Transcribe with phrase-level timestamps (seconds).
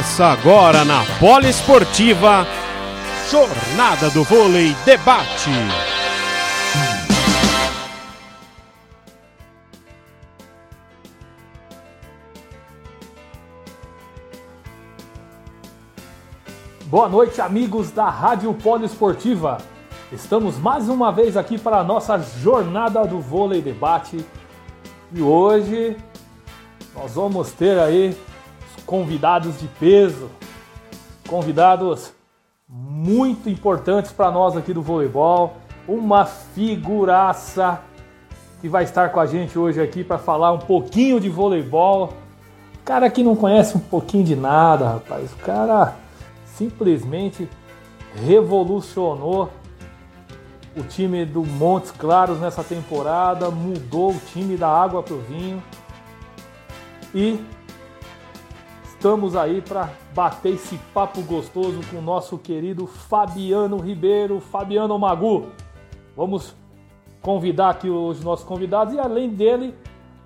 [0.00, 2.46] Começa agora na Poliesportiva
[3.30, 5.50] Jornada do Vôlei Debate.
[16.86, 19.58] Boa noite, amigos da Rádio Poliesportiva.
[20.10, 24.24] Estamos mais uma vez aqui para a nossa Jornada do Vôlei Debate.
[25.12, 25.94] E hoje
[26.94, 28.16] nós vamos ter aí
[28.90, 30.28] convidados de peso,
[31.28, 32.12] convidados
[32.68, 35.54] muito importantes para nós aqui do voleibol,
[35.86, 37.82] uma figuraça
[38.60, 42.14] que vai estar com a gente hoje aqui para falar um pouquinho de voleibol.
[42.84, 45.32] Cara que não conhece um pouquinho de nada, rapaz.
[45.34, 45.94] O cara
[46.44, 47.48] simplesmente
[48.26, 49.50] revolucionou
[50.76, 55.62] o time do Montes Claros nessa temporada, mudou o time da água para o vinho
[57.14, 57.38] e
[59.00, 65.46] Estamos aí para bater esse papo gostoso com o nosso querido Fabiano Ribeiro, Fabiano Magu.
[66.14, 66.54] Vamos
[67.22, 69.74] convidar aqui os nossos convidados e além dele,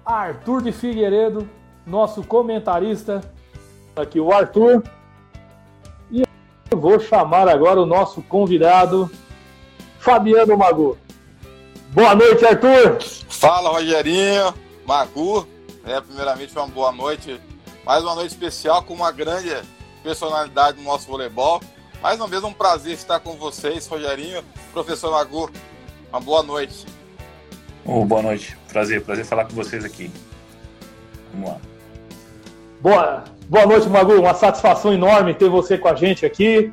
[0.05, 1.49] Arthur de Figueiredo,
[1.87, 3.21] nosso comentarista.
[3.95, 4.83] Aqui o Arthur.
[6.11, 6.25] E
[6.69, 9.09] eu vou chamar agora o nosso convidado,
[10.01, 10.99] Fabiano Magu.
[11.91, 12.99] Boa noite, Arthur.
[13.29, 14.53] Fala, Rogerinho,
[14.85, 15.47] Magu.
[15.87, 17.41] É, primeiramente, uma boa noite
[17.85, 19.51] mais uma noite especial com uma grande
[20.03, 21.61] personalidade do nosso voleibol.
[22.03, 25.51] Mais uma vez, um prazer estar com vocês, Rogerinho, professor Magu.
[26.11, 26.87] Uma boa noite.
[27.85, 28.57] Oh, boa noite.
[28.69, 30.11] Prazer, prazer falar com vocês aqui.
[31.33, 31.59] Vamos lá.
[32.81, 34.15] Boa, boa noite, Magu.
[34.15, 36.71] Uma satisfação enorme ter você com a gente aqui.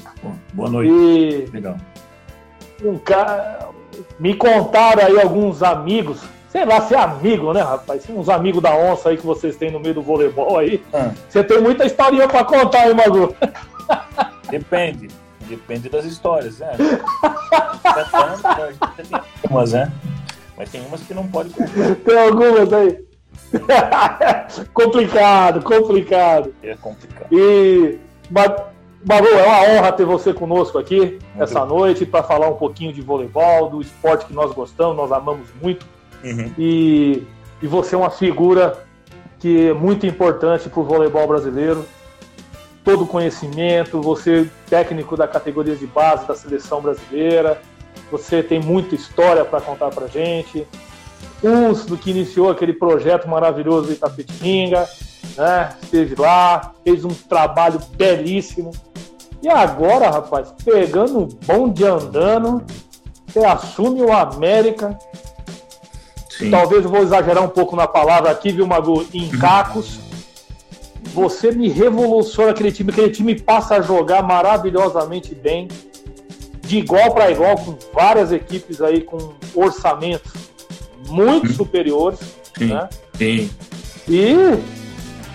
[0.54, 0.92] Boa noite.
[0.92, 1.46] E...
[1.52, 1.78] Legal.
[2.84, 3.70] Um cara...
[4.20, 6.22] Me contaram aí alguns amigos
[6.52, 8.04] sei lá, ser amigo, né, rapaz?
[8.10, 10.84] Uns amigos da onça aí que vocês têm no meio do voleibol aí.
[10.94, 11.12] Ah.
[11.30, 13.34] Você tem muita historinha pra contar, hein, Magu?
[14.50, 15.08] Depende.
[15.48, 16.74] Depende das histórias, né?
[18.98, 19.92] tem algumas, né?
[20.58, 21.96] Mas tem umas que não pode contar.
[22.06, 23.00] Tem algumas aí.
[24.74, 26.54] complicado, complicado.
[26.62, 27.28] É complicado.
[27.32, 27.98] E,
[28.30, 31.70] Magu, é uma honra ter você conosco aqui muito essa bem.
[31.70, 35.86] noite para falar um pouquinho de voleibol, do esporte que nós gostamos, nós amamos muito
[36.24, 36.52] Uhum.
[36.58, 37.24] E,
[37.62, 38.86] e você é uma figura
[39.40, 41.86] que é muito importante para o voleibol brasileiro.
[42.84, 47.60] Todo conhecimento, você técnico da categoria de base da seleção brasileira,
[48.12, 50.68] você tem muita história para contar para gente.
[51.44, 54.88] Uns do que iniciou aquele projeto maravilhoso de Itapetinga,
[55.38, 55.76] né?
[55.82, 58.72] Esteve lá, fez um trabalho belíssimo.
[59.42, 62.64] E agora, rapaz, pegando um bom de andando,
[63.26, 64.98] você assume o América,
[66.42, 66.50] Sim.
[66.50, 69.06] Talvez eu vou exagerar um pouco na palavra aqui, viu, Magu?
[69.14, 70.00] Em cacos.
[71.14, 75.68] Você me revoluciona aquele time, aquele time passa a jogar maravilhosamente bem,
[76.62, 80.32] de igual para igual, com várias equipes aí com orçamentos
[81.08, 81.54] muito hum.
[81.54, 82.20] superiores.
[82.58, 82.68] Sim.
[82.68, 82.90] Né?
[83.18, 83.50] Sim.
[84.08, 84.36] E,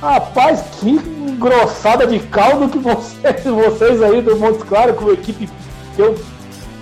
[0.00, 5.48] rapaz, que engrossada de caldo que vocês, vocês aí do Montes Claro, com a equipe
[5.94, 6.18] que eu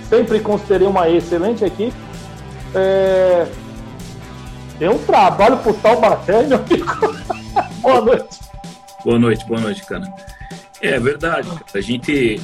[0.08, 1.96] sempre considerei uma excelente equipe.
[2.74, 3.46] É,
[4.84, 6.84] Deu um trabalho pro Taubaté, meu amigo.
[7.80, 8.38] boa noite.
[9.02, 10.14] Boa noite, boa noite, cara.
[10.82, 11.48] É verdade.
[11.72, 12.38] A gente.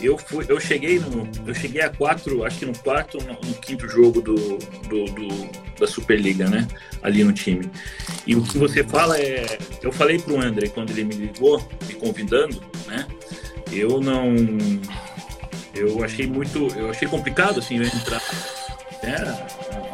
[0.00, 1.28] Eu, fui, eu cheguei no.
[1.44, 5.50] Eu cheguei a quatro, acho que no quarto no, no quinto jogo do, do, do,
[5.80, 6.68] da Superliga, né?
[7.02, 7.68] Ali no time.
[8.24, 9.58] E o que você fala é.
[9.82, 13.04] Eu falei pro André quando ele me ligou, me convidando, né?
[13.72, 14.32] Eu não.
[15.74, 16.68] Eu achei muito.
[16.76, 18.22] Eu achei complicado assim entrar.
[19.02, 19.46] Né?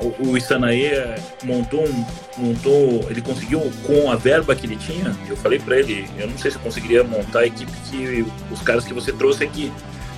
[0.02, 1.14] o, o Isanaê
[1.44, 2.04] montou, um,
[2.38, 5.14] montou, ele conseguiu com a verba que ele tinha.
[5.28, 8.60] Eu falei para ele, eu não sei se eu conseguiria montar a equipe que os
[8.62, 9.72] caras que você trouxe aqui,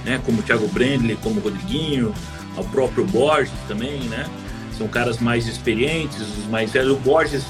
[0.05, 0.21] né?
[0.25, 2.15] Como o Thiago Brandley, como o Rodriguinho,
[2.57, 4.27] o próprio Borges também, né?
[4.77, 6.93] São caras mais experientes, os mais velhos.
[6.93, 7.45] O Borges,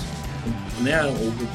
[0.80, 1.00] né?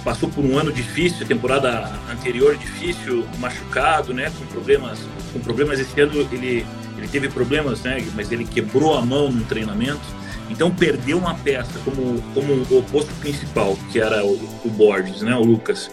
[0.03, 4.31] Passou por um ano difícil, temporada anterior difícil, machucado, né?
[4.37, 4.99] Com problemas,
[5.33, 6.65] com problemas esse ano ele
[6.99, 8.05] ele teve problemas, né?
[8.15, 10.01] Mas ele quebrou a mão no treinamento.
[10.49, 14.33] Então perdeu uma peça como, como o oposto principal, que era o,
[14.65, 15.91] o Borges, né, o Lucas.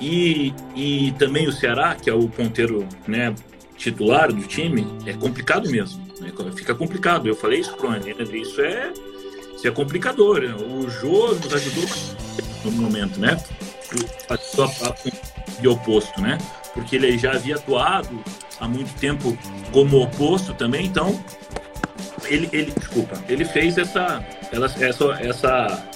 [0.00, 3.34] E, e também o Ceará, que é o ponteiro né,
[3.76, 6.04] titular do time, é complicado mesmo.
[6.20, 6.32] Né?
[6.54, 7.28] Fica complicado.
[7.28, 8.92] Eu falei isso pro André, isso é,
[9.54, 10.40] isso é complicador.
[10.42, 10.54] Né?
[10.54, 11.84] O Jô nos ajudou
[12.64, 13.40] no momento, né?
[15.60, 16.38] De oposto, né?
[16.74, 18.22] Porque ele já havia atuado
[18.60, 19.36] há muito tempo
[19.72, 21.20] como oposto também, então
[22.24, 25.88] ele, ele, desculpa, ele fez essa, ela, essa, essa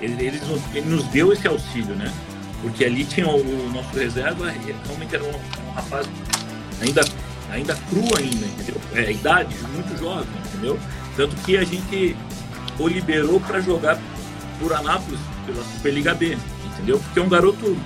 [0.00, 0.40] ele, ele,
[0.74, 2.12] ele, nos deu esse auxílio, né?
[2.62, 6.08] Porque ali tinha o, o nosso reserva, realmente era um, um, rapaz
[6.80, 7.04] ainda,
[7.50, 8.80] ainda cru ainda, entendeu?
[8.94, 10.78] É, idade, muito jovem, entendeu?
[11.16, 12.16] Tanto que a gente
[12.78, 13.98] o liberou para jogar
[14.58, 16.98] por Anápolis pela Superliga B, entendeu?
[16.98, 17.76] Porque é um garoto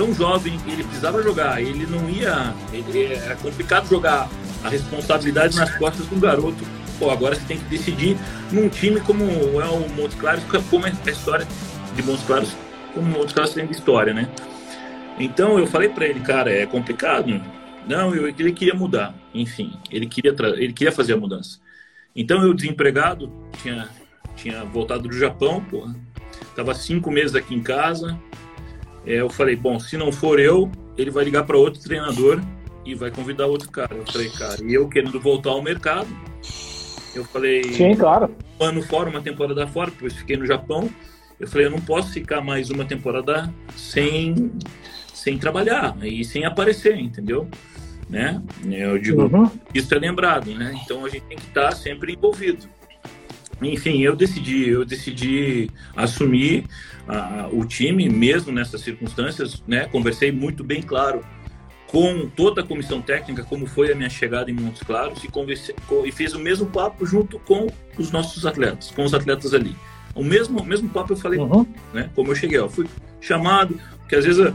[0.00, 2.54] tão jovem, ele precisava jogar, ele não ia.
[2.72, 4.30] Ele, era complicado jogar
[4.64, 6.64] a responsabilidade nas costas do garoto.
[6.98, 8.16] Pô, agora você tem que decidir
[8.50, 9.22] num time como
[9.60, 11.46] é o Montes Claros, como é a história
[11.94, 12.56] de Montes Claros,
[12.94, 14.30] como Montes Claros tem de história, né?
[15.18, 17.38] Então eu falei para ele, cara, é complicado.
[17.86, 19.14] Não, eu, ele queria mudar.
[19.34, 21.58] Enfim, ele queria, ele queria fazer a mudança.
[22.16, 23.30] Então eu desempregado,
[23.62, 23.86] tinha,
[24.34, 25.94] tinha voltado do Japão, porra.
[26.56, 28.49] Tava cinco meses aqui em casa, é,
[29.04, 32.40] eu falei, bom, se não for eu, ele vai ligar para outro treinador
[32.84, 33.94] e vai convidar outro cara.
[33.94, 36.08] Eu falei, cara, e eu querendo voltar ao mercado,
[37.14, 38.34] eu falei, sim, claro.
[38.60, 40.88] Um ano fora, uma temporada fora, depois fiquei no Japão.
[41.38, 44.52] Eu falei, eu não posso ficar mais uma temporada sem,
[45.14, 47.48] sem trabalhar e sem aparecer, entendeu?
[48.08, 48.42] Né?
[48.70, 49.50] Eu digo, uhum.
[49.72, 50.78] isso é lembrado, né?
[50.84, 52.68] Então a gente tem que estar sempre envolvido.
[53.62, 56.64] Enfim, eu decidi, eu decidi assumir
[57.06, 59.86] a, o time, mesmo nessas circunstâncias, né?
[59.86, 61.22] Conversei muito bem claro
[61.86, 65.74] com toda a comissão técnica, como foi a minha chegada em Montes Claros, e, conversei,
[66.04, 67.66] e fiz o mesmo papo junto com
[67.98, 69.74] os nossos atletas, com os atletas ali.
[70.14, 71.66] O mesmo, mesmo papo eu falei, uhum.
[71.92, 72.08] né?
[72.14, 72.86] Como eu cheguei, ó, fui
[73.20, 74.54] chamado, porque às vezes a,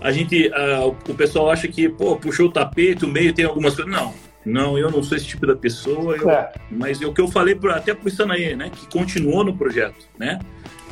[0.00, 3.74] a gente, a, o pessoal acha que, pô, puxou o tapete, o meio tem algumas
[3.74, 3.92] coisas.
[3.92, 6.52] Não, não, eu não sou esse tipo da pessoa, eu, é.
[6.70, 8.70] mas é o que eu falei pra, até pro Sanaê, né?
[8.70, 10.40] Que continuou no projeto, né?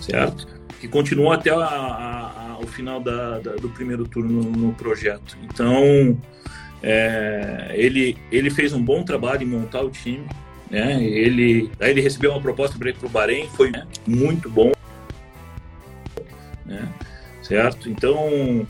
[0.01, 0.47] Certo?
[0.81, 5.37] Que continuou até a, a, o final da, da, do primeiro turno no, no projeto.
[5.43, 6.17] Então,
[6.83, 10.25] é, ele, ele fez um bom trabalho em montar o time,
[10.71, 11.03] né?
[11.03, 13.87] Ele, aí ele recebeu uma proposta para ir para o Bahrein, foi né?
[14.07, 14.73] muito bom,
[16.65, 16.89] né?
[17.43, 17.91] Certo?
[17.91, 18.65] Então,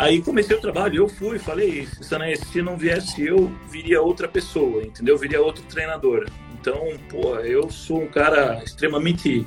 [0.00, 5.18] Aí comecei o trabalho, eu fui, falei, se não viesse eu, viria outra pessoa, entendeu?
[5.18, 6.26] Viria outro treinador.
[6.58, 9.46] Então, pô, eu sou um cara extremamente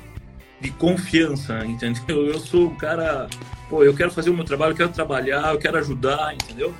[0.60, 2.26] de confiança, entendeu?
[2.26, 3.28] Eu sou um cara,
[3.68, 6.72] pô, eu quero fazer o meu trabalho, eu quero trabalhar, eu quero ajudar, entendeu?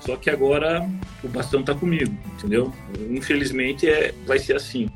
[0.00, 0.86] Só que agora
[1.22, 2.72] o bastão tá comigo, entendeu?
[3.10, 4.90] Infelizmente é, vai ser assim.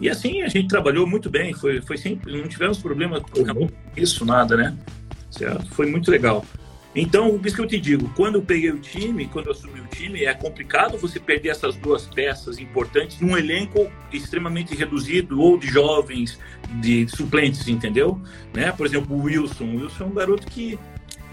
[0.00, 3.68] E assim a gente trabalhou muito bem, foi, foi sempre, não tivemos problema com uhum.
[3.96, 4.76] isso, nada, né?
[5.30, 5.68] Certo?
[5.74, 6.44] Foi muito legal.
[6.94, 9.86] Então, isso que eu te digo, quando eu peguei o time, quando eu assumi o
[9.86, 15.66] time, é complicado você perder essas duas peças importantes num elenco extremamente reduzido ou de
[15.66, 16.38] jovens,
[16.80, 18.20] de suplentes, entendeu?
[18.52, 18.70] Né?
[18.70, 19.64] Por exemplo, o Wilson.
[19.64, 20.78] O Wilson é um garoto que,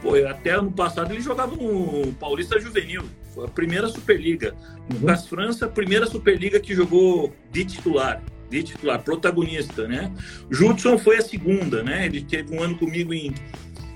[0.01, 3.03] pô, até ano passado ele jogava no Paulista Juvenil,
[3.35, 4.55] foi a primeira Superliga.
[4.89, 5.05] No uhum.
[5.05, 8.21] Cas França, a primeira Superliga que jogou de titular
[8.51, 10.11] de titular, protagonista, né?
[10.49, 12.05] Judson foi a segunda, né?
[12.05, 13.33] Ele teve um ano comigo em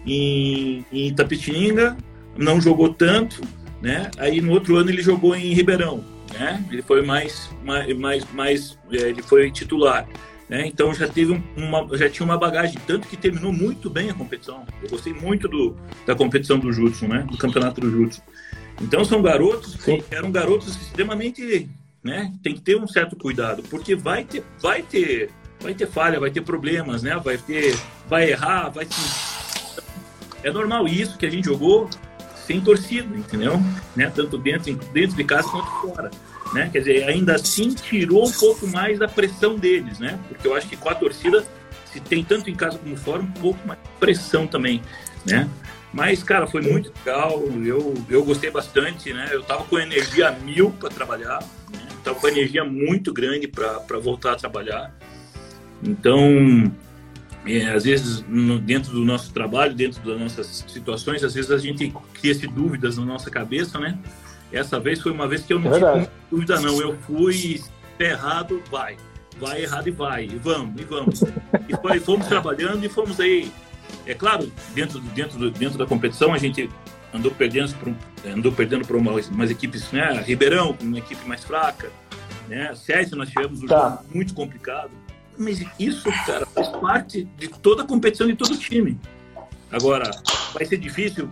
[0.05, 1.97] em, em Itapetininga,
[2.37, 3.41] não jogou tanto,
[3.81, 4.09] né?
[4.17, 6.63] Aí no outro ano ele jogou em Ribeirão, né?
[6.71, 10.07] Ele foi mais, mais, mais, mais é, ele foi titular.
[10.47, 10.67] Né?
[10.67, 14.63] Então já teve uma, já tinha uma bagagem, tanto que terminou muito bem a competição.
[14.81, 17.25] Eu gostei muito do, da competição do Jutsu, né?
[17.29, 18.21] Do campeonato do Jutsu.
[18.79, 21.67] Então são garotos que eram garotos extremamente,
[22.03, 22.31] né?
[22.43, 26.29] Tem que ter um certo cuidado, porque vai ter, vai ter, vai ter falha, vai
[26.29, 27.19] ter problemas, né?
[27.23, 27.75] Vai ter,
[28.07, 29.34] vai errar, vai se
[30.45, 31.89] é normal isso que a gente jogou
[32.45, 33.59] sem torcida, entendeu?
[33.95, 34.11] Né?
[34.13, 36.11] Tanto dentro, dentro de casa quanto fora.
[36.53, 36.69] Né?
[36.71, 40.19] Quer dizer, ainda assim tirou um pouco mais da pressão deles, né?
[40.29, 41.43] Porque eu acho que com a torcida,
[41.91, 44.79] se tem tanto em casa como fora, um pouco mais de pressão também,
[45.25, 45.49] né?
[45.91, 49.29] Mas, cara, foi muito legal, eu, eu gostei bastante, né?
[49.31, 51.39] Eu tava com energia mil para trabalhar,
[51.73, 51.87] né?
[52.03, 54.93] tava com energia muito grande para voltar a trabalhar.
[55.81, 56.71] Então,
[57.45, 61.57] é, às vezes no, dentro do nosso trabalho, dentro das nossas situações, às vezes a
[61.57, 63.97] gente cria-se dúvidas na nossa cabeça, né?
[64.51, 66.79] Essa vez foi uma vez que eu não é tive dúvida, não.
[66.81, 67.61] Eu fui
[67.99, 68.97] errado, vai.
[69.39, 70.25] Vai errado e vai.
[70.25, 71.21] E vamos, e vamos.
[71.67, 73.51] E foi, fomos trabalhando e fomos aí.
[74.05, 76.69] É claro, dentro, dentro, dentro da competição, a gente
[77.13, 80.23] andou perdendo para andou perdendo para umas, umas, equipes, né?
[80.25, 81.91] Ribeirão, uma equipe mais fraca,
[82.47, 82.73] né?
[82.75, 83.89] César, nós tivemos um tá.
[83.89, 84.91] jogo muito complicado
[85.37, 88.99] mas isso, cara, faz parte de toda a competição de todo time.
[89.71, 90.09] Agora,
[90.53, 91.29] vai ser difícil,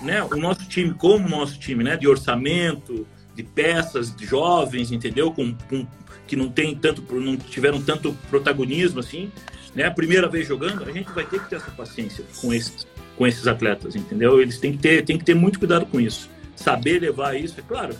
[0.00, 0.22] né?
[0.22, 1.96] O nosso time, como o nosso time, né?
[1.96, 5.30] De orçamento, de peças, de jovens, entendeu?
[5.32, 5.86] Com, com,
[6.26, 9.30] que não tem tanto, não tiveram tanto protagonismo assim,
[9.74, 9.84] né?
[9.84, 13.26] A primeira vez jogando, a gente vai ter que ter essa paciência com esses, com
[13.26, 14.40] esses atletas, entendeu?
[14.40, 17.62] Eles têm que ter, têm que ter muito cuidado com isso, saber levar isso, é
[17.62, 17.94] claro.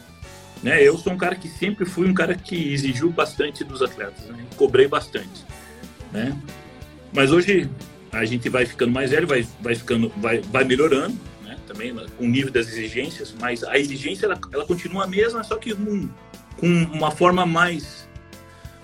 [0.65, 0.83] Né?
[0.83, 4.43] Eu sou um cara que sempre fui um cara que exigiu bastante dos atletas, né?
[4.57, 5.45] cobrei bastante.
[6.11, 6.35] Né?
[7.13, 7.71] Mas hoje,
[8.11, 11.59] a gente vai ficando mais velho, vai, vai ficando, vai, vai melhorando, né?
[11.67, 15.75] Também o nível das exigências, mas a exigência ela, ela continua a mesma, só que
[15.75, 16.09] com,
[16.57, 18.09] com uma forma mais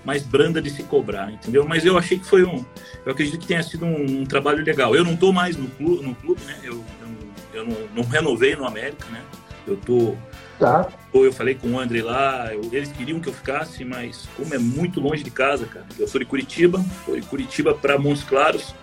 [0.03, 1.65] mais branda de se cobrar, entendeu?
[1.67, 2.65] Mas eu achei que foi um,
[3.05, 4.95] eu acredito que tenha sido um, um trabalho legal.
[4.95, 6.57] Eu não estou mais no clube, no clube, né?
[6.63, 9.21] Eu, eu, eu não, não, renovei no América, né?
[9.67, 10.15] Eu tô,
[10.61, 10.87] tá.
[11.11, 14.53] Ou eu falei com o André lá, eu, eles queriam que eu ficasse, mas como
[14.53, 15.85] é muito longe de casa, cara.
[15.97, 18.73] Eu sou de Curitiba, sou de Curitiba para Montes Claros.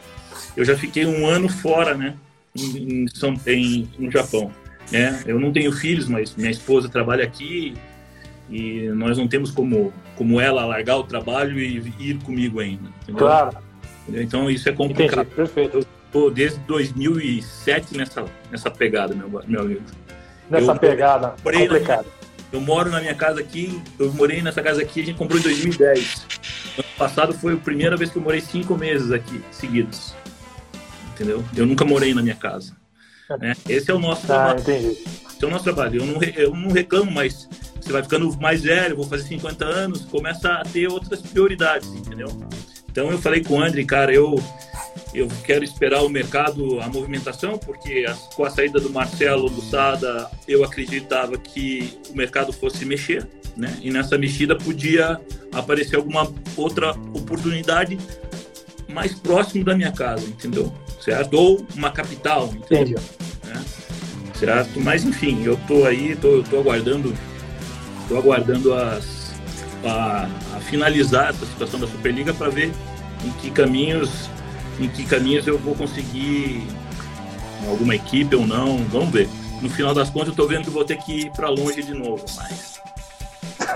[0.57, 2.17] Eu já fiquei um ano fora, né?
[2.55, 4.51] Em, São, em, no Japão.
[4.91, 5.23] Né?
[5.25, 7.75] Eu não tenho filhos, mas minha esposa trabalha aqui
[8.51, 12.89] e nós não temos como, como ela largar o trabalho e ir comigo ainda.
[13.03, 13.27] Entendeu?
[13.27, 13.57] Claro.
[14.09, 15.21] Então isso é complicado.
[15.21, 15.79] Entendi, perfeito.
[15.79, 19.83] Eu tô desde 2007 nessa, nessa pegada, meu, meu amigo.
[20.51, 22.07] Nessa eu, pegada complicada.
[22.51, 25.43] Eu moro na minha casa aqui, eu morei nessa casa aqui, a gente comprou em
[25.43, 26.27] 2010.
[26.79, 30.15] Ano passado foi a primeira vez que eu morei cinco meses aqui, seguidos.
[31.13, 31.45] Entendeu?
[31.55, 32.75] Eu nunca morei na minha casa.
[33.39, 33.55] Né?
[33.69, 34.61] Esse é o nosso ah, trabalho.
[34.61, 34.87] Entendi.
[34.87, 36.01] Esse é o nosso trabalho.
[36.01, 37.47] Eu não, eu não reclamo, mas
[37.79, 42.29] você vai ficando mais velho, vou fazer 50 anos, começa a ter outras prioridades, entendeu?
[42.91, 44.35] Então eu falei com o André, cara, eu,
[45.15, 49.61] eu quero esperar o mercado, a movimentação, porque a, com a saída do Marcelo, do
[49.61, 53.77] Sada, eu acreditava que o mercado fosse mexer, né?
[53.83, 55.21] E nessa mexida podia
[55.53, 57.99] aparecer alguma outra oportunidade
[58.89, 60.73] mais próximo da minha casa, entendeu?
[61.01, 61.35] Certo?
[61.35, 63.01] Ou uma capital, entendeu?
[63.45, 63.65] Né?
[64.35, 64.81] Certo?
[64.81, 67.15] Mas enfim, eu tô aí, tô, tô aguardando
[68.09, 69.35] Estou aguardando as,
[69.85, 72.73] a, a, finalizar essa situação da Superliga para ver
[73.23, 74.31] em que caminhos
[74.81, 76.67] em que caminhos eu vou conseguir
[77.69, 78.79] alguma equipe ou não.
[78.91, 79.29] Vamos ver.
[79.61, 81.93] No final das contas, eu estou vendo que vou ter que ir para longe de
[81.93, 82.79] novo, mas.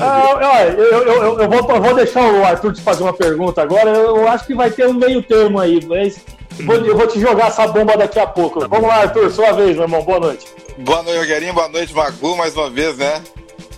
[0.00, 3.62] ah, eu, eu, eu, eu, vou, eu vou deixar o Arthur te fazer uma pergunta
[3.62, 3.90] agora.
[3.90, 6.20] Eu acho que vai ter um meio termo aí, mas
[6.64, 8.60] vou, eu vou te jogar essa bomba daqui a pouco.
[8.60, 10.02] Tá Vamos lá, Arthur, sua vez, meu irmão.
[10.02, 10.46] Boa noite.
[10.78, 11.54] Boa noite, Guerinho.
[11.54, 13.22] Boa noite, Magu, mais uma vez, né?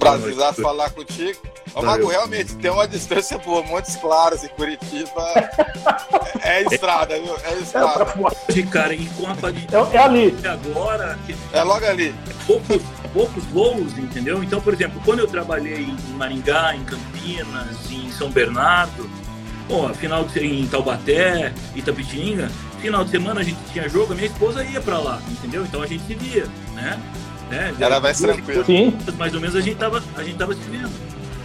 [0.01, 1.39] Prazer falar contigo.
[1.75, 3.63] Ô, Mago, realmente, tem uma distância boa.
[3.63, 5.23] Montes Claros e Curitiba
[6.43, 7.37] é, é estrada, viu?
[7.45, 8.07] É estrada.
[8.49, 10.37] É, cara, e com a é, é ali.
[10.45, 11.19] Agora...
[11.53, 12.15] É logo ali.
[12.47, 14.43] Poucos, poucos voos, entendeu?
[14.43, 19.09] Então, por exemplo, quando eu trabalhei em Maringá, em Campinas, em São Bernardo,
[19.69, 24.27] pô, final de em Taubaté, Itapetininga, final de semana a gente tinha jogo, a minha
[24.27, 25.63] esposa ia para lá, entendeu?
[25.63, 27.01] Então a gente se via, né?
[27.51, 27.75] Né?
[27.79, 28.65] Era mais tranquilo.
[28.65, 28.97] Sim.
[29.19, 30.91] Mais ou menos a gente tava, a gente tava se vendo.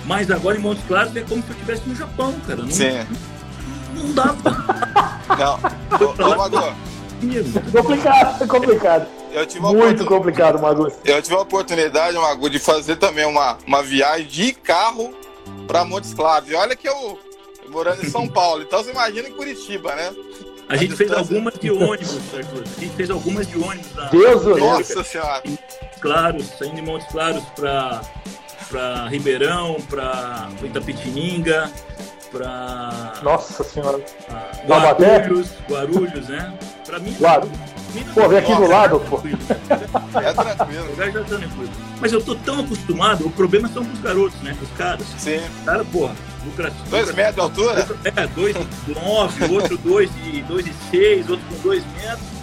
[0.05, 2.61] Mas agora em Montes Claros é como se eu estivesse no Japão, cara.
[2.61, 3.05] Não, Sim.
[3.93, 5.15] Não, não dá pra...
[5.37, 5.55] Não.
[5.99, 6.85] Ô, ô
[7.71, 9.07] Complicado, é complicado.
[9.31, 10.05] Eu tive Muito oportun...
[10.05, 10.91] complicado, Magu.
[11.03, 15.13] Eu tive a oportunidade, Magu, de fazer também uma, uma viagem de carro
[15.67, 16.49] para Montes Claros.
[16.49, 17.19] E olha que eu,
[17.69, 20.13] morando em São Paulo, então você imagina em Curitiba, né?
[20.67, 22.63] A gente fez algumas de ônibus, Arthur.
[22.63, 23.87] A gente fez algumas de ônibus.
[24.11, 25.43] Deus do Nossa Senhora!
[26.05, 28.01] Claros, saindo de Montes Claros para
[28.69, 31.71] para Ribeirão, para Itapetininga,
[32.31, 34.03] para Nossa Senhora.
[34.67, 36.53] Guarulhos, Guarulhos, né?
[36.85, 37.57] Para mim, Guarulhos.
[38.13, 39.21] Pô, vem aqui do lado, pô.
[40.19, 40.91] É tranquilo.
[40.91, 41.69] O já tá tranquilo.
[41.99, 44.55] Mas eu tô tão acostumado, o problema são os garotos, né?
[44.61, 45.05] Os caras.
[45.17, 45.41] Sim.
[45.63, 46.13] Cara, porra,
[46.45, 46.89] lucrativo.
[46.89, 47.87] Dois metros de altura?
[48.03, 52.34] É, dois e nove, outro dois e, dois e seis, outro com dois metros.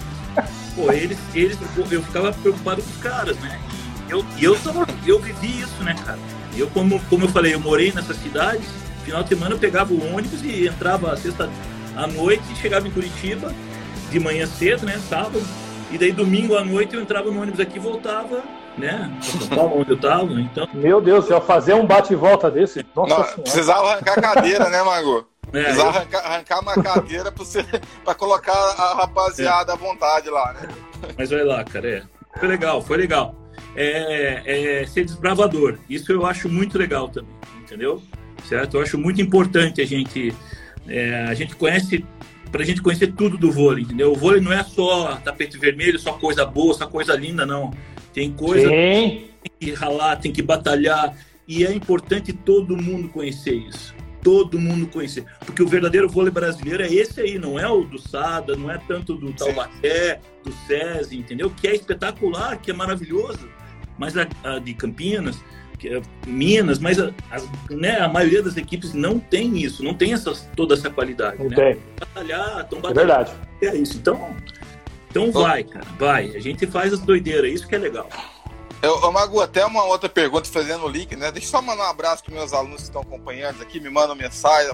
[0.75, 1.59] Pô, eles, eles,
[1.91, 3.61] eu ficava preocupado com os caras, né?
[4.09, 6.19] E eu, eu, tava, eu vivi isso, né, cara?
[6.57, 8.67] Eu, como, como eu falei, eu morei nessas cidades,
[9.05, 11.51] final de semana eu pegava o ônibus e entrava sexta
[11.97, 13.55] à noite, chegava em Curitiba,
[14.11, 15.43] de manhã cedo, né, sábado,
[15.91, 18.43] e daí domingo à noite eu entrava no ônibus aqui e voltava,
[18.77, 19.11] né,
[19.77, 20.69] onde eu tava, então...
[20.73, 24.69] Meu Deus, eu fazer um bate e volta desse, nossa Não, Precisava arrancar a cadeira,
[24.69, 25.27] né, Mago?
[25.53, 25.97] É, precisava eu...
[25.97, 27.65] arrancar, arrancar, uma cadeira pra, você,
[28.05, 29.75] pra colocar a rapaziada é.
[29.75, 30.69] à vontade lá, né?
[31.19, 32.03] Mas vai lá, cara, é.
[32.39, 33.35] Foi legal, foi legal.
[33.77, 38.03] É, é ser desbravador, isso eu acho muito legal também, entendeu?
[38.49, 38.77] Certo?
[38.77, 40.35] Eu acho muito importante a gente...
[40.89, 42.05] É, a gente conhece
[42.53, 44.13] para a gente conhecer tudo do vôlei, entendeu?
[44.13, 47.73] O vôlei não é só tapete vermelho, só coisa boa, só coisa linda, não.
[48.13, 49.29] Tem coisa Sim.
[49.43, 51.17] tem que ralar, tem que batalhar.
[51.47, 53.95] E é importante todo mundo conhecer isso.
[54.23, 55.25] Todo mundo conhecer.
[55.45, 58.79] Porque o verdadeiro vôlei brasileiro é esse aí, não é o do Sada, não é
[58.87, 61.51] tanto do Taubaté, do SESI, entendeu?
[61.51, 63.49] Que é espetacular, que é maravilhoso.
[63.99, 65.43] Mas a, a de Campinas,
[65.85, 70.13] é Minas, mas a, a, né, a maioria das equipes não tem isso, não tem
[70.13, 71.39] essa, toda essa qualidade.
[71.39, 71.57] Não né?
[71.57, 71.79] tem.
[71.99, 73.13] Batalhar, estão batalhando.
[73.13, 73.33] É verdade.
[73.63, 73.97] É isso.
[73.97, 74.37] Então,
[75.13, 76.35] então vai, cara, vai.
[76.35, 78.09] A gente faz as doideiras, isso que é legal.
[78.81, 81.31] Eu, eu Magu, até uma outra pergunta fazendo o link, né?
[81.31, 84.17] Deixa eu só mandar um abraço para meus alunos que estão acompanhando aqui, me mandam
[84.17, 84.73] mensagem.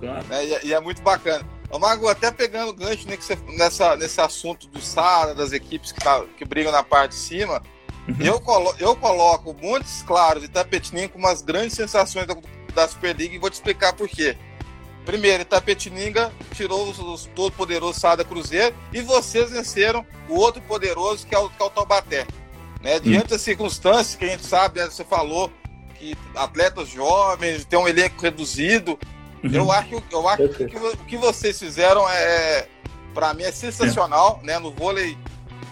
[0.00, 0.24] Claro.
[0.28, 0.46] Né?
[0.46, 1.44] E, e, é muito bacana.
[1.70, 6.00] Ô, Mago, até pegando gancho né, você, nessa, nesse assunto do Sara, das equipes que,
[6.00, 7.62] tá, que brigam na parte de cima,
[8.08, 8.16] uhum.
[8.20, 12.34] eu, colo, eu coloco Montes Claros e Tapetininga como as grandes sensações da,
[12.74, 14.38] da Superliga e vou te explicar por quê.
[15.04, 21.34] Primeiro, Itapetininga tirou os, todo poderoso Sada Cruzeiro e vocês venceram o outro poderoso que
[21.34, 22.26] é o, que é o Taubaté.
[22.82, 22.98] Né?
[23.00, 25.52] Diante das circunstâncias que a gente sabe, né, você falou
[26.00, 28.98] que atletas jovens, tem um elenco reduzido.
[29.44, 29.50] Uhum.
[29.52, 32.68] Eu acho, eu acho que o que vocês fizeram é, é
[33.14, 34.46] para mim, é sensacional, é.
[34.46, 34.58] né?
[34.58, 35.16] No vôlei,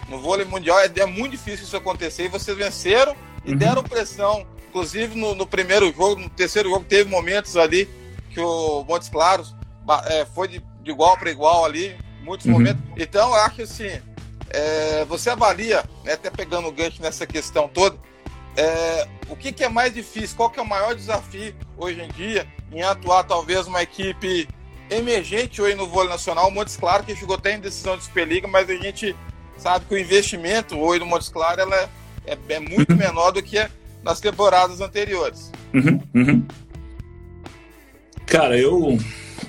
[0.07, 3.57] no vôlei mundial é, é, muito difícil isso acontecer e vocês venceram e uhum.
[3.57, 4.45] deram pressão.
[4.69, 7.89] Inclusive no, no, primeiro jogo, no terceiro jogo, teve momentos ali
[8.29, 9.55] que o Montes Claros
[10.07, 12.53] é, foi de, de igual para igual ali, muitos uhum.
[12.53, 12.81] momentos.
[12.97, 13.99] Então, eu acho assim,
[14.49, 17.97] é, você avalia, né, até pegando o gancho nessa questão toda,
[18.55, 22.09] é, o que, que, é mais difícil, qual que é o maior desafio hoje em
[22.09, 24.47] dia em atuar talvez uma equipe
[24.89, 28.47] emergente hoje no vôlei nacional, o Montes Claro que chegou até em decisão de Superliga,
[28.47, 29.15] mas a gente
[29.57, 31.89] sabe que o investimento hoje no Montes Claro ela é,
[32.25, 32.97] é, é muito uhum.
[32.97, 33.69] menor do que
[34.03, 35.51] nas temporadas anteriores.
[35.73, 36.47] Uhum, uhum.
[38.29, 38.97] Cara, eu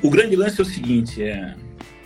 [0.02, 1.54] o grande lance é o seguinte, é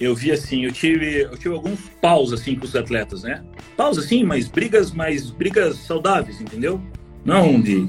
[0.00, 3.44] eu vi assim, eu tive, eu tive alguns paus assim com os atletas, né?
[3.76, 6.82] Paus assim, mas brigas, mais brigas saudáveis, entendeu?
[7.24, 7.88] Não de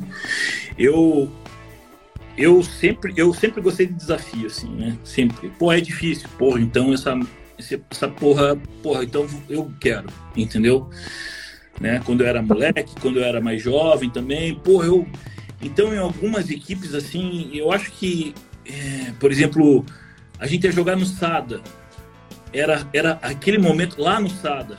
[0.77, 1.29] eu
[2.37, 4.97] eu sempre eu sempre gostei de desafio assim, né?
[5.03, 5.49] Sempre.
[5.57, 6.29] Pô, é difícil.
[6.37, 7.17] Porra, então essa
[7.89, 10.89] essa porra, porra, então eu quero, entendeu?
[11.79, 12.01] Né?
[12.05, 15.07] Quando eu era moleque, quando eu era mais jovem também, porra, eu
[15.61, 19.85] então em algumas equipes assim, eu acho que é, por exemplo,
[20.39, 21.61] a gente ia jogar no Sada,
[22.51, 24.77] era, era aquele momento lá no Sada,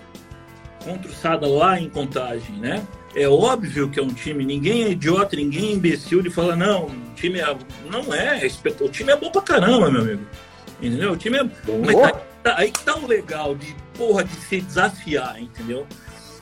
[0.84, 2.86] contra o Sada lá em Contagem, né?
[3.14, 6.86] É óbvio que é um time, ninguém é idiota, ninguém é imbecil de falar, não,
[6.86, 7.56] o time é.
[7.90, 8.46] Não é,
[8.80, 10.22] o time é bom pra caramba, meu amigo.
[10.80, 11.12] Entendeu?
[11.12, 11.44] O time é.
[11.44, 15.86] Mas tá, tá, aí tá o legal de, porra, de se desafiar, entendeu?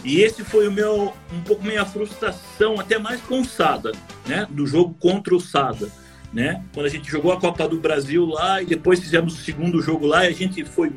[0.04, 3.92] E esse foi o meu, um pouco minha frustração, até mais com o Sada,
[4.26, 4.46] né?
[4.50, 5.88] Do jogo contra o Sada
[6.35, 6.62] né?
[6.75, 10.05] Quando a gente jogou a Copa do Brasil lá e depois fizemos o segundo jogo
[10.05, 10.92] lá e a gente foi,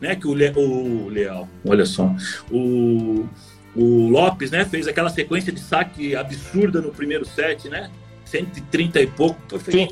[0.00, 0.16] né?
[0.16, 2.10] Que o, Le, o Leal, olha só,
[2.50, 3.28] o,
[3.76, 4.64] o Lopes, né?
[4.64, 7.90] Fez aquela sequência de saque absurda no primeiro set, né?
[8.24, 9.38] 130 e pouco.
[9.46, 9.90] Pô, fez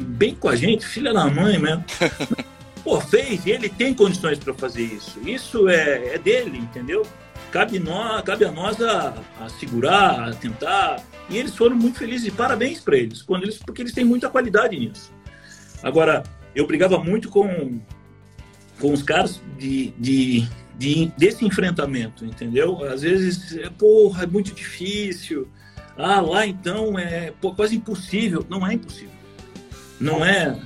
[0.00, 1.84] bem com a gente, filha da mãe mesmo.
[2.82, 5.20] Pô, fez e ele tem condições para fazer isso.
[5.24, 7.06] Isso é, é dele, entendeu?
[7.52, 10.96] Cabe, nós, cabe a nós a, a segurar, a tentar
[11.32, 14.28] e eles foram muito felizes, e parabéns para eles, quando eles, porque eles têm muita
[14.28, 15.10] qualidade nisso.
[15.82, 16.22] Agora,
[16.54, 17.80] eu brigava muito com,
[18.78, 22.84] com os caras de, de, de, desse enfrentamento, entendeu?
[22.84, 25.48] Às vezes, é, porra, é muito difícil.
[25.96, 28.44] Ah, lá então é pô, quase impossível.
[28.48, 29.10] Não é impossível.
[30.00, 30.58] Não é.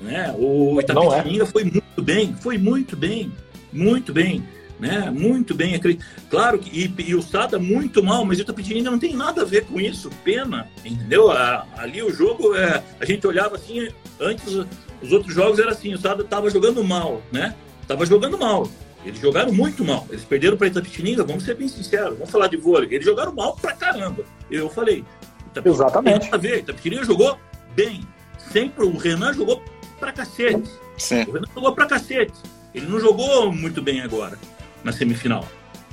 [0.00, 0.34] Né?
[0.38, 1.46] O Itapetininga é.
[1.46, 3.32] foi muito bem, foi muito bem,
[3.72, 4.42] muito bem
[4.82, 5.12] né?
[5.12, 5.80] Muito bem,
[6.28, 9.44] claro que e, e o Sada muito mal, mas o Itapetininga não tem nada a
[9.44, 11.30] ver com isso, pena, entendeu?
[11.30, 14.44] A, ali o jogo é, a gente olhava assim, antes
[15.00, 17.54] os outros jogos era assim, o Sada estava jogando mal, né?
[17.86, 18.68] Tava jogando mal.
[19.04, 20.04] Eles jogaram muito mal.
[20.10, 22.88] Eles perderam para Itapetininga, vamos ser bem sinceros, vamos falar de vôlei.
[22.90, 24.24] Eles jogaram mal pra caramba.
[24.50, 25.04] Eu falei.
[25.64, 26.28] Exatamente.
[26.28, 26.58] Tem ver.
[26.58, 27.38] Itapetininga jogou
[27.76, 28.00] bem.
[28.52, 29.62] Sempre o Renan jogou
[30.00, 30.70] pra cacete.
[30.98, 31.22] Sim.
[31.22, 32.34] O Renan jogou pra cacete.
[32.74, 34.38] Ele não jogou muito bem agora
[34.84, 35.46] na semifinal.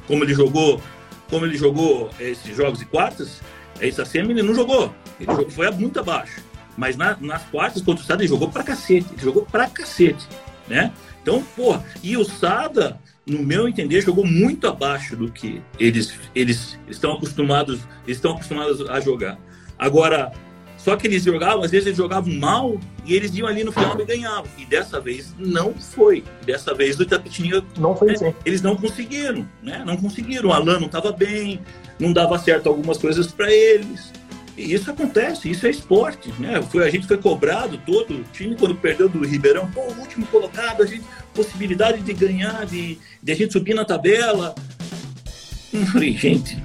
[0.08, 0.82] Como ele jogou,
[1.30, 3.42] como ele jogou esses jogos de quartas,
[3.80, 4.94] essa semi ele não jogou.
[5.20, 6.42] Ele jogou, foi muito abaixo.
[6.78, 9.08] Mas na, nas quartas contra o Sada ele jogou pra cacete.
[9.12, 10.28] Ele jogou pra cacete,
[10.68, 10.94] né?
[11.22, 16.80] Então, porra, e o Sada, no meu entender, jogou muito abaixo do que eles eles
[16.88, 19.38] estão acostumados, estão acostumados a jogar.
[19.78, 20.32] Agora,
[20.80, 24.00] só que eles jogavam, às vezes eles jogavam mal e eles iam ali no final
[24.00, 24.50] e ganhavam.
[24.58, 26.24] E dessa vez não foi.
[26.46, 27.64] Dessa vez o Itapetininga.
[27.78, 29.84] Não foi né, Eles não conseguiram, né?
[29.86, 30.50] Não conseguiram.
[30.50, 31.60] O Alan não estava bem,
[32.00, 34.14] não dava certo algumas coisas para eles.
[34.58, 36.62] E isso acontece, isso é esporte, né?
[36.62, 40.26] Foi, a gente foi cobrado todo, o time quando perdeu do Ribeirão, pô, o último
[40.28, 44.56] colocado, a gente, possibilidade de ganhar, de, de a gente subir na tabela.
[45.74, 46.62] Hum, falei, gente,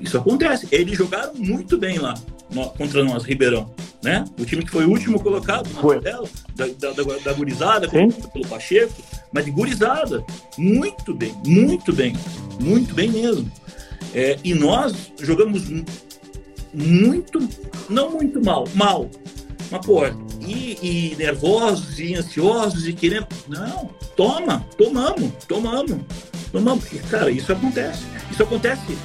[0.00, 0.66] isso acontece.
[0.70, 2.14] Eles jogaram muito bem lá
[2.76, 3.70] contra nós, Ribeirão,
[4.02, 4.24] né?
[4.38, 5.96] O time que foi o último colocado na foi.
[5.96, 9.02] tabela, da, da, da, da gurizada, pelo Pacheco,
[9.32, 10.24] mas de gurizada,
[10.56, 12.14] muito bem, muito bem,
[12.60, 13.50] muito bem mesmo.
[14.14, 15.62] É, e nós jogamos
[16.72, 17.48] muito,
[17.88, 19.10] não muito mal, mal,
[19.70, 20.04] mas pô,
[20.40, 26.00] e, e nervosos e ansiosos e querendo, não, toma, tomamos, tomamos,
[26.52, 26.84] tomamos.
[27.10, 28.96] Cara, isso acontece, isso acontece,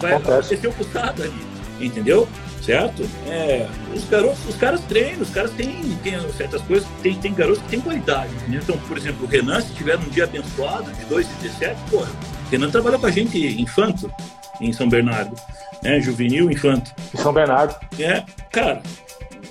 [0.00, 0.54] vai acontece.
[0.54, 2.28] acontecer o ali, entendeu?
[2.66, 3.08] Certo?
[3.28, 7.62] É, os garotos, os caras treinam, os caras têm, têm certas coisas, tem, tem garotos
[7.62, 8.32] que têm qualidade.
[8.48, 8.60] Né?
[8.60, 12.68] Então, por exemplo, o Renan, se tiver um dia abençoado de 2,17, pô, o Renan
[12.68, 14.12] trabalhou com a gente infanto
[14.60, 15.36] em São Bernardo,
[15.82, 16.00] né?
[16.00, 16.92] Juvenil, infanto.
[17.14, 17.76] Em São Bernardo.
[18.00, 18.82] É, cara,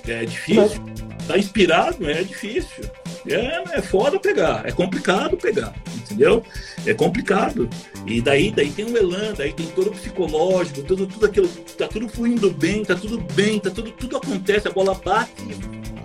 [0.06, 0.84] é difícil.
[1.26, 2.84] Tá inspirado, é difícil.
[3.28, 6.44] É, é foda pegar, é complicado pegar, entendeu?
[6.86, 7.68] É complicado.
[8.06, 11.88] E daí, daí tem o Elan, daí tem todo o psicológico, tudo, tudo aquilo, tá
[11.88, 15.32] tudo fluindo bem, tá tudo bem, tá tudo, tudo acontece, a bola bate,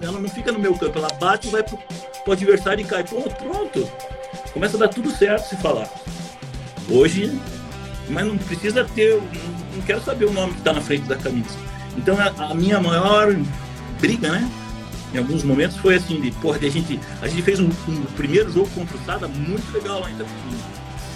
[0.02, 1.78] ela não fica no meu campo, ela bate e vai pro,
[2.24, 3.04] pro adversário e cai.
[3.04, 3.92] Pronto, pronto.
[4.52, 5.90] Começa a dar tudo certo se falar.
[6.90, 7.32] Hoje,
[8.10, 9.22] mas não precisa ter,
[9.76, 11.58] não, quero saber o nome que tá na frente da camisa.
[11.96, 13.36] Então a, a minha maior
[14.00, 14.50] briga, né?
[15.14, 18.04] Em alguns momentos foi assim, de porra, de a gente, a gente fez um, um
[18.16, 20.64] primeiro jogo contra o Sada muito legal lá em Tapitinga,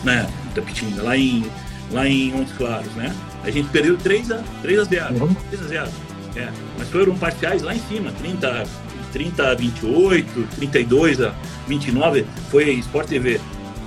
[0.03, 1.45] né, Tapitinga, lá em,
[1.91, 5.33] lá em Montes Claros, né, a gente perdeu 3 a, 3 a 0, uhum.
[5.33, 5.89] 3 a 0,
[6.35, 8.65] é, mas foram parciais lá em cima, 30,
[9.13, 11.33] 30 a 28, 32 a
[11.67, 13.39] 29, foi Sport TV,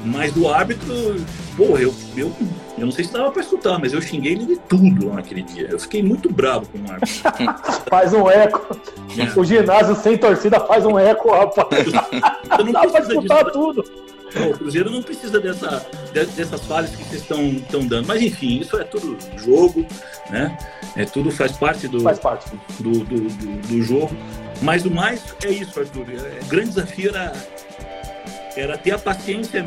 [0.04, 1.16] mas do árbitro,
[1.58, 2.32] pô, eu, eu,
[2.78, 5.66] eu não sei se dava pra escutar, mas eu xinguei ele de tudo naquele dia.
[5.68, 7.82] Eu fiquei muito bravo com o árbitro.
[7.90, 8.78] faz um eco.
[9.18, 9.38] É.
[9.38, 11.86] O ginásio sem torcida faz um eco, rapaz.
[12.56, 13.52] Eu não Dá pra escutar disso.
[13.52, 13.84] tudo.
[14.36, 18.06] o Cruzeiro não precisa dessa, dessas falhas que vocês estão dando.
[18.06, 19.84] Mas enfim, isso é tudo jogo,
[20.30, 20.56] né?
[20.94, 22.48] É, tudo faz parte do, faz parte.
[22.78, 24.16] do, do, do, do jogo.
[24.62, 26.06] Mas o mais é isso, Arthur.
[26.10, 27.32] É, o grande desafio era
[28.56, 29.64] era ter a paciência,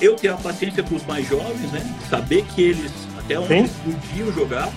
[0.00, 1.82] eu ter a paciência com os mais jovens, né?
[2.08, 4.68] Saber que eles até onde eles podiam jogar,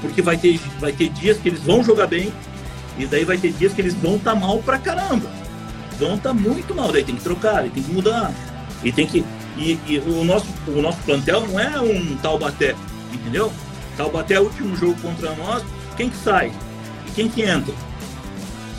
[0.00, 2.32] porque vai ter, vai ter dias que eles vão jogar bem,
[2.98, 5.30] e daí vai ter dias que eles vão estar tá mal pra caramba.
[5.98, 8.32] Vão estar tá muito mal, daí tem que trocar, tem que mudar.
[8.82, 9.24] E tem que.
[9.56, 12.74] E, e, o, nosso, o nosso plantel não é um Taubaté,
[13.12, 13.52] entendeu?
[13.96, 15.62] Taubaté é o último jogo contra nós,
[15.96, 16.52] quem que sai?
[17.06, 17.74] E quem que entra?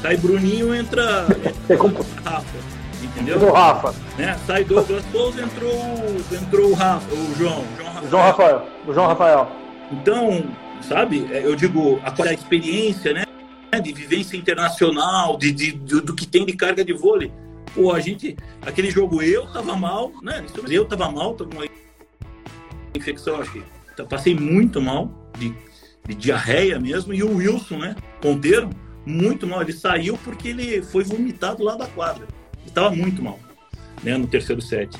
[0.01, 1.27] Sai Bruninho, entra,
[1.69, 3.39] entra Rafa entendeu?
[3.39, 3.93] Do Rafa.
[4.17, 4.37] Né?
[4.45, 5.73] Sai Douglas Souza, entrou,
[6.31, 7.63] entrou o Rafa, o João.
[7.77, 8.09] João Rafael.
[8.09, 8.67] João Rafael.
[8.87, 9.51] O João Rafael.
[9.91, 10.45] Então,
[10.81, 13.25] sabe, é, eu digo, a, a experiência, né?
[13.81, 17.31] De vivência internacional, de, de, do, do que tem de carga de vôlei.
[17.73, 20.45] Pô, a gente, aquele jogo eu tava mal, né?
[20.69, 21.65] Eu tava mal, tava uma
[22.93, 23.63] infecção, acho que
[24.09, 25.55] passei muito mal, de,
[26.05, 27.95] de diarreia mesmo, e o Wilson, né?
[28.19, 28.69] Ponteiro,
[29.05, 29.61] muito mal.
[29.61, 32.27] Ele saiu porque ele foi vomitado lá da quadra
[32.65, 33.39] estava muito mal,
[34.03, 34.97] né, no terceiro set.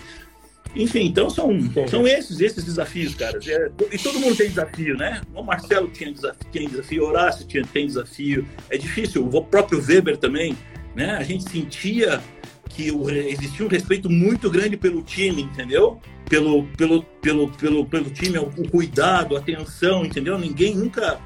[0.76, 1.50] Enfim, então são,
[1.90, 3.40] são esses, esses desafios, cara.
[3.46, 5.22] É, e todo mundo tem desafio, né?
[5.34, 8.48] O Marcelo tinha desafio, tinha desafio, o Horácio tinha, tem desafio.
[8.70, 10.58] É difícil, o próprio Weber também,
[10.96, 11.12] né?
[11.12, 12.22] A gente sentia
[12.70, 16.00] que o, existia um respeito muito grande pelo time, entendeu?
[16.30, 20.38] Pelo, pelo, pelo, pelo, pelo time, o, o cuidado, a atenção, entendeu?
[20.38, 21.20] Ninguém nunca.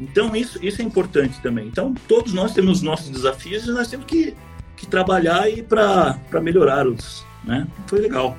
[0.00, 1.66] Então, isso, isso é importante também.
[1.68, 4.34] Então, todos nós temos nossos desafios e nós temos que
[4.76, 7.24] que trabalhar e para melhorá-los.
[7.44, 7.66] Né?
[7.86, 8.36] Foi legal.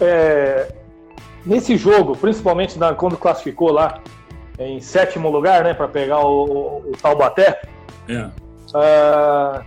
[0.00, 0.72] É,
[1.44, 4.00] nesse jogo, principalmente na, quando classificou lá
[4.58, 7.62] em sétimo lugar, né, para pegar o, o Taubaté,
[8.08, 8.24] é.
[8.74, 9.64] uh,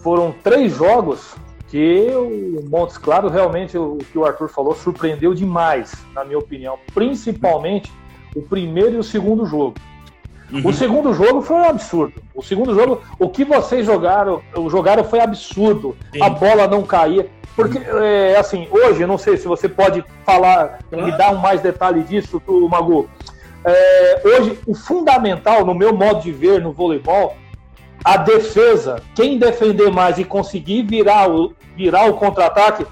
[0.00, 1.34] foram três jogos
[1.68, 6.78] que o Montes Claros realmente, o que o Arthur falou, surpreendeu demais, na minha opinião.
[6.94, 7.92] Principalmente
[8.34, 9.74] o primeiro e o segundo jogo.
[10.50, 10.62] Uhum.
[10.64, 12.14] O segundo jogo foi um absurdo.
[12.34, 15.96] O segundo jogo, o que vocês jogaram, jogaram foi absurdo.
[16.12, 16.22] Sim.
[16.22, 17.28] A bola não caía.
[17.54, 21.06] Porque, é, assim, hoje, não sei se você pode falar, claro.
[21.06, 23.08] me dar um mais detalhe disso, tu, Magu.
[23.64, 27.36] É, hoje, o fundamental, no meu modo de ver no voleibol,
[28.04, 32.86] a defesa, quem defender mais e conseguir virar o, virar o contra-ataque,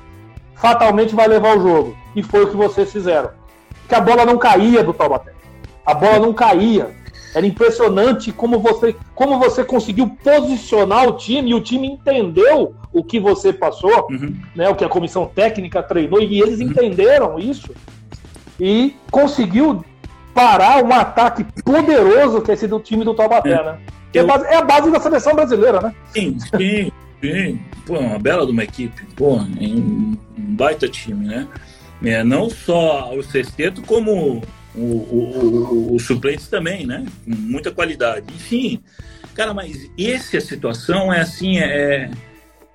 [0.55, 1.97] fatalmente vai levar o jogo.
[2.15, 3.31] E foi o que vocês fizeram.
[3.89, 5.33] Que a bola não caía do Taubaté.
[5.85, 6.91] A bola não caía.
[7.37, 13.05] Era impressionante como você, como você conseguiu posicionar o time e o time entendeu o
[13.05, 14.35] que você passou, uhum.
[14.55, 16.69] né, o que a comissão técnica treinou e eles uhum.
[16.69, 17.75] entenderam isso
[18.59, 19.85] e conseguiu
[20.33, 23.63] parar um ataque poderoso que é esse do time do Taubaté, é.
[23.63, 23.79] né?
[24.15, 25.95] É, a base, é a base da seleção brasileira, né?
[26.15, 27.61] Sim, sim, sim.
[27.85, 29.05] Pô, uma bela de uma equipe.
[29.15, 31.47] Pô, um baita time, né?
[32.03, 34.41] É, não só o sexteto, como
[34.77, 37.05] o, o, os suplentes também, né?
[37.25, 38.27] Com muita qualidade.
[38.35, 38.83] Enfim,
[39.35, 42.11] cara, mas essa situação é assim, é,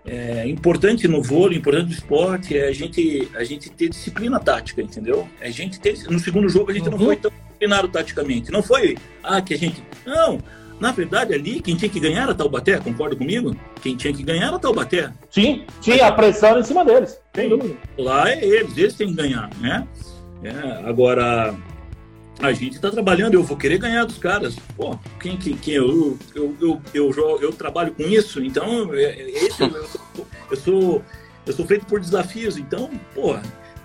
[0.05, 4.81] é importante no vôlei, importante no esporte, é a gente, a gente ter disciplina tática,
[4.81, 5.27] entendeu?
[5.39, 6.97] A gente ter, no segundo jogo a gente uhum.
[6.97, 8.51] não foi tão disciplinado taticamente.
[8.51, 9.83] Não foi, ah, que a gente.
[10.05, 10.39] Não,
[10.79, 13.55] na verdade, ali, quem tinha que ganhar era Taubaté, concorda comigo?
[13.83, 15.11] Quem tinha que ganhar era Taubaté.
[15.29, 17.19] Sim, tinha a pressão em cima deles.
[17.95, 19.87] Lá é eles, eles têm que ganhar, né?
[20.43, 21.53] É, agora,
[22.41, 24.56] a gente está trabalhando, eu vou querer ganhar dos caras.
[24.75, 29.43] Pô, quem, quem, quem eu, eu, eu, eu, eu, trabalho com isso, então é, é,
[29.43, 29.49] eu,
[30.49, 31.04] eu, sou,
[31.45, 33.36] eu sou feito por desafios, então, pô,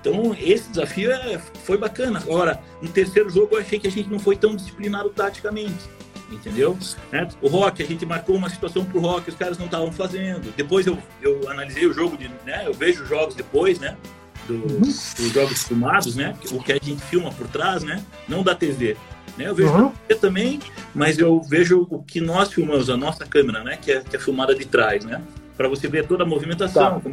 [0.01, 2.19] então esse desafio é, foi bacana.
[2.19, 5.97] Agora, no terceiro jogo eu achei que a gente não foi tão disciplinado taticamente.
[6.31, 6.77] Entendeu?
[7.13, 7.29] Né?
[7.41, 10.53] O Rock, a gente marcou uma situação pro Rock, os caras não estavam fazendo.
[10.57, 12.65] Depois eu, eu analisei o jogo, de, né?
[12.67, 13.97] Eu vejo os jogos depois, né?
[14.47, 16.37] Do, dos jogos filmados, né?
[16.53, 18.03] O que a gente filma por trás, né?
[18.29, 18.97] Não da TV.
[19.37, 19.49] Né?
[19.49, 19.93] Eu vejo uhum.
[20.09, 20.61] TV também,
[20.95, 23.77] mas eu vejo o que nós filmamos, a nossa câmera, né?
[23.81, 25.23] Que é, que é filmada de trás, né?
[25.57, 27.11] Para você ver toda a movimentação, tá.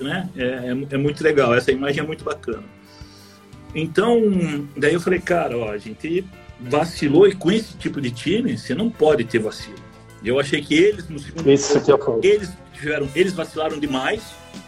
[0.00, 0.28] né?
[0.36, 1.54] É, é, é, muito legal.
[1.54, 2.64] Essa imagem é muito bacana.
[3.74, 4.20] Então,
[4.76, 6.24] daí eu falei, cara, ó, a gente
[6.58, 9.84] vacilou e com esse tipo de time, você não pode ter vacilo.
[10.24, 14.22] Eu achei que eles no segundo isso jogo, eles tiveram, eles vacilaram demais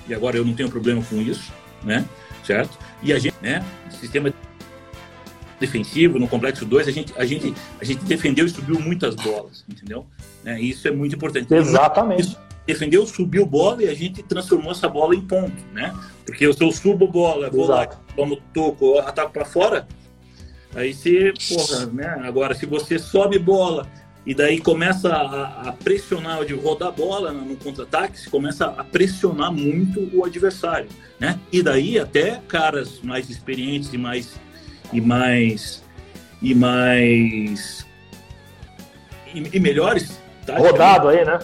[0.07, 1.51] e agora eu não tenho problema com isso
[1.83, 2.05] né?
[2.45, 2.79] Certo?
[3.03, 3.65] E a gente, né?
[3.91, 4.33] Sistema
[5.61, 9.65] defensivo no complexo 2, a gente, a, gente, a gente defendeu e subiu muitas bolas,
[9.69, 10.07] entendeu?
[10.45, 10.61] Né?
[10.61, 11.53] Isso é muito importante.
[11.53, 12.23] Exatamente.
[12.23, 12.39] Isso,
[12.69, 15.95] defendeu, subiu bola e a gente transformou essa bola em ponto, né?
[16.27, 17.97] Porque se eu subo bola, vou Exato.
[17.97, 19.89] lá, tomo toco, ataco para fora,
[20.75, 22.07] aí você, porra, né?
[22.25, 23.87] Agora, se você sobe bola
[24.29, 28.85] e daí começa a, a pressionar, de rodar a bola no contra-ataque, se começa a
[28.85, 30.87] pressionar muito o adversário,
[31.19, 31.41] né?
[31.51, 34.39] E daí até caras mais experientes e mais
[34.93, 35.83] e mais
[36.43, 37.87] e mais
[39.35, 40.59] e, e melhores, tá?
[40.59, 41.39] rodado aí, né?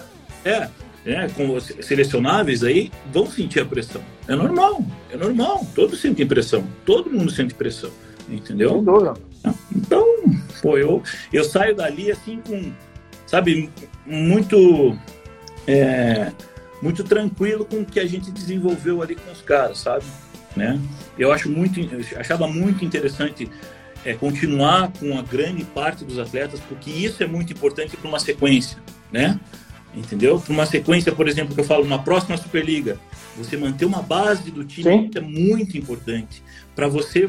[0.44, 0.68] É,
[1.07, 4.03] é, com selecionáveis aí vão sentir a pressão.
[4.29, 5.66] É normal, é normal.
[5.75, 7.90] Todos sentem pressão, todo mundo sente pressão,
[8.28, 8.70] entendeu?
[8.70, 9.14] Sem dúvida.
[9.74, 10.06] Então,
[10.62, 12.72] pô, eu, eu saio dali assim com,
[13.26, 13.70] sabe,
[14.06, 14.96] muito,
[15.66, 16.32] é,
[16.80, 20.04] muito tranquilo com o que a gente desenvolveu ali com os caras, sabe?
[20.56, 20.80] Né?
[21.18, 23.50] Eu acho muito, eu achava muito interessante
[24.04, 28.20] é, continuar com a grande parte dos atletas, porque isso é muito importante para uma
[28.20, 28.78] sequência,
[29.10, 29.40] né?
[29.96, 30.40] Entendeu?
[30.40, 32.98] Para uma sequência, por exemplo, que eu falo, uma próxima Superliga,
[33.37, 36.42] você manter uma base do time é muito importante
[36.74, 37.28] para você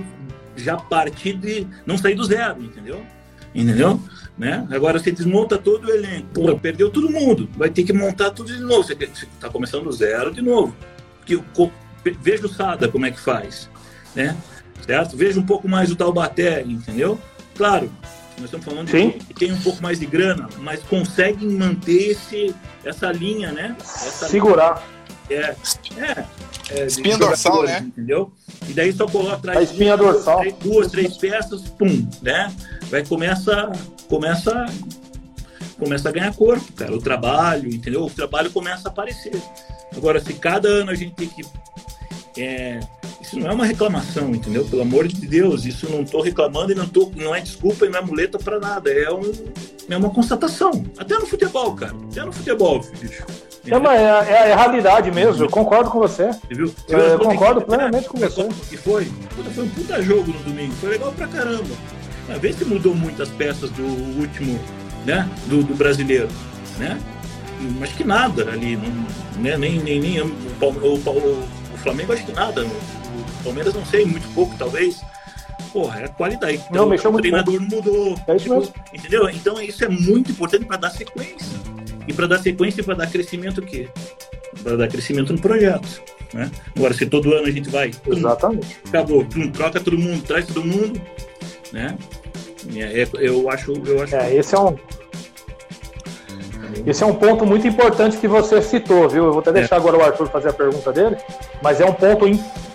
[0.56, 3.06] já partir de não sair do zero, entendeu?
[3.54, 4.02] Entendeu?
[4.38, 4.68] Né?
[4.70, 8.54] Agora você desmonta todo o elenco, pô, perdeu todo mundo, vai ter que montar tudo
[8.54, 8.84] de novo.
[8.84, 10.76] Você está começando do zero de novo.
[11.26, 11.42] Que,
[12.22, 13.70] veja o Sada como é que faz,
[14.14, 14.36] né?
[14.86, 15.16] Certo?
[15.16, 17.18] Veja um pouco mais o Taubaté, entendeu?
[17.56, 17.90] Claro,
[18.38, 19.12] nós estamos falando Sim.
[19.12, 23.76] de que tem um pouco mais de grana, mas conseguem manter esse, essa linha, né?
[23.80, 24.76] Essa Segurar.
[24.76, 24.96] Linha.
[25.28, 25.56] É,
[25.98, 26.26] é,
[26.70, 27.80] é, espinha dorsal, né?
[27.80, 28.32] Entendeu?
[28.68, 30.40] E daí só coloca atrás a espinha duas, dorsal.
[30.40, 32.52] Três, duas, três peças, pum, né?
[32.90, 33.72] Vai começa,
[34.10, 34.66] começa,
[35.78, 36.94] começa a ganhar corpo, cara.
[36.94, 38.06] O trabalho, entendeu?
[38.06, 39.42] O trabalho começa a aparecer.
[39.96, 41.44] Agora, se cada ano a gente tem que
[42.38, 42.80] é,
[43.26, 44.64] isso não é uma reclamação, entendeu?
[44.66, 47.90] Pelo amor de Deus, isso não estou reclamando e não, tô, não é desculpa e
[47.90, 48.92] não é muleta para nada.
[48.92, 49.32] É, um,
[49.90, 50.86] é uma constatação.
[50.98, 51.94] Até no futebol, cara.
[52.12, 53.26] Até no futebol, bicho.
[53.68, 56.28] É, uma, é, é, a realidade mesmo, eu concordo com você.
[56.28, 56.68] Você viu?
[56.68, 58.48] Você eu concordo que, plenamente com você.
[58.72, 59.12] E foi?
[59.56, 61.76] Foi um puta jogo no domingo, foi legal pra caramba.
[62.30, 63.84] Uma vez que mudou muitas peças do
[64.20, 64.60] último,
[65.04, 65.28] né?
[65.48, 66.28] Do, do brasileiro,
[66.78, 67.00] né?
[67.80, 69.58] Mas que nada ali, não, né?
[69.58, 70.28] nem, nem, nem o,
[70.62, 72.64] o, o, o Flamengo acho que nada.
[72.64, 73.05] O
[73.46, 75.02] Palmeiras não sei, muito pouco talvez.
[75.72, 76.62] Porra, é a qualidade.
[76.70, 77.76] Então, não, o treinador muito.
[77.76, 78.20] mudou.
[78.28, 78.74] É isso mesmo.
[78.94, 79.30] Entendeu?
[79.30, 81.58] Então isso é muito importante para dar sequência.
[82.08, 83.88] E para dar sequência, para dar crescimento o quê?
[84.64, 86.02] Para dar crescimento no projeto.
[86.34, 86.50] Né?
[86.76, 87.92] Agora, se todo ano a gente vai.
[88.08, 88.78] Exatamente.
[88.88, 91.00] acabou, troca todo mundo, traz todo mundo.
[91.72, 91.98] Né?
[92.76, 93.74] É, é, eu acho.
[93.86, 94.78] Eu acho é, esse é um.
[96.86, 99.26] Esse é um ponto muito importante que você citou, viu?
[99.26, 99.54] Eu vou até é.
[99.54, 99.80] deixar é.
[99.80, 101.18] agora o Arthur fazer a pergunta dele,
[101.62, 102.26] mas é um ponto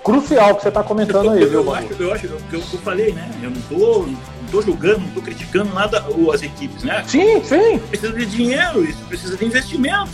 [0.02, 1.62] crucial que você está comentando eu, aí, eu, viu?
[1.62, 3.30] Eu acho, eu acho que eu, eu, falei, né?
[3.42, 7.04] Eu não tô, não tô julgando, não tô criticando nada as equipes, né?
[7.06, 7.78] Sim, sim.
[7.78, 10.10] Precisa de dinheiro, isso precisa de investimento.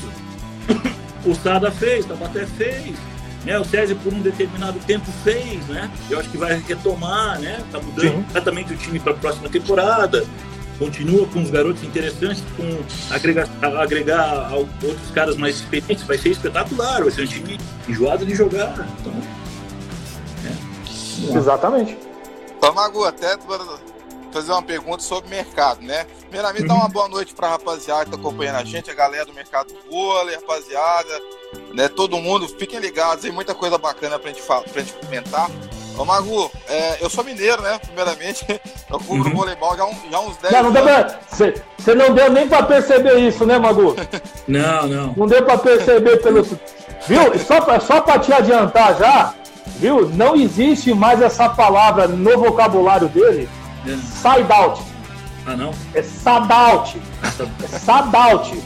[1.25, 2.95] o Sada fez, o Tabaté fez,
[3.45, 3.59] né?
[3.59, 5.91] O César por um determinado tempo fez, né?
[6.11, 7.63] Eu acho que vai retomar, né?
[7.71, 8.13] Tá mudando sim.
[8.13, 10.25] completamente o time para a próxima temporada
[10.79, 13.49] continua com os garotos interessantes, com agregar,
[13.81, 17.59] agregar outros caras mais experientes, vai ser espetacular, vai ser um time
[17.89, 18.87] enjoado de jogar.
[19.01, 19.13] Então,
[21.35, 21.97] Exatamente.
[22.57, 23.37] Então, Magu, até
[24.33, 26.05] fazer uma pergunta sobre mercado, né?
[26.21, 26.69] Primeiramente, uhum.
[26.69, 29.33] dar uma boa noite para a rapaziada que está acompanhando a gente, a galera do
[29.33, 31.21] mercado do vôlei, rapaziada,
[31.75, 31.89] né?
[31.89, 35.51] Todo mundo, fiquem ligados, tem muita coisa bacana para gente, pra gente comentar.
[35.97, 37.79] Ô, Magu, é, eu sou mineiro, né?
[37.79, 38.45] Primeiramente,
[38.91, 39.37] eu cubro uhum.
[39.37, 41.15] voleibol já, um, já uns 10 não, não anos.
[41.31, 43.97] Você não deu nem para perceber isso, né, Magu?
[44.47, 45.15] não, não.
[45.17, 46.43] Não deu para perceber pelo.
[47.07, 47.39] Viu?
[47.39, 49.35] Só, só para te adiantar já,
[49.77, 50.09] viu?
[50.11, 53.49] Não existe mais essa palavra no vocabulário dele
[53.87, 53.97] É.
[53.97, 54.83] Side out.
[55.47, 55.73] Ah, não?
[55.95, 57.01] É Sadaut.
[57.23, 57.45] Ah, tá.
[57.63, 58.63] É Sadaut.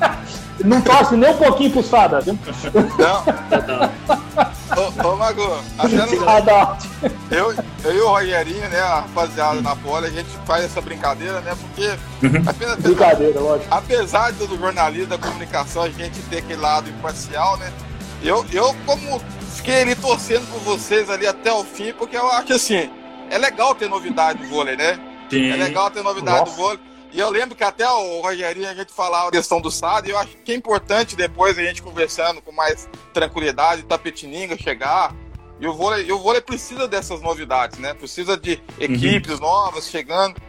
[0.00, 0.18] Ah,
[0.64, 2.38] não torce nem um pouquinho pro Sada, viu?
[2.72, 4.52] Não.
[4.76, 7.36] Ô, ô Mago, no...
[7.36, 7.54] eu,
[7.84, 11.56] eu e o Rogerinho, né, a rapaziada na pole, a gente faz essa brincadeira, né?
[11.60, 11.88] Porque.
[12.26, 12.42] Uhum.
[12.46, 13.68] Apenas, brincadeira, lógico.
[13.70, 17.72] Apesar do jornalismo, da comunicação, a gente ter aquele lado imparcial, né?
[18.22, 19.20] Eu, eu como
[19.56, 22.88] fiquei ali torcendo por vocês ali até o fim, porque eu acho assim,
[23.30, 24.98] é legal ter novidade no vôlei, né?
[25.28, 25.50] Sim.
[25.50, 26.52] É legal ter novidade Nossa.
[26.52, 26.80] do vôlei.
[27.12, 30.10] E eu lembro que até o Rogerinho a gente falava a questão do SAD, e
[30.12, 35.14] eu acho que é importante depois a gente conversando com mais tranquilidade, Tapetininga chegar.
[35.60, 37.92] E o vôlei, e o vôlei precisa dessas novidades, né?
[37.92, 39.40] Precisa de equipes uhum.
[39.40, 40.40] novas chegando.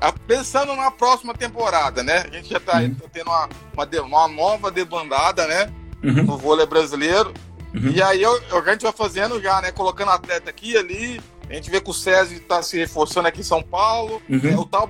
[0.00, 2.24] Ah, pensando na próxima temporada, né?
[2.30, 2.94] A gente já está uhum.
[3.12, 5.72] tendo uma, uma, uma, nova debandada, né?
[6.02, 6.24] Uhum.
[6.24, 7.32] No vôlei brasileiro.
[7.74, 7.90] Uhum.
[7.90, 9.70] E aí eu, a gente vai fazendo já, né?
[9.70, 11.20] Colocando atleta aqui e ali.
[11.48, 14.20] A gente vê que o César está se reforçando aqui em São Paulo.
[14.28, 14.60] Uhum.
[14.60, 14.86] O tal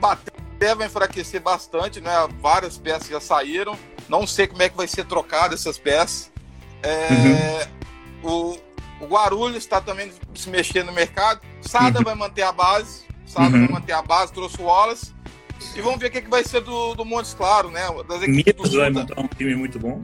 [0.59, 2.11] Vai enfraquecer bastante, né?
[2.41, 3.79] Várias peças já saíram.
[4.09, 6.31] Não sei como é que vai ser trocado essas peças.
[6.83, 7.69] É,
[8.23, 8.59] uhum.
[9.01, 11.41] o, o Guarulhos está também se mexendo no mercado.
[11.61, 12.05] Sada uhum.
[12.05, 13.05] vai manter a base.
[13.27, 13.67] Sada uhum.
[13.67, 15.15] vai manter a base, trouxe o Wallace.
[15.77, 17.83] E vamos ver o que, que vai ser do, do Montes Claro, né?
[18.09, 20.03] Das equipes do vai montar um time muito bom.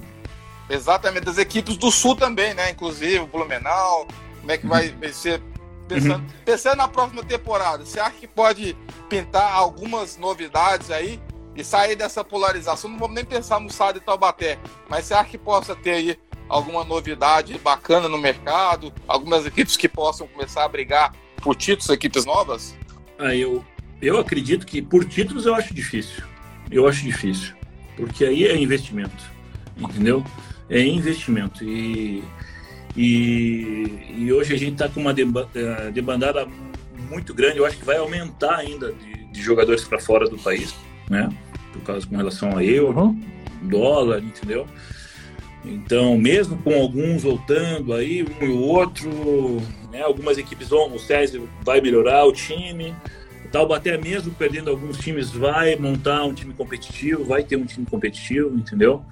[0.69, 2.71] Exatamente, das equipes do Sul também, né?
[2.71, 4.07] Inclusive o Blumenau.
[4.41, 5.41] Como é que vai, vai ser
[5.89, 6.27] Pensando, uhum.
[6.45, 8.77] pensando na próxima temporada, você acha que pode
[9.09, 11.21] pintar algumas novidades aí
[11.55, 12.91] e sair dessa polarização?
[12.91, 16.19] Não vamos nem pensar no Sado e Taubaté, mas você acha que possa ter aí
[16.49, 18.93] alguma novidade bacana no mercado?
[19.07, 22.75] Algumas equipes que possam começar a brigar por títulos, equipes novas?
[23.19, 23.65] Ah, eu,
[24.01, 26.25] eu acredito que por títulos eu acho difícil.
[26.71, 27.55] Eu acho difícil.
[27.97, 29.23] Porque aí é investimento.
[29.77, 30.25] Entendeu?
[30.69, 31.63] É investimento.
[31.63, 32.25] E
[32.97, 36.47] e, e hoje a gente está com uma eh, debandada
[37.11, 40.75] muito grande, eu acho que vai aumentar ainda de, de jogadores para fora do país,
[41.09, 41.29] né?
[41.73, 43.21] Por causa com relação a euro, uhum.
[43.63, 44.67] dólar, entendeu?
[45.65, 49.11] Então, mesmo com alguns voltando aí, um e o outro,
[49.91, 52.95] né, algumas equipes vão, o César vai melhorar o time,
[53.55, 58.53] Taubaté mesmo perdendo alguns times vai montar um time competitivo, vai ter um time competitivo,
[58.59, 59.05] entendeu?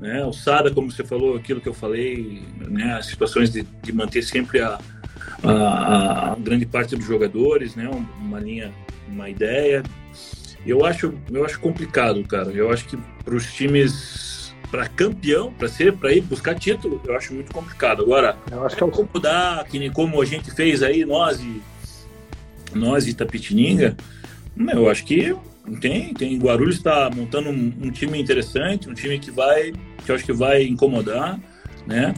[0.00, 0.24] Né?
[0.24, 2.94] O SADA, como você falou, aquilo que eu falei, né?
[2.94, 4.78] as situações de, de manter sempre a,
[5.44, 7.88] a, a, grande parte dos jogadores, né?
[8.18, 8.72] uma linha,
[9.06, 9.82] uma ideia.
[10.64, 12.50] Eu acho, eu acho complicado, cara.
[12.50, 17.14] Eu acho que para os times, para campeão, para ser, para ir buscar título, eu
[17.14, 18.02] acho muito complicado.
[18.02, 21.40] Agora, eu acho que é como mudar, que nem como a gente fez aí, nós
[21.40, 21.62] e
[22.74, 23.96] nós e Tapitininga,
[24.56, 25.36] eu acho que
[25.76, 26.38] tem, tem.
[26.38, 29.72] Guarulhos está montando um, um, time interessante, um time que vai,
[30.04, 31.38] que eu acho que vai incomodar,
[31.86, 32.14] né?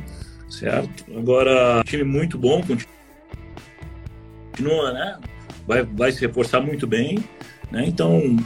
[0.49, 1.05] Certo?
[1.17, 2.63] Agora, um time muito bom,
[4.53, 5.19] continua, né?
[5.67, 7.19] Vai, vai se reforçar muito bem,
[7.71, 7.85] né?
[7.87, 8.37] Então,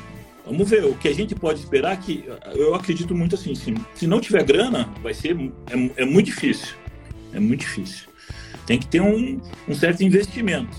[0.45, 0.85] vamos ver.
[0.85, 4.21] O que a gente pode esperar é que eu acredito muito assim, se, se não
[4.21, 5.37] tiver grana, vai ser
[5.71, 6.75] é, é muito difícil,
[7.33, 8.09] é muito difícil.
[8.67, 10.77] Tem que ter um, um certo investimento.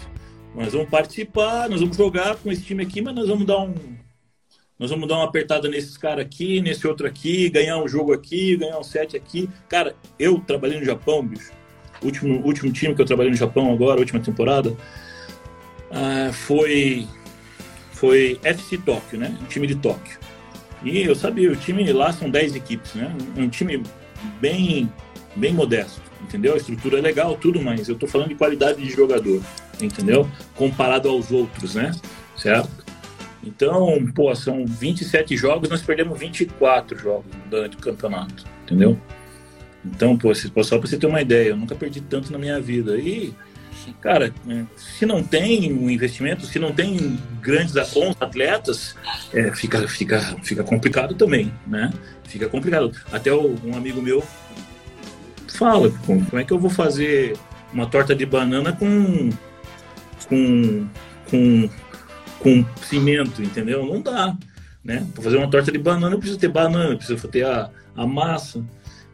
[0.53, 3.75] Nós vamos participar, nós vamos jogar com esse time aqui, mas nós vamos dar um,
[4.79, 8.55] nós vamos dar uma apertada nesses caras aqui, nesse outro aqui, ganhar um jogo aqui,
[8.55, 9.49] ganhar um set aqui.
[9.67, 11.51] Cara, eu trabalhei no Japão, bicho.
[12.03, 17.07] Último, último time que eu trabalhei no Japão agora, última temporada, uh, foi
[17.91, 19.35] foi FC Tóquio, né?
[19.41, 20.19] Um time de Tóquio.
[20.83, 23.11] E eu sabia, o time lá são 10 equipes, né?
[23.35, 23.81] Um time
[24.39, 24.91] bem
[25.35, 26.53] bem modesto, entendeu?
[26.53, 29.41] A estrutura é legal, tudo, mas eu tô falando de qualidade de jogador,
[29.81, 30.29] entendeu?
[30.55, 31.91] Comparado aos outros, né?
[32.35, 32.76] Certo?
[33.47, 38.99] Então, pô, são 27 jogos, nós perdemos 24 jogos durante o campeonato, entendeu?
[39.85, 42.97] Então, pô, só para você ter uma ideia, eu nunca perdi tanto na minha vida.
[42.97, 43.33] E,
[44.01, 48.95] cara, é, se não tem um investimento, se não tem grandes bons atletas,
[49.33, 51.93] é, fica, fica, fica complicado também, né?
[52.25, 52.91] Fica complicado.
[53.11, 54.21] Até um amigo meu
[55.47, 57.35] fala, como é que eu vou fazer
[57.73, 59.29] uma torta de banana com
[60.27, 60.87] com,
[61.29, 61.69] com
[62.39, 63.85] com cimento, entendeu?
[63.85, 64.35] Não dá.
[64.83, 65.05] Né?
[65.13, 68.07] Para fazer uma torta de banana, eu preciso ter banana, eu preciso ter a, a
[68.07, 68.63] massa,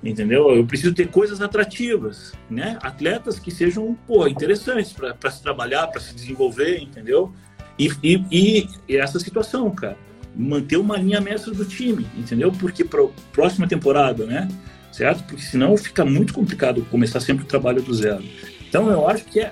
[0.03, 0.49] entendeu?
[0.51, 2.77] Eu preciso ter coisas atrativas, né?
[2.81, 7.33] Atletas que sejam, pô, interessantes para se trabalhar, para se desenvolver, entendeu?
[7.79, 9.97] E, e, e, essa situação, cara,
[10.35, 12.51] manter uma linha mestra do time, entendeu?
[12.51, 14.47] Porque para próxima temporada, né?
[14.91, 15.23] Certo?
[15.23, 18.23] Porque senão fica muito complicado começar sempre o trabalho do zero.
[18.67, 19.51] Então eu acho que é,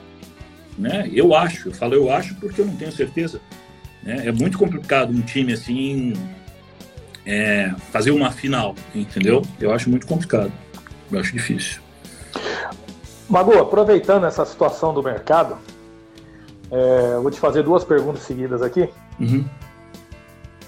[0.77, 1.09] né?
[1.11, 3.41] Eu acho, eu falo eu acho porque eu não tenho certeza,
[4.03, 4.27] né?
[4.27, 6.13] É muito complicado um time assim
[7.25, 9.41] é, fazer uma final, entendeu?
[9.59, 10.51] Eu acho muito complicado.
[11.11, 11.81] Eu acho difícil.
[13.29, 15.57] Mago, aproveitando essa situação do mercado,
[16.73, 18.87] É, vou te fazer duas perguntas seguidas aqui.
[19.19, 19.43] Uhum.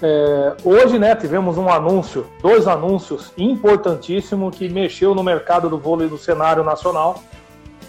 [0.02, 6.06] É, hoje, né, tivemos um anúncio, dois anúncios importantíssimos que mexeu no mercado do vôlei
[6.06, 7.22] do cenário nacional,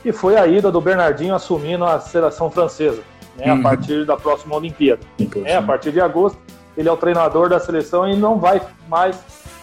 [0.05, 3.01] e foi a ida do Bernardinho assumindo a seleção francesa,
[3.37, 3.59] né, uhum.
[3.59, 5.01] a partir da próxima Olimpíada.
[5.43, 6.37] É, a partir de agosto,
[6.77, 9.17] ele é o treinador da seleção e não vai mais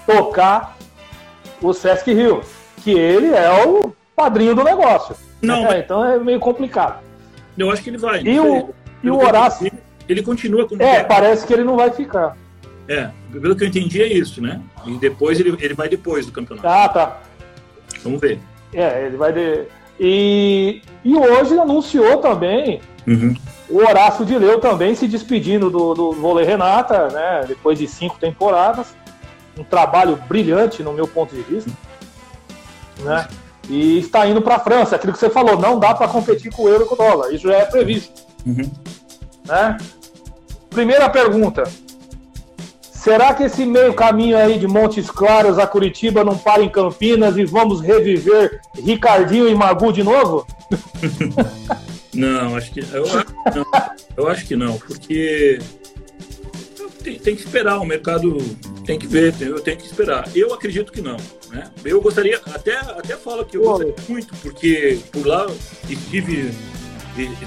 [0.07, 0.77] tocar
[1.61, 2.43] o Sesc Rio,
[2.83, 5.14] que ele é o padrinho do negócio.
[5.41, 7.03] Não, é, então é meio complicado.
[7.57, 8.23] Eu acho que ele vai.
[8.23, 8.70] E o,
[9.03, 9.70] e o Horácio.
[10.09, 10.83] Ele continua como.
[10.83, 12.37] É, parece que ele não vai ficar.
[12.89, 14.61] É, pelo que eu entendi é isso, né?
[14.87, 16.66] E depois ele, ele vai depois do campeonato.
[16.66, 17.20] Ah, tá.
[18.03, 18.41] Vamos ver.
[18.73, 19.33] É, ele vai.
[19.33, 19.64] De...
[20.01, 23.35] E, e hoje anunciou também uhum.
[23.73, 27.45] O Horácio de Leu também se despedindo do, do vôlei Renata, né?
[27.49, 28.95] Depois de cinco temporadas.
[29.59, 31.70] Um trabalho brilhante, no meu ponto de vista.
[33.01, 33.27] Né?
[33.70, 36.64] E está indo para a França, aquilo que você falou, não dá para competir com
[36.64, 37.33] o euro e com o dólar.
[37.33, 38.12] Isso já é previsto.
[38.45, 38.70] Uhum.
[39.47, 39.79] Né?
[40.68, 41.64] Primeira pergunta:
[42.93, 47.39] será que esse meio caminho aí de Montes Claros a Curitiba não para em Campinas
[47.39, 50.47] e vamos reviver Ricardinho e Magu de novo?
[52.15, 53.07] não, acho que eu,
[53.55, 53.67] não,
[54.17, 55.59] eu acho que não, porque
[57.03, 58.37] tem, tem, que esperar, o mercado
[58.85, 60.29] tem que ver, tem, eu tenho que esperar.
[60.35, 61.17] Eu acredito que não.
[61.51, 61.71] Né?
[61.85, 65.47] Eu gostaria, até, até falo que eu gostaria muito, porque por lá
[65.89, 66.53] estive,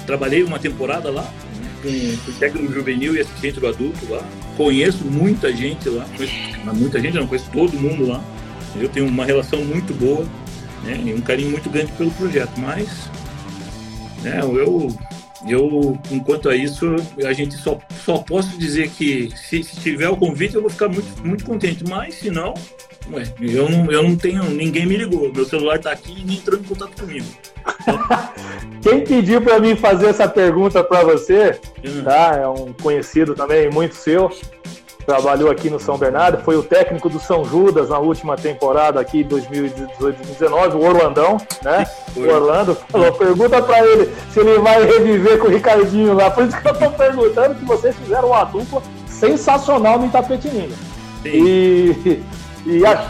[0.06, 1.32] trabalhei uma temporada lá,
[1.82, 4.22] com, o técnico juvenil e assistente do adulto lá.
[4.56, 6.34] Conheço muita gente lá, conheço,
[6.74, 8.22] muita gente, não conheço todo mundo lá.
[8.78, 10.26] Eu tenho uma relação muito boa
[10.84, 13.08] né, e um carinho muito grande pelo projeto, mas
[14.26, 14.88] né, eu,
[15.46, 20.16] eu, enquanto a isso, a gente só, só posso dizer que se, se tiver o
[20.16, 22.54] convite eu vou ficar muito, muito contente, mas se não,
[23.12, 24.42] Ué, eu não, eu não tenho.
[24.44, 25.32] Ninguém me ligou.
[25.32, 27.26] Meu celular tá aqui e nem entrou em contato comigo.
[28.82, 32.02] Quem pediu para mim fazer essa pergunta para você, uhum.
[32.02, 32.36] tá?
[32.36, 34.30] É um conhecido também, muito seu.
[35.06, 39.24] Trabalhou aqui no São Bernardo, foi o técnico do São Judas na última temporada aqui,
[39.24, 41.86] 2018-2019, o Orlandão, né?
[42.16, 46.30] O Orlando falou, pergunta para ele se ele vai reviver com o Ricardinho lá.
[46.30, 50.74] Por isso que eu tô perguntando que vocês fizeram uma dupla sensacional no Itapetininga.
[51.24, 52.20] E
[52.66, 53.08] e, a,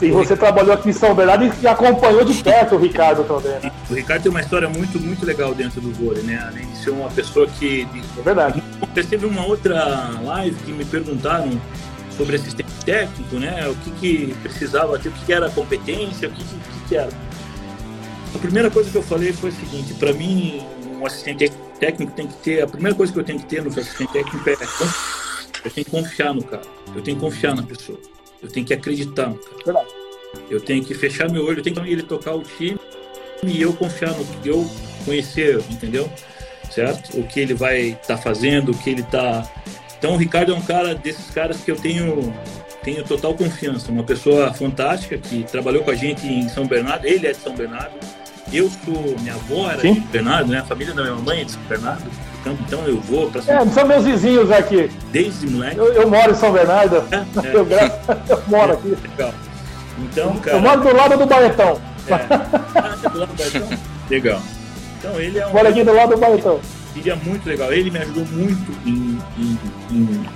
[0.00, 3.58] e você trabalhou aqui em São Bernardo e acompanhou de perto o Ricardo também.
[3.60, 3.72] Né?
[3.88, 6.38] O Ricardo tem uma história muito, muito legal dentro do vôlei, né?
[6.46, 7.88] Além de ser uma pessoa que.
[8.18, 8.62] É verdade.
[9.08, 11.50] Teve uma outra live que me perguntaram
[12.14, 13.68] sobre assistente técnico, né?
[13.68, 17.10] O que, que precisava, o que, que era competência, o que, que, que era.
[18.34, 20.62] A primeira coisa que eu falei foi o seguinte: para mim,
[21.00, 22.62] um assistente técnico tem que ter.
[22.62, 24.56] A primeira coisa que eu tenho que ter no assistente técnico é.
[25.64, 26.62] Eu tenho que confiar no cara,
[26.94, 27.98] eu tenho que confiar na pessoa.
[28.42, 29.84] Eu tenho que acreditar no cara.
[30.50, 32.78] Eu tenho que fechar meu olho, eu tenho que ele tocar o time
[33.42, 34.68] e eu confiar no que eu
[35.04, 36.10] conhecer, entendeu?
[36.70, 37.18] Certo?
[37.18, 39.48] O que ele vai estar tá fazendo, o que ele está.
[39.98, 42.34] Então o Ricardo é um cara desses caras que eu tenho
[42.82, 47.26] tenho total confiança, uma pessoa fantástica que trabalhou com a gente em São Bernardo, ele
[47.26, 47.98] é de São Bernardo,
[48.52, 49.94] eu sou, minha avó era Sim.
[49.94, 50.58] de São Bernardo, né?
[50.60, 52.08] A família da minha mãe é de São Bernardo.
[52.46, 54.88] Então, então eu vou para São É, são meus vizinhos aqui.
[55.10, 55.78] Desde moleque.
[55.78, 57.02] Eu, eu moro em São Bernardo.
[57.10, 57.56] É, é.
[58.30, 58.96] Eu, eu, moro aqui.
[59.10, 59.34] Legal.
[59.98, 60.56] Então, cara.
[60.56, 61.80] Eu moro do lado do Baretão.
[62.06, 62.14] É.
[62.14, 63.78] Ah, do lado do Baretão?
[64.08, 64.42] Legal.
[64.98, 65.52] Então ele é um.
[65.52, 66.60] Moro aqui do lado do Baretão.
[66.94, 67.72] Ele é muito legal.
[67.72, 69.58] Ele me ajudou muito em, em,
[69.90, 70.26] em,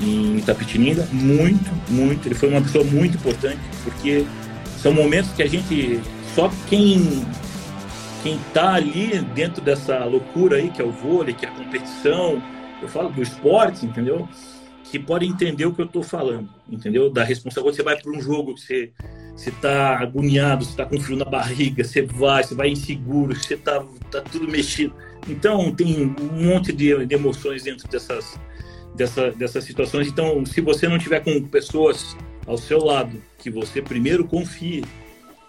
[0.00, 1.06] em Itapetininga.
[1.10, 2.28] Muito, muito.
[2.28, 4.24] Ele foi uma pessoa muito importante, porque
[4.80, 6.00] são momentos que a gente.
[6.34, 7.26] Só quem
[8.22, 12.42] quem está ali dentro dessa loucura aí, que é o vôlei, que é a competição,
[12.82, 14.28] eu falo do esporte, entendeu?
[14.84, 17.10] Que pode entender o que eu estou falando, entendeu?
[17.10, 17.76] Da responsabilidade.
[17.76, 18.92] Você vai para um jogo que você
[19.36, 23.84] está agoniado, você está com frio na barriga, você vai, você vai inseguro, você está
[24.10, 24.94] tá tudo mexido.
[25.28, 28.38] Então, tem um monte de, de emoções dentro dessas,
[28.94, 30.08] dessa, dessas situações.
[30.08, 32.16] Então, se você não tiver com pessoas
[32.46, 34.84] ao seu lado, que você primeiro confie,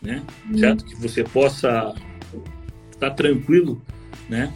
[0.01, 0.21] né?
[0.49, 0.57] Hum.
[0.57, 0.85] Certo?
[0.85, 1.93] Que você possa
[2.99, 3.81] tá tranquilo,
[4.27, 4.53] né?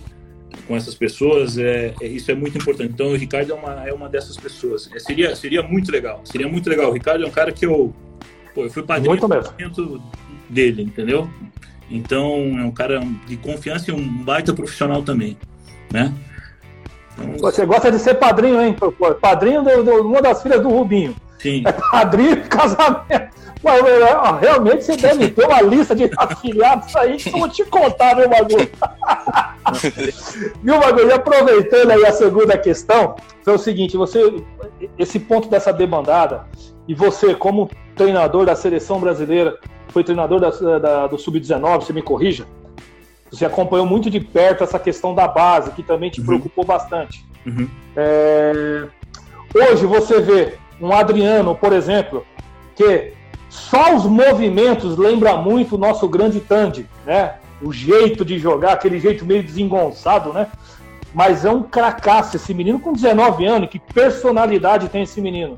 [0.68, 2.92] Com essas pessoas, é, é, isso é muito importante.
[2.94, 4.90] Então, o Ricardo é uma, é uma dessas pessoas.
[4.94, 6.22] É, seria, seria muito legal.
[6.26, 6.90] Seria muito legal.
[6.90, 7.94] O Ricardo é um cara que eu,
[8.54, 9.20] pô, eu fui padrinho
[10.50, 11.30] dele, entendeu?
[11.90, 15.38] Então, é um cara de confiança e um baita profissional também,
[15.92, 16.14] né?
[17.18, 18.76] Então, Você gosta de ser padrinho, hein?
[19.22, 21.16] Padrinho de, de uma das filhas do Rubinho.
[21.40, 21.64] Sim.
[21.66, 23.33] É padrinho de casamento.
[23.64, 28.16] Mas, realmente você deve ter uma lista de afiliados aí que eu vou te contar,
[28.16, 28.70] meu bagulho.
[30.62, 31.08] Viu, bagulho?
[31.10, 34.44] E aproveitando aí a segunda questão, foi o seguinte: você,
[35.00, 36.46] esse ponto dessa demandada,
[36.88, 39.58] e você, como treinador da seleção brasileira,
[39.90, 42.46] foi treinador da, da, do Sub-19, você me corrija.
[43.32, 46.26] Você acompanhou muito de perto essa questão da base, que também te uhum.
[46.26, 47.26] preocupou bastante.
[47.46, 47.68] Uhum.
[47.96, 48.88] É...
[49.56, 52.26] Hoje você vê um Adriano, por exemplo,
[52.76, 53.14] que
[53.54, 57.36] só os movimentos lembra muito o nosso grande Tandy, né?
[57.62, 60.48] O jeito de jogar, aquele jeito meio desengonçado, né?
[61.14, 65.56] Mas é um cracaço esse menino com 19 anos, que personalidade tem esse menino,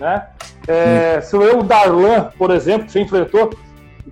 [0.00, 0.26] né?
[0.66, 3.50] É, se eu o Darlan, por exemplo, que você enfrentou,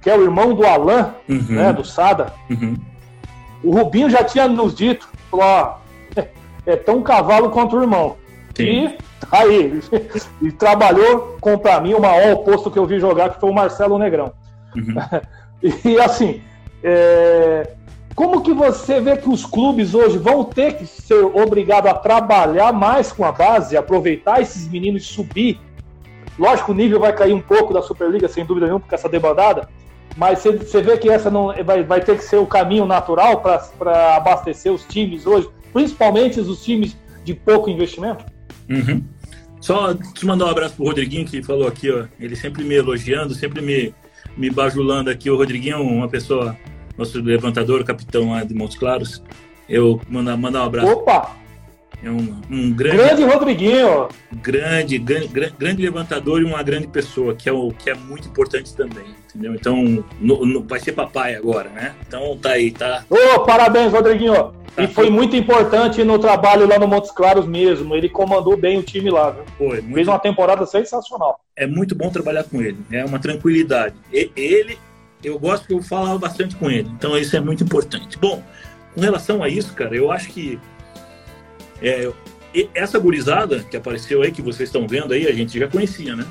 [0.01, 1.47] que é o irmão do Alan, uhum.
[1.49, 2.77] né, do Sada, uhum.
[3.65, 5.79] o Rubinho já tinha nos dito, falou, ó,
[6.65, 8.17] é tão cavalo quanto o irmão.
[8.55, 8.63] Sim.
[8.63, 8.99] E
[9.31, 9.81] tá aí,
[10.43, 13.55] e trabalhou com, pra mim, o maior oposto que eu vi jogar, que foi o
[13.55, 14.33] Marcelo Negrão.
[14.75, 14.95] Uhum.
[15.85, 16.43] e assim,
[16.83, 17.75] é...
[18.15, 22.73] como que você vê que os clubes hoje vão ter que ser obrigados a trabalhar
[22.73, 25.61] mais com a base, aproveitar esses meninos e subir?
[26.39, 29.69] Lógico, o nível vai cair um pouco da Superliga, sem dúvida nenhuma, com essa debandada,
[30.17, 34.17] mas você vê que essa não vai, vai ter que ser o caminho natural para
[34.17, 38.25] abastecer os times hoje, principalmente os times de pouco investimento?
[38.69, 39.03] Uhum.
[39.61, 42.07] Só te mandar um abraço pro Rodriguinho, que falou aqui, ó.
[42.21, 43.95] Ele sempre me elogiando, sempre me,
[44.37, 45.31] me bajulando aqui.
[45.31, 46.57] O Rodriguinho é uma pessoa,
[46.97, 49.23] nosso levantador, capitão lá de Montes Claros.
[49.69, 50.93] Eu mandar, mandar um abraço.
[50.93, 51.46] Opa!
[52.03, 54.09] É um, um grande, grande Rodriguinho.
[54.43, 55.29] Grande, grande,
[55.59, 59.55] grande levantador e uma grande pessoa, que é, o, que é muito importante também, entendeu?
[59.55, 61.95] Então, no, no, vai ser papai agora, né?
[62.07, 63.05] Então tá aí, tá?
[63.09, 64.35] Ô, oh, parabéns, Rodriguinho.
[64.77, 67.95] Tá e foi muito importante no trabalho lá no Montes Claros mesmo.
[67.95, 69.45] Ele comandou bem o time lá, viu?
[69.57, 69.81] Foi.
[69.81, 69.95] Muito...
[69.95, 71.41] Fez uma temporada sensacional.
[71.57, 73.95] É muito bom trabalhar com ele, é uma tranquilidade.
[74.13, 74.79] E, ele,
[75.25, 78.19] eu gosto que eu falava bastante com ele, então isso é muito importante.
[78.19, 78.43] Bom,
[78.95, 80.61] com relação a isso, cara, eu acho que
[81.83, 82.11] é,
[82.75, 86.27] essa gurizada que apareceu aí, que vocês estão vendo aí, a gente já conhecia, né?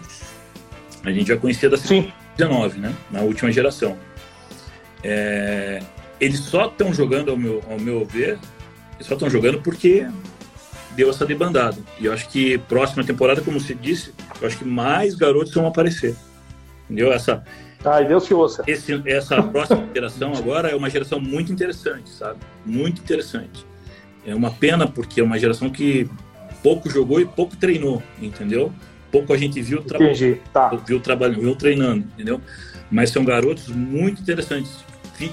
[1.03, 2.93] A gente já conhecia da 19, né?
[3.11, 3.97] Na última geração.
[5.03, 5.81] É,
[6.19, 8.39] eles só estão jogando, ao meu, ao meu ver,
[8.95, 10.07] eles só estão jogando porque
[10.95, 11.77] deu essa debandada.
[11.99, 15.67] E eu acho que próxima temporada, como você disse, eu acho que mais garotos vão
[15.67, 16.15] aparecer.
[16.85, 17.13] Entendeu?
[17.13, 17.43] Essa,
[17.83, 18.63] Ai, Deus que ouça.
[18.65, 22.39] Esse, essa próxima geração agora é uma geração muito interessante, sabe?
[22.65, 23.65] Muito interessante.
[24.25, 26.09] É uma pena porque é uma geração que
[26.63, 28.73] pouco jogou e pouco treinou, entendeu?
[29.11, 30.69] Pouco a gente viu trabalhando, tá.
[30.69, 32.41] viu trabalhando, viu treinando, entendeu?
[32.89, 34.83] Mas são garotos muito interessantes,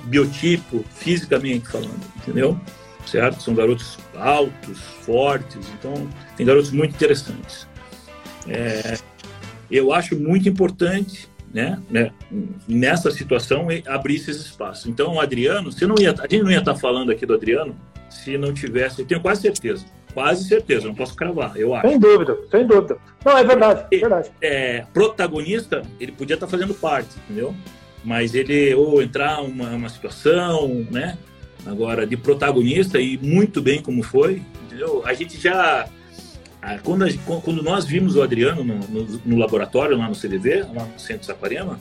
[0.05, 2.61] biotipo, fisicamente falando, entendeu?
[3.07, 3.43] Certo?
[3.43, 7.66] São garotos altos, fortes, então tem garotos muito interessantes.
[8.47, 8.99] É,
[9.70, 12.11] eu acho muito importante né, né,
[12.66, 14.86] nessa situação abrir esses espaços.
[14.86, 17.76] Então, o Adriano, você não ia, a gente não ia estar falando aqui do Adriano
[18.09, 21.88] se não tivesse, eu tenho quase certeza, quase certeza, não posso cravar, eu acho.
[21.88, 22.98] Sem dúvida, sem dúvida.
[23.24, 24.30] Não, é verdade, é verdade.
[24.40, 27.55] É, protagonista, ele podia estar fazendo parte, entendeu?
[28.05, 31.16] Mas ele, ou entrar uma, uma situação, né?
[31.64, 35.03] Agora, de protagonista, e muito bem como foi, entendeu?
[35.07, 35.86] A gente já.
[36.84, 37.08] Quando, a,
[37.42, 41.26] quando nós vimos o Adriano no, no, no laboratório, lá no CDV, lá no Centro
[41.26, 41.78] Saparema,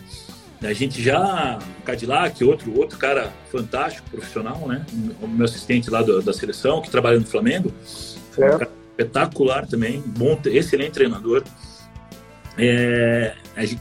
[0.63, 4.85] a gente já, Cadillac, outro, outro cara fantástico, profissional, né?
[5.21, 7.71] O meu assistente lá do, da seleção, que trabalha no Flamengo.
[8.37, 11.43] Um espetacular também, bom, excelente treinador.
[12.57, 13.33] É,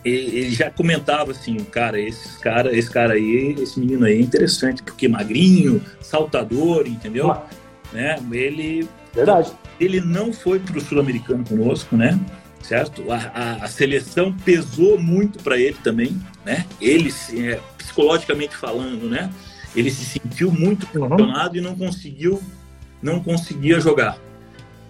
[0.04, 4.82] ele já comentava assim, cara, esse cara, esse cara aí, esse menino aí é interessante,
[4.82, 7.30] porque magrinho, saltador, entendeu?
[7.30, 7.46] Ah.
[7.92, 8.16] Né?
[8.32, 9.52] Ele, Verdade.
[9.80, 12.20] Ele não foi para o sul-americano conosco, né?
[12.62, 13.10] certo?
[13.10, 16.66] A, a, a seleção pesou muito para ele também, né?
[16.80, 19.30] Ele, é, psicologicamente falando, né?
[19.74, 21.56] Ele se sentiu muito pressionado uhum.
[21.56, 22.42] e não conseguiu,
[23.02, 24.18] não conseguia jogar.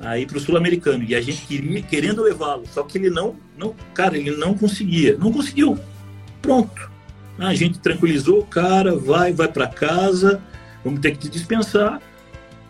[0.01, 3.74] Aí para o sul-americano e a gente queria, querendo levá-lo, só que ele não, não,
[3.93, 5.78] cara, ele não conseguia, não conseguiu.
[6.41, 6.91] Pronto.
[7.38, 10.43] A gente tranquilizou o cara, vai, vai para casa,
[10.84, 12.01] vamos ter que te dispensar.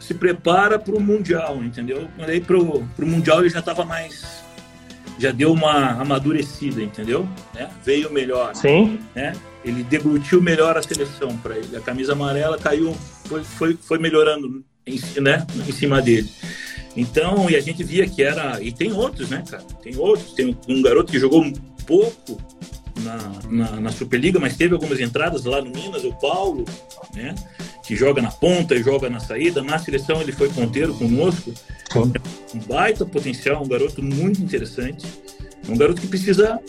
[0.01, 2.09] Se prepara para o mundial, entendeu?
[2.19, 4.41] Aí para o mundial ele já estava mais
[5.21, 7.29] já deu uma amadurecida, entendeu?
[7.55, 7.71] Né?
[7.85, 8.55] Veio melhor.
[8.57, 8.99] Sim.
[9.15, 9.35] Né?
[9.63, 11.77] Ele deglutiu melhor a seleção para ele.
[11.77, 12.97] A camisa amarela caiu,
[13.27, 15.47] foi, foi, foi melhorando em, né?
[15.55, 16.31] em cima dele.
[16.97, 18.61] Então, e a gente via que era.
[18.63, 19.63] E tem outros, né, cara?
[19.83, 20.33] Tem outros.
[20.33, 21.45] Tem um garoto que jogou
[21.87, 22.41] pouco
[23.01, 26.65] na, na, na, Superliga, mas teve algumas entradas lá no Minas, o Paulo,
[27.15, 27.35] né?
[27.91, 29.65] Que joga na ponta e joga na saída.
[29.65, 31.53] Na seleção ele foi ponteiro conosco.
[32.55, 35.05] Um baita potencial, um garoto muito interessante.
[35.69, 36.61] Um garoto que precisa,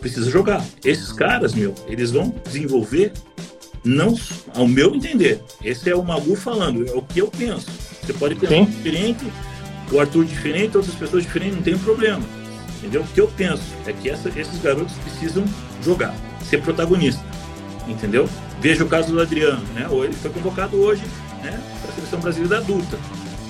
[0.00, 0.66] precisa jogar.
[0.84, 3.12] Esses caras, meu, eles vão desenvolver,
[3.84, 4.18] não
[4.56, 5.40] ao meu entender.
[5.62, 7.68] Esse é o Magu falando, é o que eu penso.
[8.02, 8.64] Você pode pensar Sim.
[8.64, 9.24] diferente,
[9.92, 12.24] o Arthur diferente, outras pessoas diferentes, não tem problema.
[12.78, 13.02] Entendeu?
[13.02, 15.44] O que eu penso é que essa, esses garotos precisam
[15.80, 16.12] jogar,
[16.50, 17.24] ser protagonista.
[17.86, 18.28] Entendeu?
[18.60, 19.86] Veja o caso do Adriano, né?
[19.90, 21.02] Ele foi convocado hoje
[21.42, 22.98] né, para a seleção brasileira adulta.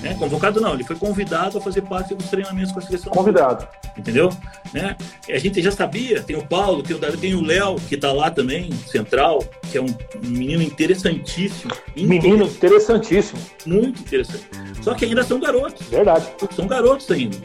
[0.02, 0.14] Né?
[0.18, 3.12] Convocado não, ele foi convidado a fazer parte dos treinamentos com a seleção.
[3.12, 3.66] Convidado.
[3.96, 4.30] Entendeu?
[4.72, 4.96] Né?
[5.28, 8.12] A gente já sabia, tem o Paulo, tem o Dario, tem o Léo, que está
[8.12, 9.86] lá também, central, que é um,
[10.22, 11.72] menino interessantíssimo.
[11.96, 13.40] Menino interessantíssimo.
[13.64, 14.46] Muito interessante.
[14.82, 15.86] Só que ainda são garotos.
[15.88, 16.26] Verdade.
[16.54, 17.36] São garotos ainda.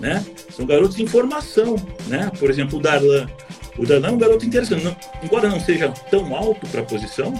[0.00, 0.24] Né?
[0.50, 1.76] São garotos em formação.
[2.06, 2.30] Né?
[2.38, 3.28] Por exemplo, o Darlan.
[3.78, 4.84] O Darlan é um garoto interessante.
[4.84, 7.32] Não, embora não seja tão alto para a posição,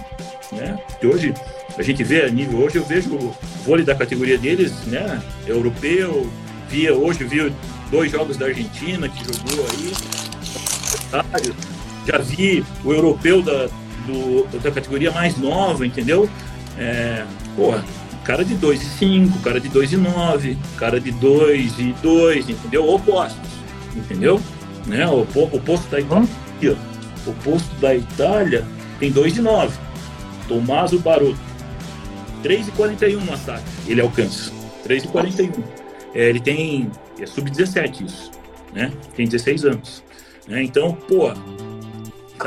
[0.51, 0.79] né?
[0.99, 1.33] que hoje
[1.77, 3.35] a gente vê a nível hoje, eu vejo o
[3.65, 5.21] vôlei da categoria deles, né?
[5.45, 6.29] Europeu,
[6.69, 7.53] via hoje, vi
[7.91, 9.93] dois jogos da Argentina que jogou aí.
[12.07, 13.67] Já vi o europeu da,
[14.05, 16.29] do, da categoria mais nova, entendeu?
[16.77, 17.25] É,
[17.55, 17.83] porra,
[18.23, 22.87] cara de 2,5, cara de 2,9, cara de 2 e 2, entendeu?
[22.87, 23.49] Opostos,
[23.95, 24.41] entendeu?
[24.89, 25.07] Né?
[25.07, 26.77] O, o posto da Itália,
[27.25, 28.65] o posto da Itália
[28.99, 29.71] tem 2,9.
[30.47, 31.39] Tommaso Barotto
[32.43, 33.63] 3,41 no ataque.
[33.87, 34.51] Ele alcança.
[34.87, 35.63] 3,41.
[36.15, 36.91] É, ele tem.
[37.19, 38.31] É sub-17 isso.
[38.73, 38.91] Né?
[39.15, 40.03] Tem 16 anos.
[40.47, 40.63] Né?
[40.63, 41.31] Então, pô.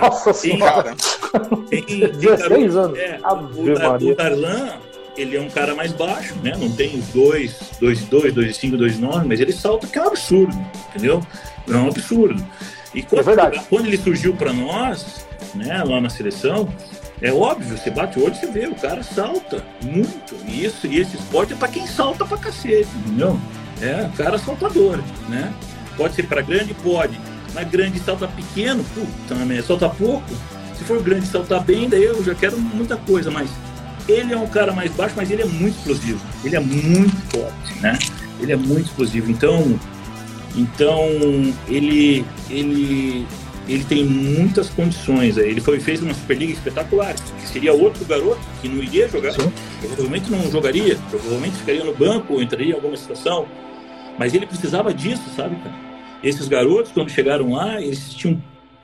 [0.01, 0.97] Nossa tem, senhora!
[1.69, 2.99] Tem, tem 16 anos.
[2.99, 4.79] É, o, o Darlan,
[5.17, 6.53] ele é um cara mais baixo, né?
[6.59, 10.03] Não tem os 2, 2 2, 2 5, 2 9, mas ele salta que é
[10.03, 11.23] um absurdo, entendeu?
[11.69, 12.45] É um absurdo.
[12.95, 16.69] E quando, é quando ele surgiu para nós, né, lá na seleção,
[17.21, 20.35] é óbvio, você bate o olho, você vê, o cara salta muito.
[20.47, 23.39] E, isso, e esse esporte é para quem salta pra cacete, entendeu?
[23.81, 25.53] É, cara saltador, né?
[25.97, 26.75] Pode ser para grande?
[26.75, 27.19] Pode.
[27.55, 29.63] Mas grande salta pequeno, puta, né?
[29.63, 30.29] Salta pouco.
[30.77, 33.51] Se for grande saltar bem, daí eu já quero muita coisa, mas
[34.09, 36.21] ele é um cara mais baixo, mas ele é muito explosivo.
[36.45, 37.99] Ele é muito forte, né?
[38.41, 39.31] Ele é muito explosivo.
[39.31, 39.79] Então,
[40.57, 41.09] então
[41.69, 43.27] ele, ele
[43.69, 45.37] ele tem muitas condições.
[45.37, 49.53] Ele foi fez uma Superliga espetacular, que seria outro garoto que não iria jogar, Sim.
[49.81, 53.47] provavelmente não jogaria, provavelmente ficaria no banco ou entraria em alguma situação.
[54.19, 55.75] Mas ele precisava disso, sabe, cara?
[56.23, 58.43] Esses garotos, quando chegaram lá, eles tinham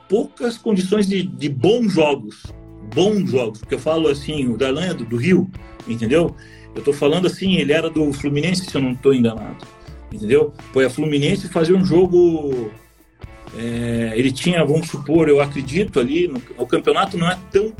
[0.09, 2.43] poucas condições de, de bons jogos.
[2.95, 3.61] Bons jogos.
[3.61, 5.51] Porque eu falo assim, o Darlan é do, do Rio,
[5.87, 6.35] entendeu?
[6.75, 9.67] Eu tô falando assim, ele era do Fluminense, se eu não tô enganado.
[10.13, 10.53] Entendeu?
[10.73, 12.71] Foi a Fluminense fazer um jogo
[13.57, 17.73] é, ele tinha, vamos supor, eu acredito ali, no, o campeonato não é tão,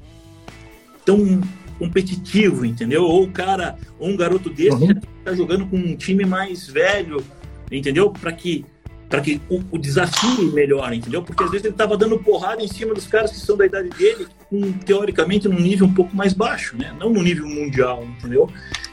[1.05, 1.41] tão
[1.79, 3.05] competitivo, entendeu?
[3.05, 5.01] Ou o cara, ou um garoto desse uhum.
[5.19, 7.23] está jogando com um time mais velho,
[7.71, 8.11] entendeu?
[8.11, 8.65] Para que
[9.09, 11.23] para que o, o, desafio melhore, entendeu?
[11.23, 13.89] Porque às vezes ele estava dando porrada em cima dos caras que são da idade
[13.91, 16.95] dele, com, teoricamente num nível um pouco mais baixo, né?
[16.99, 18.51] Não no nível mundial, entendeu?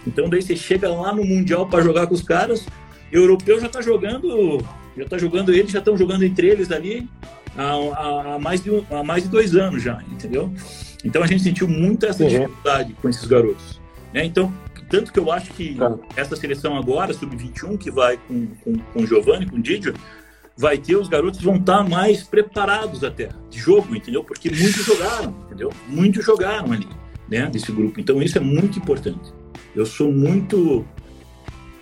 [0.08, 2.66] Então daí você chega lá no mundial para jogar com os caras,
[3.12, 4.64] o europeu já está jogando
[4.96, 7.10] já está jogando eles, já estão jogando entre eles ali
[7.58, 10.52] há, há, mais de, há mais de dois anos já, entendeu?
[11.04, 13.82] Então a gente sentiu muito essa dificuldade com esses garotos.
[14.14, 14.26] Né?
[14.26, 14.52] Então,
[14.90, 15.96] tanto que eu acho que tá.
[16.16, 19.94] essa seleção agora, sub-21, que vai com, com, com o Giovanni, com o Didio,
[20.58, 24.24] vai ter, os garotos vão estar tá mais preparados até de jogo, entendeu?
[24.24, 25.72] Porque muitos jogaram, entendeu?
[25.88, 26.88] Muitos jogaram ali,
[27.30, 28.00] né, desse grupo.
[28.00, 29.34] Então isso é muito importante.
[29.76, 30.86] Eu sou muito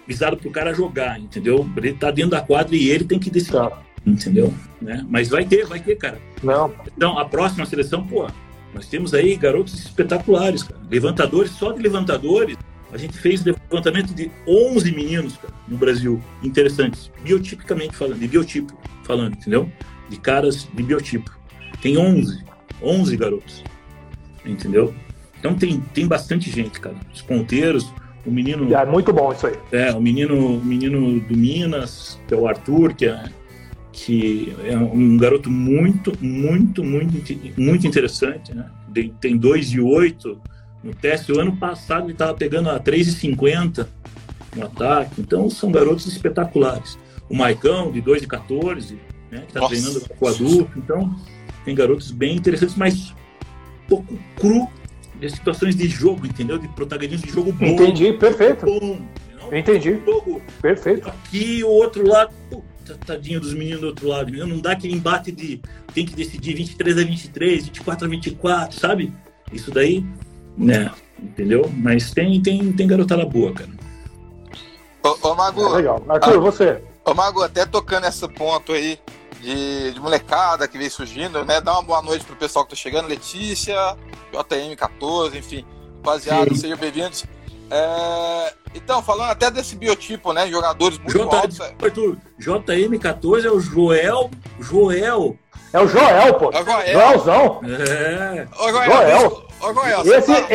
[0.07, 1.69] visado pro cara jogar, entendeu?
[1.77, 3.53] Ele tá dentro da quadra e ele tem que decidir.
[3.53, 3.81] Tá.
[4.05, 4.53] Entendeu?
[4.81, 5.05] Né?
[5.09, 6.19] Mas vai ter, vai ter, cara.
[6.41, 6.73] Não.
[6.95, 8.27] Então, a próxima seleção, pô,
[8.73, 10.81] nós temos aí garotos espetaculares, cara.
[10.91, 12.57] Levantadores, só de levantadores,
[12.93, 18.77] a gente fez levantamento de 11 meninos, cara, no Brasil, interessantes, biotipicamente falando, de biotipo
[19.03, 19.69] falando, entendeu?
[20.09, 21.35] De caras de biotipo.
[21.81, 22.43] Tem 11,
[22.81, 23.63] 11 garotos,
[24.45, 24.93] entendeu?
[25.39, 26.95] Então tem, tem bastante gente, cara.
[27.11, 27.91] Os ponteiros,
[28.25, 28.73] o menino.
[28.73, 29.55] É muito bom isso aí.
[29.71, 33.23] É, o menino, o menino do Minas, que é o Arthur, que é,
[33.91, 37.21] que é um garoto muito, muito, muito,
[37.57, 38.69] muito interessante, né?
[39.19, 40.37] Tem 2,8
[40.83, 41.31] no teste.
[41.31, 43.87] O ano passado ele estava pegando a 3,50
[44.55, 45.21] no ataque.
[45.21, 46.97] Então são garotos espetaculares.
[47.29, 48.97] O Maicão, de 2,14,
[49.31, 49.41] né?
[49.41, 50.77] Que está treinando com o adulto.
[50.77, 51.15] Então
[51.65, 53.15] tem garotos bem interessantes, mas
[53.87, 54.67] pouco cru
[55.19, 56.57] de situações de jogo, entendeu?
[56.57, 57.65] De protagonismo de jogo bom.
[57.65, 58.65] Entendi, perfeito.
[58.65, 58.99] Bom,
[59.51, 60.01] Entendi.
[60.05, 61.07] Jogo, perfeito.
[61.07, 65.31] Aqui o outro lado, puta, tadinho dos meninos do outro lado, não dá aquele embate
[65.31, 65.61] de
[65.93, 69.13] tem que decidir 23 a 23, 24 a 24, sabe?
[69.51, 70.03] Isso daí,
[70.57, 70.91] né?
[71.21, 71.71] Entendeu?
[71.77, 73.69] Mas tem, tem, tem garotada boa, cara.
[75.03, 75.65] Ô, ô Mago.
[75.65, 76.03] É legal.
[76.07, 76.83] Arthur, ah, você.
[77.05, 78.99] Ô, Mago, até tocando esse ponto aí
[79.41, 81.59] de, de molecada que vem surgindo, né?
[81.59, 83.75] Dá uma boa noite pro pessoal que tá chegando, Letícia,
[84.33, 85.65] JM14, enfim,
[85.97, 87.25] rapaziada, sejam bem-vindos.
[87.69, 88.53] É...
[88.75, 90.47] Então, falando até desse biotipo, né?
[90.47, 91.35] Jogadores muito J...
[91.35, 91.61] altos.
[91.61, 95.37] Arthur, JM14 é o Joel, Joel
[95.73, 96.51] É o Joel, pô.
[96.51, 96.93] É o Joel.
[96.93, 97.61] Joelzão.
[97.65, 98.47] É.
[98.57, 98.91] Ô, Joel.
[98.91, 99.47] Joel.
[99.63, 100.47] Ô, Joel esse, tá...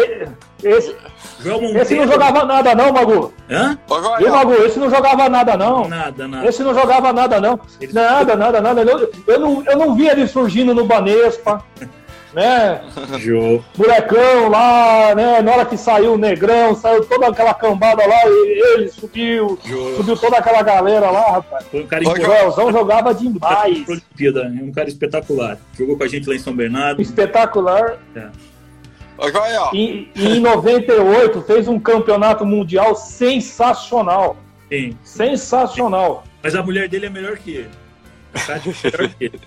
[0.63, 0.97] esse,
[1.81, 3.33] esse não jogava nada, não, Magu.
[3.51, 3.79] Hã?
[3.89, 4.21] Ô.
[4.21, 5.89] E, Magu, esse não jogava nada, não.
[5.89, 6.47] Nada, nada.
[6.47, 7.59] Esse não jogava nada, não.
[7.93, 8.83] Nada, nada, nada.
[8.83, 11.65] Eu, eu, não, eu não vi ele surgindo no Banespa
[12.35, 12.81] né?
[13.19, 13.63] Jô.
[13.77, 15.41] Molecão lá, né?
[15.41, 19.97] Na hora que saiu o Negrão, saiu toda aquela cambada lá, ele subiu, Jô.
[19.97, 21.65] subiu toda aquela galera lá, rapaz.
[21.71, 23.87] Foi um cara o jogava demais.
[24.63, 25.59] Um cara espetacular.
[25.77, 27.01] Jogou com a gente lá em São Bernardo.
[27.01, 27.99] Espetacular.
[28.15, 28.29] É.
[29.75, 34.37] E, e em 98 fez um campeonato mundial sensacional.
[34.69, 34.97] Sim.
[35.03, 36.25] Sensacional.
[36.43, 37.71] Mas a mulher dele é melhor que ele.
[38.35, 39.41] A é melhor que ele.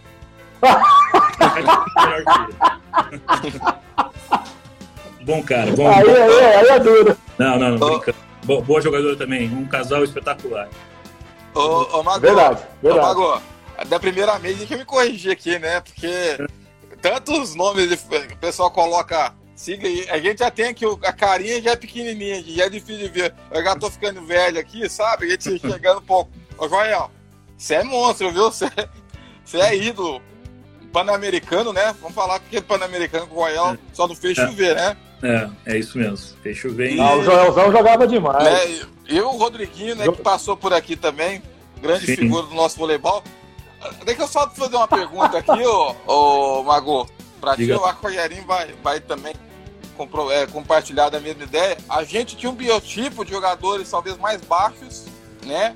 [5.24, 5.88] bom cara, bom.
[5.88, 7.18] Aí, aí, aí é duro.
[7.38, 8.02] Não, não, não.
[8.48, 8.62] Oh.
[8.62, 9.48] Boa jogadora também.
[9.50, 10.68] Um casal espetacular.
[11.54, 13.06] Ô, ô Mago, verdade, verdade.
[13.06, 13.42] Ô, Mago,
[13.88, 15.82] da primeira vez tem que me corrigir aqui, né?
[15.82, 16.38] Porque
[17.02, 19.34] tantos nomes o pessoal coloca.
[19.62, 20.10] Siga aí.
[20.10, 23.32] A gente já tem aqui, a carinha já é pequenininha, já é difícil de ver.
[23.52, 25.26] Eu já tô ficando velho aqui, sabe?
[25.26, 26.32] A gente chegando um pouco.
[26.58, 27.12] Ô, Joel,
[27.56, 28.46] você é monstro, viu?
[28.46, 28.66] Você,
[29.46, 30.20] você é ídolo.
[30.92, 31.96] Pan-Americano, né?
[32.02, 33.78] Vamos falar que é Pan-Americano com o Royal é.
[33.94, 34.48] só não fez é.
[34.48, 34.98] chover, né?
[35.22, 36.18] É, é isso mesmo.
[36.42, 37.00] Fez chover.
[37.00, 38.44] Ah, o Joelzão jogava demais.
[38.44, 38.88] Né?
[39.10, 41.40] E o Rodriguinho, né, que passou por aqui também,
[41.80, 42.16] grande Sim.
[42.16, 43.24] figura do nosso voleibol.
[44.06, 47.08] Deixa eu só fazer uma pergunta aqui, ô, ô Mago.
[47.40, 47.76] Pra Diga.
[47.76, 49.34] ti, o Arcoiarim vai, vai também
[50.06, 51.78] compro, é, compartilhar da mesma ideia.
[51.90, 55.06] A gente tinha um biotipo de jogadores talvez mais baixos,
[55.46, 55.76] né?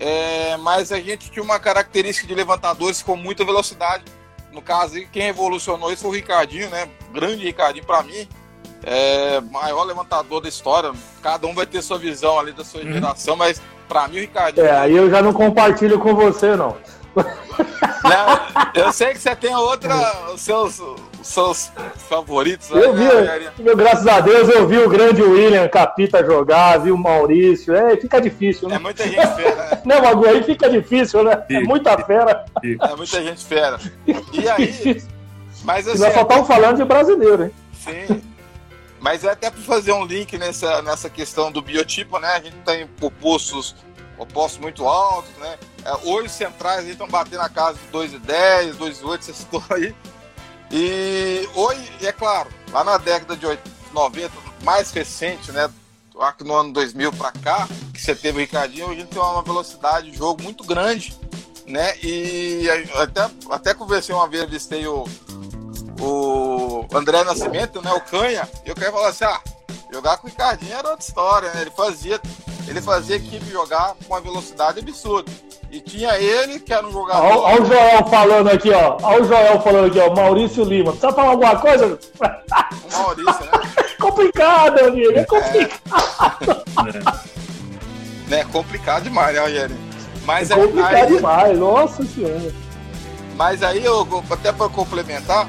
[0.00, 4.04] É, mas a gente tinha uma característica de levantadores com muita velocidade
[4.52, 6.86] no caso, quem revolucionou isso foi o Ricardinho, né?
[7.12, 8.28] Grande Ricardinho para mim.
[8.84, 10.92] É, maior levantador da história.
[11.22, 12.92] Cada um vai ter sua visão ali da sua uhum.
[12.92, 14.66] geração, mas para mim o Ricardinho.
[14.66, 16.76] É, aí eu já não compartilho com você, não.
[18.74, 19.94] eu sei que você tem outra,
[20.34, 20.80] os seus,
[21.22, 21.72] seus
[22.08, 22.70] favoritos.
[22.70, 26.90] Eu vi, né, meu, graças a Deus, eu vi o grande William Capita jogar, vi
[26.90, 27.74] o Maurício.
[27.74, 28.76] É, fica difícil, né?
[28.76, 29.82] É muita gente fera, né?
[29.84, 31.44] Não, Magu, aí fica difícil, né?
[31.48, 32.44] É muita fera.
[32.62, 33.78] É muita gente fera.
[34.06, 35.02] E aí.
[35.64, 37.52] Mas assim, nós só estamos falando de brasileiro, hein?
[37.72, 38.22] Sim.
[39.00, 42.28] Mas é até para fazer um link nessa, nessa questão do biotipo, né?
[42.28, 43.74] A gente tem opostos,
[44.16, 45.58] opostos muito altos, né?
[45.84, 49.92] É, hoje centrais estão batendo na casa de 2,10, 2,8, você citou aí.
[50.72, 53.46] E hoje, é claro, lá na década de
[53.92, 54.32] 90,
[54.64, 55.70] mais recente, né?
[56.40, 60.10] No ano 2000 para cá, que você teve o Ricardinho, a gente tem uma velocidade
[60.10, 61.14] de jogo muito grande,
[61.66, 61.94] né?
[62.02, 65.04] E até, até conversei uma vez, listei o,
[66.00, 67.92] o André Nascimento, né?
[67.92, 69.40] O Canha, e eu quero falar assim: ah,
[69.92, 71.62] jogar com o Ricardinho era outra história, né?
[71.62, 72.20] Ele fazia,
[72.66, 75.30] ele fazia a equipe jogar com uma velocidade absurda.
[75.72, 77.24] E tinha ele, que era um jogador.
[77.24, 78.98] Olha o Joel falando aqui, ó.
[79.02, 80.14] Olha o Joel falando aqui, ó.
[80.14, 80.92] Maurício Lima.
[80.92, 81.98] Precisa falar alguma coisa?
[82.20, 83.52] O Maurício, né?
[83.98, 85.18] complicado, amigo.
[85.18, 86.64] É complicado.
[88.30, 89.76] É, é complicado demais, né, Rogério?
[90.26, 92.54] Mas é complicado aí, demais, nossa senhora.
[93.34, 95.48] Mas aí, eu, até para complementar,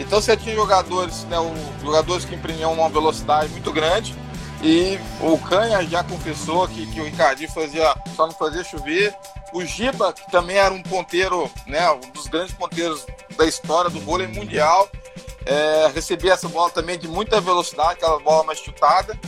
[0.00, 1.36] então você tinha jogadores, né,
[1.82, 4.16] jogadores que imprimiam uma velocidade muito grande
[4.62, 9.14] e o Canha já confessou que, que o Ricardinho fazia, só não fazia chover.
[9.52, 13.06] O Giba, que também era um ponteiro, né, um dos grandes ponteiros
[13.36, 14.88] da história do vôlei mundial,
[15.46, 19.18] é, recebia essa bola também de muita velocidade, aquela bola mais chutada.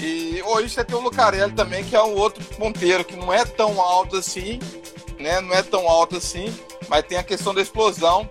[0.00, 3.44] E hoje você tem o Lucarelli também, que é um outro ponteiro que não é
[3.44, 4.60] tão alto assim,
[5.18, 5.40] né?
[5.40, 6.56] Não é tão alto assim,
[6.88, 8.28] mas tem a questão da explosão.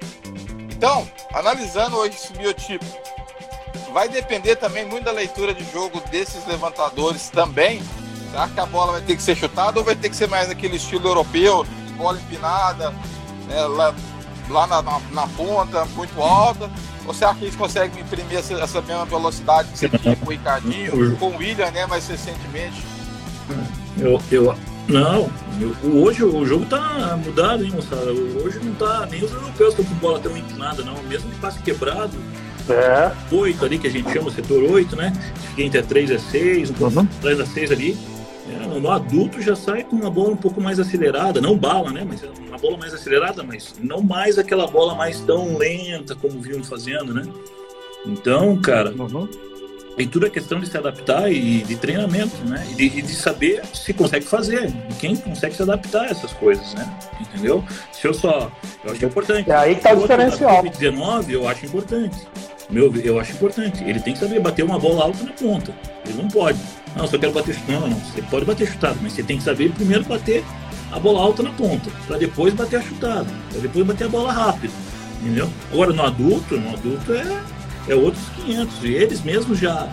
[0.71, 2.85] Então, analisando hoje esse biotipo,
[3.91, 7.81] vai depender também muito da leitura de jogo desses levantadores também.
[8.31, 10.47] Será que a bola vai ter que ser chutada ou vai ter que ser mais
[10.47, 12.93] naquele estilo europeu, de bola empinada,
[13.47, 13.95] né, lá,
[14.49, 16.69] lá na, na, na, ponta, muito alta?
[17.05, 20.29] Ou será que eles conseguem imprimir essa, essa mesma velocidade que você tinha com o
[20.29, 22.83] Ricardinho, com o William, né, mais recentemente?
[23.97, 24.55] Eu, eu,
[24.87, 25.29] não,
[25.59, 28.11] eu, hoje o jogo tá mudado, hein, moçada?
[28.11, 29.05] Hoje não tá.
[29.09, 31.01] Nem os europeus estão com bola tão empinada, não.
[31.03, 32.17] Mesmo que passe quebrado,
[32.73, 33.11] é.
[33.31, 35.13] 8 ali, que a gente chama o setor 8, né?
[35.49, 37.07] Fica entre a 3 e a 6, um pouco uhum.
[37.17, 37.97] atrás da 6 ali.
[38.49, 42.05] É, no adulto já sai com uma bola um pouco mais acelerada, não bala, né?
[42.07, 46.63] Mas uma bola mais acelerada, mas não mais aquela bola mais tão lenta como vinham
[46.63, 47.23] fazendo, né?
[48.05, 49.27] Então, cara, uhum.
[49.97, 52.63] E tudo é questão de se adaptar e de treinamento, né?
[52.77, 54.71] E de, de, saber se consegue fazer.
[54.99, 56.87] Quem consegue se adaptar a essas coisas, né?
[57.19, 57.63] Entendeu?
[57.91, 58.51] Se eu só.
[58.85, 59.49] Eu acho importante.
[59.49, 60.61] É aí que tá o diferencial.
[60.61, 62.15] 19 eu acho importante.
[62.69, 63.83] Meu, eu acho importante.
[63.83, 65.73] Ele tem que saber bater uma bola alta na ponta.
[66.05, 66.59] Ele não pode.
[66.95, 67.79] Não, só quero bater chutado.
[67.79, 70.43] Não, não, você pode bater chutado, mas você tem que saber primeiro bater
[70.91, 74.31] a bola alta na ponta, para depois bater a chutada, para depois bater a bola
[74.31, 74.73] rápida,
[75.21, 75.49] entendeu?
[75.71, 77.43] Agora no adulto, no adulto é,
[77.89, 79.89] é outros 500, e eles mesmos já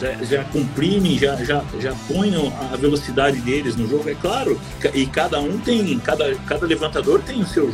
[0.00, 2.34] já, já comprimem, já, já, já põem
[2.72, 4.60] a velocidade deles no jogo, é claro,
[4.92, 7.72] e cada um tem, cada, cada levantador tem o seu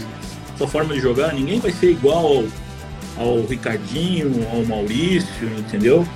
[0.57, 2.45] sua forma de jogar, ninguém vai ser igual
[3.21, 6.07] ao Ricardinho, ao Maurício, entendeu?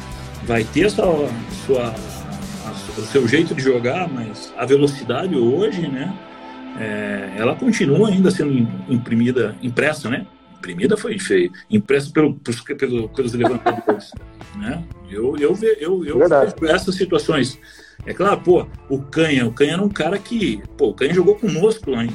[0.44, 1.28] Vai ter sua,
[1.66, 1.94] sua
[2.64, 6.12] a, o seu jeito de jogar, mas a velocidade hoje, né?
[6.80, 10.26] É, ela continua ainda sendo imprimida, impressa, né?
[10.58, 14.10] Imprimida foi feio, impressa pelo, pelo, pelos levantadores,
[14.56, 14.82] né?
[15.10, 17.58] Eu, eu, eu, eu vejo essas situações.
[18.06, 21.34] É claro, pô, o Canha, o Canha era um cara que, pô, o Canha jogou
[21.36, 22.10] conosco lá em,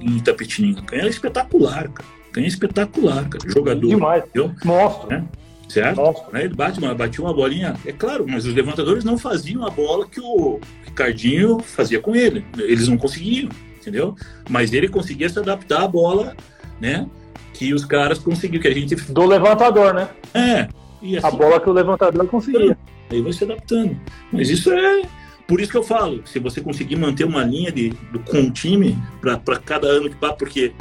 [0.00, 0.80] em Itapetininga.
[0.80, 2.16] O Canha era espetacular, cara.
[2.36, 3.50] Canha é espetacular, cara.
[3.50, 3.88] Jogador.
[3.88, 4.24] Demais.
[4.62, 5.08] Monstro.
[5.08, 5.24] Né?
[5.70, 5.96] Certo?
[5.96, 6.36] Monstro.
[6.36, 10.06] Ele bate uma, batia uma bolinha, é claro, mas os levantadores não faziam a bola
[10.06, 12.44] que o Ricardinho fazia com ele.
[12.58, 13.48] Eles não conseguiam,
[13.80, 14.14] entendeu?
[14.50, 16.36] Mas ele conseguia se adaptar à bola,
[16.78, 17.08] né?
[17.54, 18.94] Que os caras conseguiam, que a gente.
[18.94, 20.10] Do levantador, né?
[20.34, 20.68] É.
[21.00, 22.76] Assim, a bola que o levantador conseguia.
[23.08, 23.96] Aí vai se adaptando.
[24.30, 25.04] Mas isso é
[25.46, 28.50] por isso que eu falo, se você conseguir manter uma linha de, do, com o
[28.50, 30.74] time para cada ano que passa, porque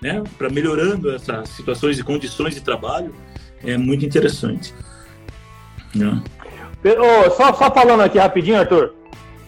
[0.00, 3.14] né, para melhorando essas situações e condições de trabalho,
[3.64, 4.74] é muito interessante.
[5.94, 6.22] Né?
[6.84, 8.94] Oh, só, só falando aqui rapidinho, Arthur.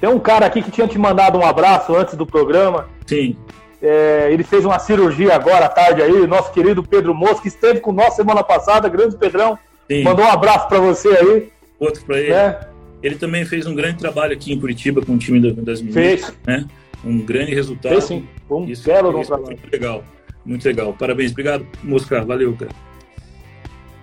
[0.01, 2.89] Tem um cara aqui que tinha te mandado um abraço antes do programa.
[3.07, 3.37] Sim.
[3.81, 7.93] É, ele fez uma cirurgia agora à tarde aí, nosso querido Pedro Mosca, esteve com
[7.93, 9.59] nós semana passada, grande Pedrão.
[9.91, 10.05] Sim.
[10.05, 11.49] Mandou um abraço para você aí.
[11.79, 12.31] Outro para ele.
[12.31, 12.61] Né?
[13.03, 15.95] Ele também fez um grande trabalho aqui em Curitiba com o time das meninas.
[15.95, 16.33] Fez.
[16.47, 16.67] Né?
[17.05, 17.91] Um grande resultado.
[17.93, 18.29] Fez sim.
[18.49, 19.57] Um isso, belo isso trabalho.
[19.59, 20.05] Muito legal.
[20.45, 20.93] Muito legal.
[20.93, 21.31] Parabéns.
[21.31, 22.25] Obrigado, Mosca.
[22.25, 22.73] Valeu, cara.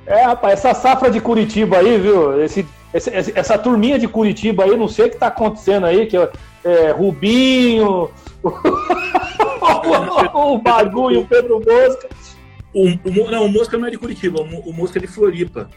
[0.06, 2.42] É, rapaz, essa safra de Curitiba aí, viu?
[2.42, 6.18] Esse, esse, essa turminha de Curitiba aí, não sei o que tá acontecendo aí, que
[6.18, 6.30] é,
[6.64, 8.10] é Rubinho,
[8.44, 12.10] o, o Bagulho, o Pedro Mosca.
[12.74, 15.70] O, o, não, o Mosca não é de Curitiba, o, o Mosca é de Floripa.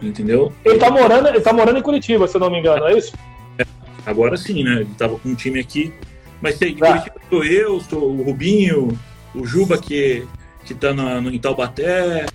[0.00, 0.52] Entendeu?
[0.64, 3.14] Ele tá morando, ele tá morando em Curitiba, se eu não me engano, é isso?
[3.58, 3.66] É,
[4.06, 4.80] agora sim, né?
[4.80, 5.92] Ele tava com um time aqui.
[6.40, 6.92] Mas tem, de tá.
[6.92, 8.98] Curitiba sou eu, sou o Rubinho,
[9.34, 10.26] o Juba que,
[10.64, 12.26] que tá na, no, em Taubaté.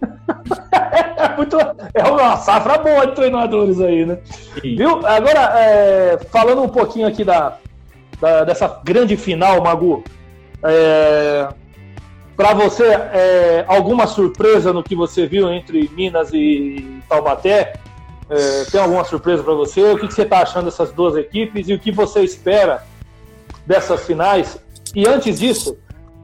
[0.72, 1.56] é, muito,
[1.94, 4.18] é uma safra boa de treinadores aí, né?
[4.60, 4.76] Sim.
[4.76, 5.06] Viu?
[5.06, 7.58] Agora, é, falando um pouquinho aqui da,
[8.20, 10.02] da, dessa grande final, Magu.
[10.62, 11.48] É,
[12.36, 17.74] para você, é, alguma surpresa no que você viu entre Minas e Taubaté?
[18.30, 19.82] É, tem alguma surpresa para você?
[19.82, 22.82] O que, que você está achando dessas duas equipes e o que você espera
[23.66, 24.58] dessas finais?
[24.94, 25.76] E antes disso,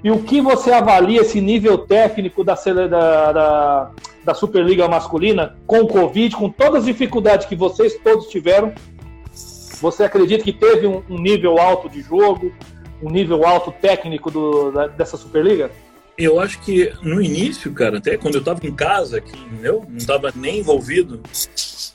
[0.02, 3.90] e o que você avalia esse nível técnico da, da, da,
[4.24, 8.72] da Superliga Masculina com o Covid, com todas as dificuldades que vocês todos tiveram?
[9.80, 12.52] Você acredita que teve um, um nível alto de jogo,
[13.02, 15.70] um nível alto técnico do, da, dessa Superliga?
[16.16, 19.84] Eu acho que no início, cara, até quando eu estava em casa aqui, entendeu?
[19.86, 21.20] Não estava nem envolvido,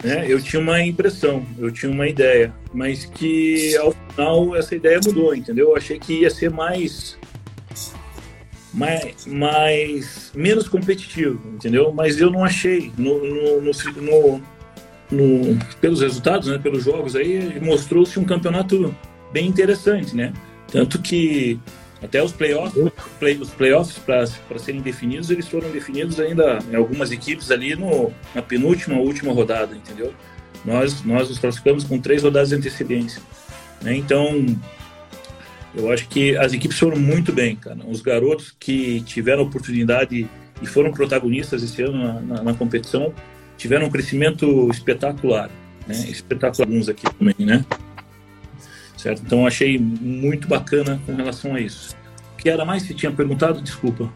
[0.03, 0.25] né?
[0.27, 5.33] Eu tinha uma impressão, eu tinha uma ideia, mas que ao final essa ideia mudou,
[5.33, 5.69] entendeu?
[5.69, 7.17] Eu achei que ia ser mais
[8.74, 11.91] mais, mais menos competitivo, entendeu?
[11.91, 14.41] Mas eu não achei no, no, no,
[15.11, 18.95] no pelos resultados, né, pelos jogos aí, mostrou-se um campeonato
[19.32, 20.34] bem interessante, né?
[20.72, 21.59] Tanto que
[22.01, 24.26] até os playoffs, play, os playoffs para
[24.57, 29.76] serem definidos, eles foram definidos ainda em algumas equipes ali no, na penúltima, última rodada,
[29.76, 30.13] entendeu?
[30.65, 33.22] Nós, nós nos classificamos com três rodadas de antecedência.
[33.82, 33.95] Né?
[33.95, 34.45] Então,
[35.76, 37.78] eu acho que as equipes foram muito bem, cara.
[37.88, 40.28] Os garotos que tiveram oportunidade
[40.61, 43.13] e foram protagonistas esse ano na, na, na competição
[43.57, 45.49] tiveram um crescimento espetacular,
[45.88, 45.95] né?
[46.09, 47.65] Espetacular alguns aqui também, né?
[49.01, 49.24] certo?
[49.26, 51.95] Então achei muito bacana com relação a isso.
[52.34, 53.61] O que era mais que tinha perguntado?
[53.61, 54.09] Desculpa.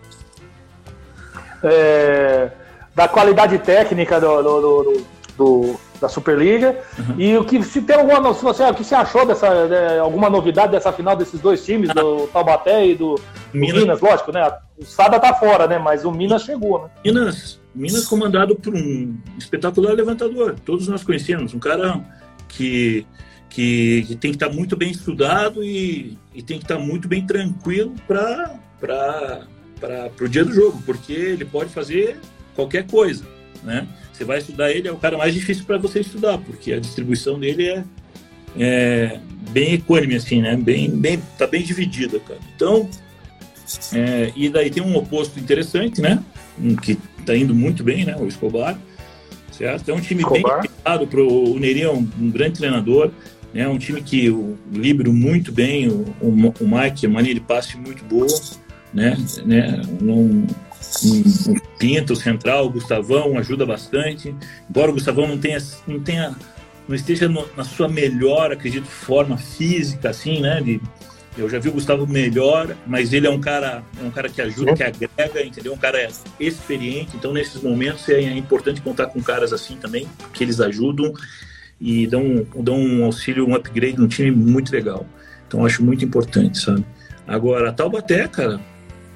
[1.63, 2.51] É,
[2.93, 7.15] da qualidade técnica do, do, do, do da Superliga uhum.
[7.19, 10.29] e o que se tem alguma se você o que você achou dessa de, alguma
[10.29, 13.19] novidade dessa final desses dois times do Taubaté e do,
[13.55, 13.81] Minas.
[13.81, 14.51] Minas, lógico, né?
[14.77, 15.79] O Sada tá fora, né?
[15.79, 16.89] Mas o Minas chegou, né?
[17.03, 20.55] Minas, Minas comandado por um espetacular levantador.
[20.65, 22.01] Todos nós conhecemos um cara
[22.47, 23.05] que
[23.49, 27.25] que, que tem que estar muito bem estudado e, e tem que estar muito bem
[27.25, 28.59] tranquilo para
[30.19, 32.19] o dia do jogo, porque ele pode fazer
[32.53, 33.25] qualquer coisa,
[33.65, 33.87] né?
[34.13, 37.39] Você vai estudar ele, é o cara mais difícil para você estudar, porque a distribuição
[37.39, 37.83] dele é,
[38.57, 40.55] é bem equânime, assim, né?
[40.55, 42.39] Bem, bem, tá bem dividida, cara.
[42.55, 42.89] Então,
[43.93, 46.23] é, e daí tem um oposto interessante, né?
[46.81, 48.15] Que tá indo muito bem, né?
[48.17, 48.79] O Escobar
[49.57, 49.89] certo?
[49.89, 50.41] É um time Escobar.
[50.41, 53.11] bem equilibrado, pro, o Neri é um, um, grande treinador,
[53.53, 53.67] né?
[53.67, 57.77] Um time que o Libro muito bem, o, o, o Mike, a maneira de passe
[57.77, 58.27] muito boa,
[58.93, 59.17] né?
[59.45, 59.81] né?
[60.01, 60.45] Um,
[61.03, 64.33] um, um Pinto, o Central, o Gustavão ajuda bastante,
[64.69, 66.35] embora o Gustavão não tenha, não tenha
[66.87, 70.61] não esteja no, na sua melhor, acredito, forma física, assim, né?
[70.61, 70.79] De,
[71.37, 74.41] eu já vi o Gustavo melhor, mas ele é um cara, é um cara que
[74.41, 75.73] ajuda, que agrega, entendeu?
[75.73, 76.07] Um cara
[76.39, 77.17] experiente.
[77.17, 81.13] Então, nesses momentos é importante contar com caras assim também, que eles ajudam
[81.79, 85.05] e dão, dão um auxílio, um upgrade no time muito legal.
[85.47, 86.85] Então, acho muito importante, sabe?
[87.27, 88.61] Agora, a Taubaté, cara,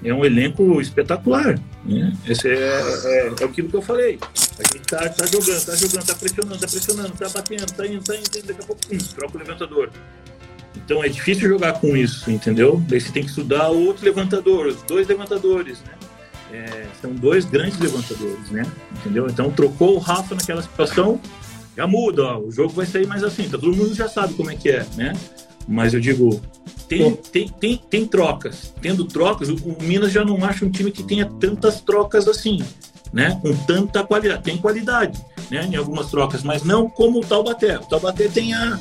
[0.03, 1.59] é um elenco espetacular.
[1.85, 2.13] Né?
[2.27, 4.19] Esse é, é, é aquilo que eu falei.
[4.59, 8.03] A gente tá, tá jogando, tá jogando, tá pressionando, tá pressionando, tá batendo, tá indo,
[8.03, 9.89] tá indo, daqui a pouco, pum, troca o levantador.
[10.75, 12.81] Então é difícil jogar com isso, entendeu?
[12.87, 15.93] Daí você tem que estudar outro levantador, os dois levantadores, né?
[16.51, 18.65] É, são dois grandes levantadores, né?
[18.97, 19.27] Entendeu?
[19.27, 21.21] Então trocou o Rafa naquela situação,
[21.77, 24.51] já muda, ó, o jogo vai sair mais assim, tá, todo mundo já sabe como
[24.51, 25.13] é que é, né?
[25.71, 26.41] Mas eu digo,
[26.87, 28.73] tem, tem, tem, tem trocas.
[28.81, 32.63] Tendo trocas, o, o Minas já não acha um time que tenha tantas trocas assim,
[33.13, 33.39] né?
[33.39, 34.41] Com tanta qualidade.
[34.41, 35.69] Tem qualidade, né?
[35.71, 37.77] Em algumas trocas, mas não como o Taubaté.
[37.77, 38.79] O Taubaté tem a,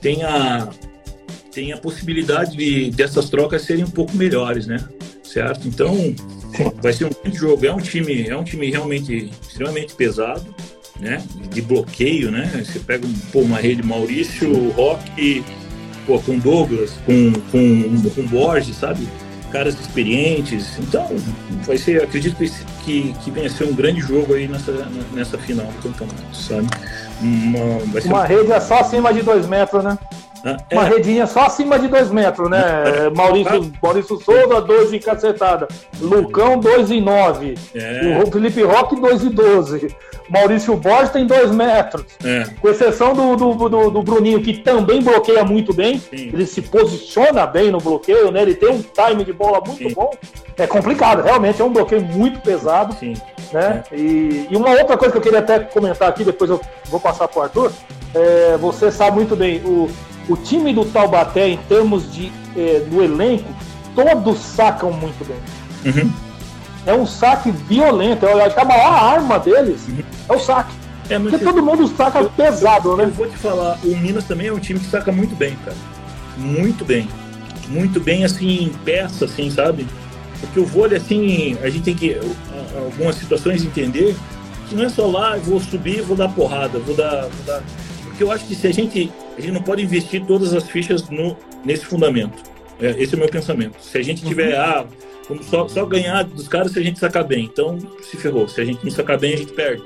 [0.00, 0.68] tem a,
[1.52, 4.84] tem a possibilidade de dessas trocas serem um pouco melhores, né?
[5.22, 5.68] Certo?
[5.68, 5.94] Então,
[6.82, 7.64] vai ser um grande jogo.
[7.64, 10.52] É um time, é um time realmente extremamente pesado,
[10.98, 11.24] né?
[11.48, 12.50] De bloqueio, né?
[12.66, 15.44] Você pega um, pô, uma rede Maurício, Rock,
[16.06, 19.08] pô, com Douglas, com, com, com Borges, sabe?
[19.50, 20.78] Caras experientes.
[20.78, 21.06] Então,
[21.66, 22.36] vai ser, acredito
[22.84, 24.72] que, que, venha a ser um grande jogo aí nessa,
[25.12, 26.68] nessa final do campeonato, sabe?
[27.20, 29.98] Uma, uma rede é só acima de dois metros, né?
[30.44, 30.74] É.
[30.74, 33.10] Uma redinha só acima de 2 metros, né?
[33.14, 35.68] Maurício, Maurício Souza, 2 em cacetada.
[36.00, 37.54] Lucão, 2 em 9.
[37.74, 38.22] É.
[38.22, 39.96] O Felipe Roque, 2 em 12.
[40.28, 42.04] Maurício Borges tem 2 metros.
[42.24, 42.44] É.
[42.60, 45.98] Com exceção do, do, do, do, Bruninho, que também bloqueia muito bem.
[45.98, 46.30] Sim.
[46.32, 48.42] Ele se posiciona bem no bloqueio, né?
[48.42, 49.94] Ele tem um time de bola muito Sim.
[49.94, 50.10] bom.
[50.56, 52.94] É complicado, realmente é um bloqueio muito pesado.
[52.94, 53.14] Sim.
[53.52, 53.82] Né?
[53.92, 53.96] É.
[53.96, 57.28] E, e, uma outra coisa que eu queria até comentar aqui, depois eu vou passar
[57.28, 57.72] para o Arthur.
[58.14, 59.90] É, você sabe muito bem, o,
[60.28, 63.48] o time do Taubaté, em termos de, é, do elenco,
[63.94, 65.36] todos sacam muito bem.
[65.84, 66.10] Uhum.
[66.86, 68.26] É um saque violento.
[68.26, 70.02] Eu acho que a maior arma deles uhum.
[70.28, 70.72] é o saque.
[71.10, 73.04] É, Porque todo mundo saca eu, pesado, né?
[73.04, 75.76] Eu vou te falar, o Minas também é um time que saca muito bem, cara.
[76.36, 77.08] Muito bem.
[77.68, 79.86] Muito bem, assim, em peça, assim, sabe?
[80.40, 82.18] Porque o vôlei, assim, a gente tem que,
[82.76, 84.16] algumas situações, entender
[84.68, 87.62] que não é só lá, vou subir, vou dar porrada, vou dar, vou dar
[88.12, 91.08] porque eu acho que se a gente a gente não pode investir todas as fichas
[91.08, 92.42] no, nesse fundamento.
[92.80, 93.76] É, esse é o meu pensamento.
[93.80, 94.60] Se a gente tiver, uhum.
[94.60, 94.86] ah,
[95.28, 97.44] vamos só, só ganhar dos caras se a gente sacar bem.
[97.44, 98.48] Então, se ferrou.
[98.48, 99.82] Se a gente não sacar bem, a gente perde.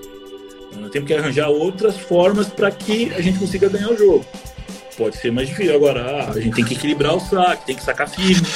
[0.80, 4.24] Nós temos que arranjar outras formas para que a gente consiga ganhar o jogo.
[4.96, 5.74] Pode ser mais difícil.
[5.74, 8.46] Agora, ah, a gente tem que equilibrar o saque, tem que sacar firme.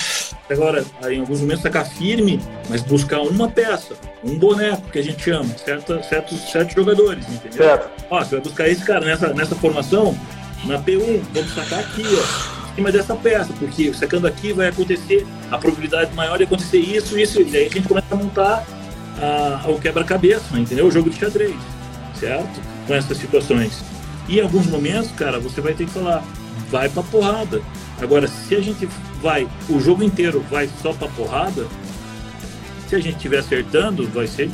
[0.48, 5.22] Agora, em alguns momentos, sacar firme, mas buscar uma peça, um boneco que a gente
[5.22, 7.52] chama, certo, certos, certos jogadores, entendeu?
[7.52, 7.90] Certo.
[8.10, 10.18] Ó, você vai buscar esse cara nessa, nessa formação,
[10.64, 15.26] na P1, vamos sacar aqui, ó, em cima dessa peça, porque sacando aqui vai acontecer
[15.50, 18.64] a probabilidade maior de acontecer isso, isso, e aí a gente começa a montar
[19.20, 20.86] a, o quebra-cabeça, entendeu?
[20.86, 21.56] O jogo de xadrez,
[22.18, 22.60] certo?
[22.86, 23.82] Com essas situações.
[24.28, 26.22] E em alguns momentos, cara, você vai ter que falar,
[26.70, 27.60] vai pra porrada.
[28.00, 28.88] Agora, se a gente
[29.20, 31.66] vai, o jogo inteiro vai só pra porrada,
[32.88, 34.50] se a gente estiver acertando, vai ser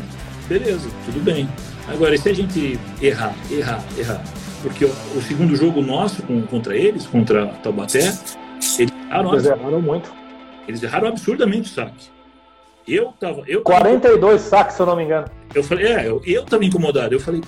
[0.49, 1.49] beleza, tudo bem.
[1.89, 4.23] Agora, se a gente errar, errar, errar,
[4.67, 9.81] porque o, o segundo jogo nosso com, contra eles, contra Taubaté, eles erraram, eles erraram
[9.81, 10.13] muito.
[10.67, 12.09] Eles erraram absurdamente o saque.
[12.87, 13.45] Eu tava.
[13.47, 15.29] Eu 42 tava, saques, se eu não me engano.
[15.55, 17.15] Eu falei, é, eu, eu tava incomodado.
[17.15, 17.41] Eu falei,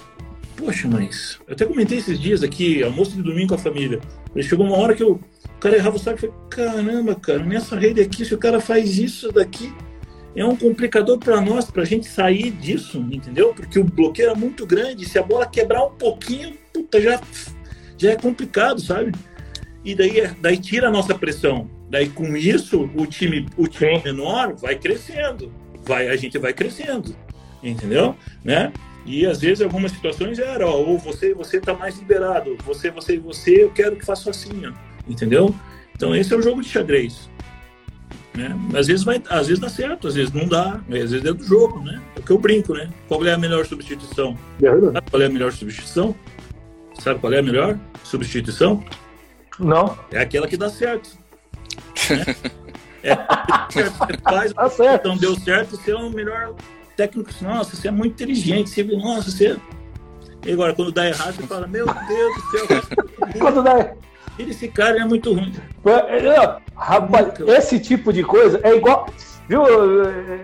[0.56, 1.40] poxa, mas.
[1.48, 4.00] Eu até comentei esses dias aqui, almoço de domingo com a família.
[4.40, 5.14] Chegou uma hora que eu,
[5.56, 8.60] o cara errava o saque e falei, caramba, cara, nessa rede aqui, se o cara
[8.60, 9.74] faz isso daqui,
[10.36, 13.52] é um complicador para nós, para a gente sair disso, entendeu?
[13.54, 15.04] Porque o bloqueio é muito grande.
[15.04, 16.56] Se a bola quebrar um pouquinho,
[16.88, 17.20] puta, já,
[17.96, 19.12] já é complicado, sabe?
[19.84, 21.70] E daí, é, daí tira a nossa pressão.
[21.90, 25.52] Daí com isso, o time, o time menor vai crescendo.
[25.84, 27.14] Vai, a gente vai crescendo,
[27.62, 28.14] entendeu?
[28.44, 28.72] Né?
[29.06, 33.16] E às vezes algumas situações era, ó, ou você você tá mais liberado, você você
[33.18, 34.72] você eu quero que faça assim, ó,
[35.08, 35.54] entendeu?
[35.96, 37.30] Então esse é o jogo de xadrez.
[38.34, 38.54] Né?
[38.74, 41.42] Às vezes vai, às vezes dá certo, às vezes não dá, às vezes é do
[41.42, 42.02] jogo, né?
[42.16, 42.90] É o que eu brinco, né?
[43.08, 44.36] Qual é a melhor substituição?
[44.62, 46.14] É Sabe qual é a melhor substituição?
[46.98, 48.84] Sabe qual é a melhor substituição?
[49.58, 49.96] Não.
[50.10, 51.10] É aquela que dá certo.
[52.10, 52.36] Né?
[53.02, 53.16] é,
[53.70, 53.90] você
[54.22, 55.00] faz, tá certo.
[55.00, 56.54] então deu certo, você é o melhor
[56.96, 57.30] técnico.
[57.40, 59.56] Nossa, você é muito inteligente, você, nossa, você
[60.44, 62.82] E agora, quando dá errado, você fala, meu Deus do céu.
[63.38, 63.94] quando dá
[64.38, 65.54] Esse cara é muito ruim.
[66.76, 69.08] Rapaz, esse tipo de coisa é igual.
[69.48, 69.62] Viu?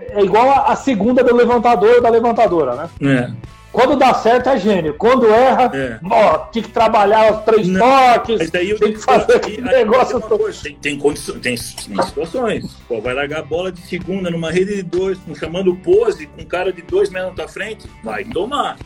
[0.09, 2.89] É igual a segunda do levantador da levantadora, né?
[3.01, 3.55] É.
[3.75, 4.93] Quando dá certo é gênio.
[4.93, 5.99] Quando erra, é.
[6.09, 10.49] ó, tem que trabalhar os três não, toques, tem que fazer aquele negócio todo.
[10.63, 12.73] Tem, tem, condições, tem, situações.
[12.87, 16.45] Pô, vai largar a bola de segunda numa rede de dois, chamando pose, com um
[16.45, 18.77] cara de dois metros na tua frente, vai tomar.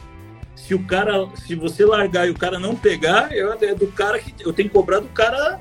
[0.56, 4.18] Se o cara, se você largar e o cara não pegar, eu, é do cara
[4.18, 5.60] que eu tenho que cobrar do cara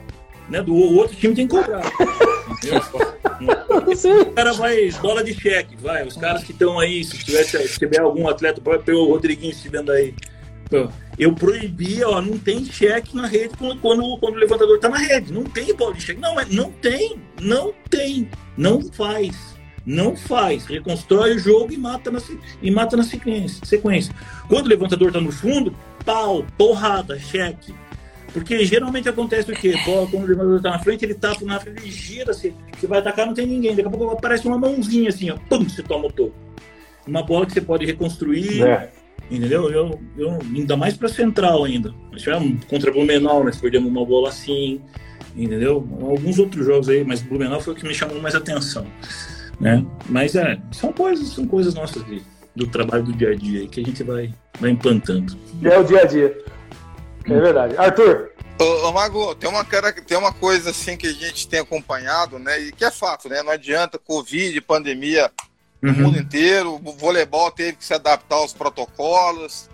[0.49, 0.62] né?
[0.62, 1.82] Do outro time tem que cobrar.
[4.22, 6.07] o cara vai, bola de cheque, vai.
[6.07, 9.55] Os caras que estão aí, se, tivesse, se tiver algum atleta, pode pegar o Rodriguinho
[9.55, 10.14] se vendo aí.
[11.18, 14.99] Eu proibia, ó, não tem cheque na rede quando, quando, quando o levantador está na
[14.99, 15.32] rede.
[15.32, 16.20] Não tem bola de cheque.
[16.20, 19.57] Não, mas não tem, não tem, não faz.
[19.84, 20.66] Não faz.
[20.66, 22.20] Reconstrói o jogo e mata na,
[22.61, 24.14] e mata na sequência, sequência.
[24.49, 25.74] Quando o levantador está no fundo,
[26.05, 27.74] pau, porrada, cheque.
[28.33, 29.74] Porque geralmente acontece o quê?
[29.85, 32.87] Bola, quando o levantador tá na frente, ele tapa na frente, ele gira, você, você
[32.87, 33.74] vai atacar, não tem ninguém.
[33.74, 36.35] Daqui a pouco aparece uma mãozinha assim, ó, pum, você toma o topo.
[37.07, 38.91] Uma bola que você pode reconstruir, é.
[39.31, 39.70] entendeu?
[39.70, 41.95] Eu, eu, ainda mais para central ainda.
[42.12, 44.81] Nós tivemos contra Blumenau, nós perdemos uma bola assim,
[45.35, 45.89] entendeu?
[46.03, 48.87] Alguns outros jogos aí, mas Blumenau foi o que me chamou mais atenção.
[49.59, 49.85] Né?
[50.09, 52.22] Mas é, são coisas, são coisas nossas de,
[52.55, 55.35] do trabalho do dia a dia que a gente vai, vai implantando.
[55.64, 56.57] É o dia a dia.
[57.31, 57.76] É verdade.
[57.76, 58.33] Arthur.
[58.59, 62.59] Ô, ô, Mago, tem uma, tem uma coisa assim que a gente tem acompanhado, né?
[62.59, 63.43] E que é fato, né?
[63.43, 65.31] Não adianta Covid, pandemia
[65.81, 65.99] no uhum.
[65.99, 69.68] mundo inteiro, o voleibol teve que se adaptar aos protocolos.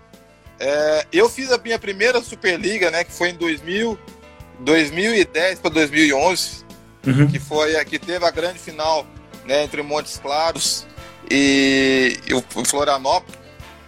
[0.59, 3.03] É, eu fiz a minha primeira Superliga, né?
[3.03, 3.97] Que foi em 2000,
[4.59, 6.63] 2010 para 2011,
[7.07, 7.27] uhum.
[7.27, 9.05] que foi que teve a grande final,
[9.45, 9.63] né?
[9.63, 10.85] Entre Montes Claros
[11.29, 13.39] e, e o Florianópolis.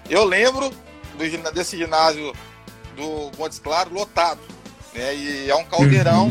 [0.09, 0.71] Eu lembro
[1.15, 2.33] do, desse ginásio
[2.97, 4.41] do Montes Claro lotado.
[4.93, 5.15] Né?
[5.15, 6.25] E é um caldeirão.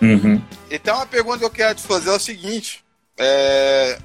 [0.00, 0.14] Uhum.
[0.14, 0.42] Uhum.
[0.70, 2.82] Então a pergunta que eu quero te fazer é o seguinte:
[3.18, 3.98] é,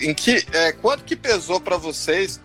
[0.00, 2.40] em que, é, quanto que pesou para vocês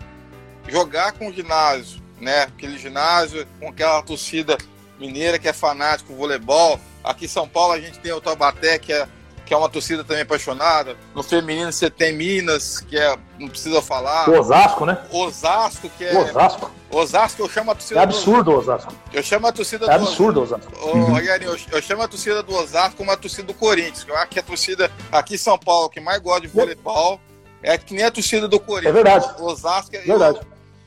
[0.68, 2.42] jogar com o ginásio, né?
[2.42, 4.58] Aquele ginásio com aquela torcida
[4.98, 6.80] mineira que é fanático do voleibol.
[7.04, 9.06] Aqui em São Paulo a gente tem o Taubaté, que é
[9.46, 10.96] que é uma torcida também apaixonada.
[11.14, 14.28] No feminino você tem Minas, que é, não precisa falar.
[14.28, 14.98] O Osasco, né?
[15.10, 16.18] Osasco, que é.
[16.18, 16.70] Osasco.
[16.90, 18.00] Osasco, eu chamo a torcida.
[18.00, 18.92] É absurdo o Osasco.
[19.12, 20.72] Eu chamo a torcida é do absurdo Osasco.
[20.82, 21.18] Ô, uhum.
[21.18, 24.04] eu, eu, chamo a torcida do Osasco como a torcida do Corinthians.
[24.06, 27.20] Eu acho que a torcida aqui em São Paulo que mais gosta de voleibol
[27.62, 28.90] é que nem a torcida do Corinthians.
[28.90, 29.26] É verdade.
[29.38, 30.40] O Osasco é verdade.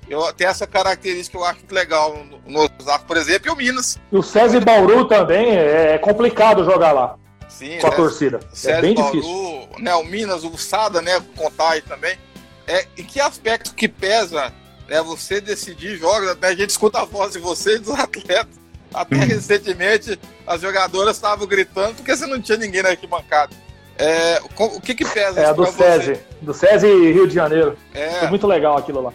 [0.10, 3.48] Eu, eu tenho essa característica que eu acho muito legal no, no Osasco, por exemplo,
[3.48, 3.98] e o Minas.
[4.12, 7.16] E o César Bauru também é complicado jogar lá.
[7.60, 7.96] Sim, com a né?
[7.98, 8.40] torcida.
[8.64, 9.70] é bem Bauru, difícil.
[9.80, 11.22] Né, o Minas, o Sada, né?
[11.36, 12.18] Contar aí também.
[12.66, 14.54] É, em que aspecto que pesa
[14.88, 16.38] né, você decidir jogos?
[16.38, 18.58] Né, a gente escuta a voz de vocês, dos atletas.
[18.94, 19.26] Até uhum.
[19.26, 23.54] recentemente as jogadoras estavam gritando porque você não tinha ninguém na arquibancada.
[23.98, 25.42] É, o que que pesa?
[25.42, 27.78] É a do SESI, do SESI Rio de Janeiro.
[27.94, 28.12] É.
[28.20, 29.14] Foi muito legal aquilo lá.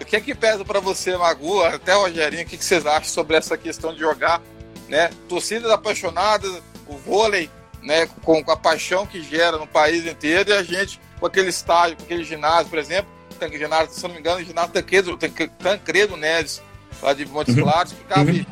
[0.00, 3.04] O que é que pesa para você, Magu, até Rogerinho, o que, que vocês acham
[3.04, 4.40] sobre essa questão de jogar,
[4.88, 5.10] né?
[5.28, 7.50] Torcidas apaixonadas, o vôlei
[7.82, 11.48] né, com, com, a paixão que gera no país inteiro, e a gente, com aquele
[11.48, 13.10] estádio, com aquele ginásio, por exemplo,
[13.52, 15.18] ginásio, se não me engano, ginásio Tancredo,
[15.58, 16.62] Tancredo Neves,
[17.02, 17.62] lá de Montes uhum.
[17.62, 18.46] Claros, que cabe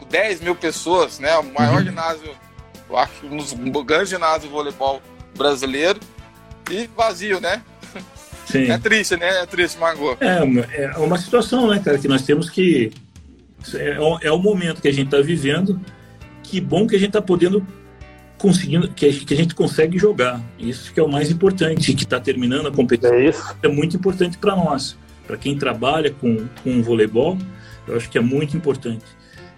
[0.00, 0.08] uhum.
[0.08, 1.84] 10 mil pessoas, né, o maior uhum.
[1.84, 2.34] ginásio,
[2.88, 5.00] eu acho, um dos grandes ginásios de voleibol
[5.36, 6.00] brasileiro,
[6.70, 7.62] e vazio, né?
[8.46, 8.70] Sim.
[8.70, 9.42] É triste, né?
[9.42, 10.16] É triste, Margot.
[10.20, 12.92] É, é uma situação, né, cara, que nós temos que.
[13.74, 15.80] É, é o momento que a gente está vivendo.
[16.42, 17.66] Que bom que a gente está podendo
[18.38, 20.40] conseguindo que a, que a gente consegue jogar.
[20.58, 23.14] Isso que é o mais importante, que está terminando a competição.
[23.14, 23.56] É, isso.
[23.62, 24.96] é muito importante para nós,
[25.26, 27.38] para quem trabalha com, com voleibol.
[27.86, 29.04] Eu acho que é muito importante.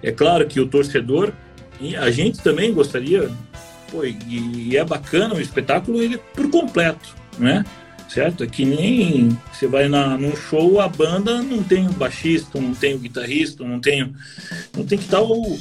[0.02, 1.32] É claro que o torcedor
[1.80, 3.30] e a gente também gostaria,
[3.90, 7.64] pô, e, e é bacana o espetáculo ele por completo, né?
[8.08, 8.42] Certo?
[8.42, 12.74] É que nem você vai na, num show, a banda não tem o baixista, não
[12.74, 14.12] tem o guitarrista, não tem,
[14.74, 15.58] não tem que estar o,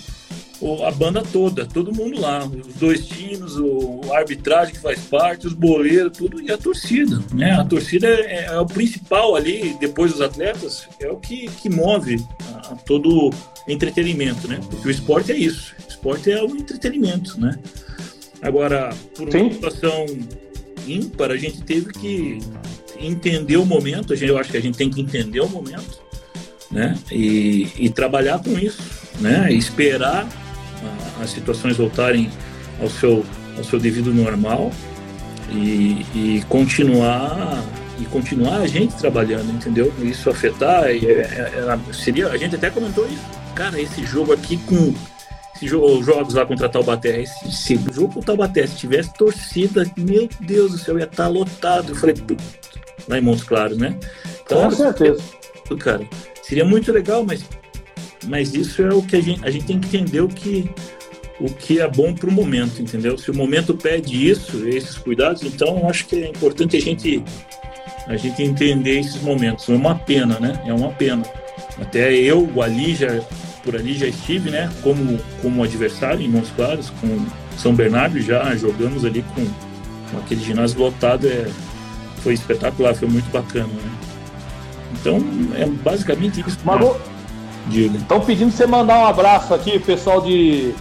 [0.85, 5.45] a banda toda, todo mundo lá, os dois times, o, a arbitragem que faz parte,
[5.45, 7.51] os boleiros, tudo, e a torcida, né?
[7.51, 12.23] A torcida é, é o principal ali, depois dos atletas, é o que, que move
[12.53, 13.31] a, a todo
[13.67, 14.59] entretenimento, né?
[14.69, 17.57] Porque o esporte é isso, o esporte é o entretenimento, né?
[18.41, 19.51] Agora, por uma Sim.
[19.51, 20.05] situação
[20.87, 22.39] ímpar, a gente teve que
[22.99, 26.01] entender o momento, a gente, eu acho que a gente tem que entender o momento,
[26.71, 26.97] né?
[27.11, 28.81] E, e trabalhar com isso,
[29.19, 29.51] né?
[29.53, 30.27] esperar
[31.21, 32.29] as situações voltarem
[32.81, 33.25] ao seu,
[33.57, 34.71] ao seu devido normal
[35.51, 37.63] e, e continuar
[37.99, 39.91] e continuar a gente trabalhando, entendeu?
[40.01, 43.23] Isso afetar, é, é, é seria, a gente até comentou isso.
[43.55, 44.93] Cara, esse jogo aqui com
[45.55, 50.29] esse jogo, jogos lá contra Taubaté, esse, esse jogo contra Taubaté, se tivesse torcida, meu
[50.39, 51.89] Deus do céu, ia estar tá lotado.
[51.89, 52.15] Eu falei,
[53.07, 53.97] lá em Montes Claros, né?
[54.45, 55.21] Então, com certeza.
[55.79, 56.07] Cara,
[56.43, 57.43] seria muito legal, mas,
[58.27, 60.69] mas isso é o que a gente, a gente tem que entender o que,
[61.39, 63.17] o que é bom para o momento, entendeu?
[63.17, 67.23] Se o momento pede isso, esses cuidados, então acho que é importante a gente
[68.07, 69.67] a gente entender esses momentos.
[69.67, 70.61] É uma pena, né?
[70.65, 71.23] É uma pena.
[71.79, 73.21] Até eu, o Ali, já,
[73.63, 74.71] por ali já estive, né?
[74.81, 77.25] Como, como adversário em Montes Claros, com
[77.57, 79.45] São Bernardo, já jogamos ali com,
[80.09, 81.27] com aquele ginásio lotado.
[81.27, 81.47] É,
[82.23, 83.91] foi espetacular, foi muito bacana, né?
[84.93, 85.21] Então,
[85.55, 86.57] é basicamente isso.
[86.63, 86.97] Mago,
[87.69, 87.97] Diga.
[87.97, 90.73] Estão pedindo você mandar um abraço aqui, pessoal de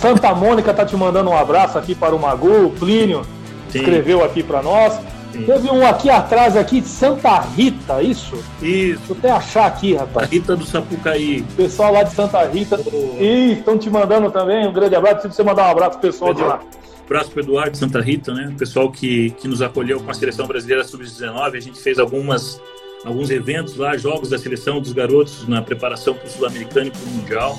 [0.00, 3.22] Santa Mônica tá te mandando um abraço aqui para o Magu, o Plínio
[3.68, 3.80] Sim.
[3.80, 4.94] escreveu aqui para nós.
[5.32, 5.42] Sim.
[5.42, 8.36] Teve um aqui atrás, aqui de Santa Rita, isso?
[8.62, 8.98] Isso.
[8.98, 10.30] Deixa eu até achar aqui, rapaz.
[10.30, 11.42] Rita do Sapucaí.
[11.56, 12.78] Pessoal lá de Santa Rita.
[12.80, 13.16] Oh.
[13.20, 15.16] E estão te mandando também um grande abraço.
[15.16, 16.60] Preciso você mandar um abraço pro pessoal de lá.
[17.04, 18.52] Abraço para Eduardo de Santa Rita, né?
[18.54, 21.56] O pessoal que, que nos acolheu com a seleção brasileira sub-19.
[21.56, 22.60] A gente fez algumas,
[23.04, 27.02] alguns eventos lá, jogos da seleção dos garotos na preparação para o Sul-Americano e para
[27.02, 27.58] o Mundial.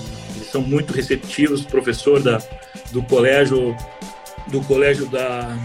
[0.51, 1.63] São muito receptivos.
[1.63, 2.41] Professor da,
[2.91, 3.75] do colégio,
[4.47, 5.57] do colégio da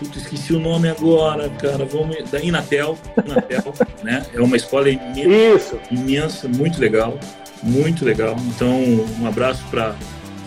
[0.00, 1.84] Puta, esqueci o nome agora, cara.
[1.84, 4.24] Vamos, da Inatel, Inatel né?
[4.32, 7.20] É uma escola imensa, imensa, muito legal,
[7.62, 8.34] muito legal.
[8.46, 8.80] Então,
[9.20, 9.94] um abraço para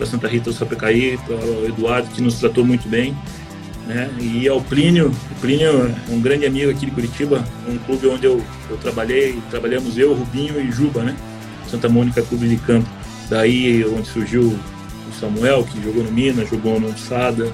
[0.08, 3.16] Santa Rita do Sapecaí, para o Eduardo, que nos tratou muito bem.
[3.86, 4.10] Né?
[4.20, 8.26] E ao Plínio, o Plínio é um grande amigo aqui de Curitiba, um clube onde
[8.26, 11.16] eu, eu trabalhei, trabalhamos eu, Rubinho e Juba, né?
[11.70, 12.90] Santa Mônica Clube de Campo.
[13.30, 17.52] Daí onde surgiu o Samuel, que jogou no Minas, jogou no Sada,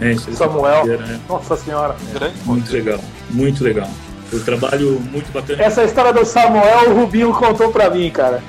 [0.00, 0.86] é, Samuel.
[0.86, 1.20] Né?
[1.28, 1.94] Nossa Senhora.
[2.20, 3.88] É, muito legal, muito legal.
[4.26, 5.62] Foi um trabalho muito bacana.
[5.62, 8.42] Essa história do Samuel, o Rubinho contou pra mim, cara.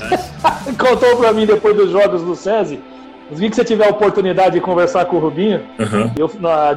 [0.00, 0.72] É.
[0.76, 2.80] contou pra mim depois dos jogos do SESI.
[3.30, 5.60] Vi que você tiver a oportunidade de conversar com o Rubinho.
[5.78, 6.12] Uhum.
[6.16, 6.30] Eu,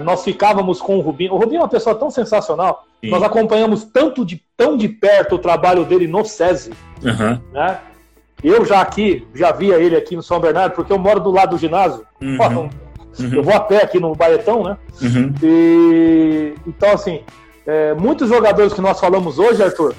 [0.03, 1.33] nós ficávamos com o Rubinho.
[1.33, 2.85] O Rubinho é uma pessoa tão sensacional.
[2.99, 3.09] Sim.
[3.09, 6.71] Nós acompanhamos tanto de, tão de perto o trabalho dele no SESI.
[7.03, 7.39] Uhum.
[7.53, 7.79] Né?
[8.43, 11.51] Eu já aqui, já via ele aqui no São Bernardo, porque eu moro do lado
[11.51, 12.05] do ginásio.
[12.21, 12.69] Uhum.
[13.19, 13.33] Uhum.
[13.33, 14.77] Eu vou a pé aqui no Baetão, né?
[15.01, 15.33] Uhum.
[15.43, 17.21] E, então, assim,
[17.67, 19.93] é, muitos jogadores que nós falamos hoje, Arthur,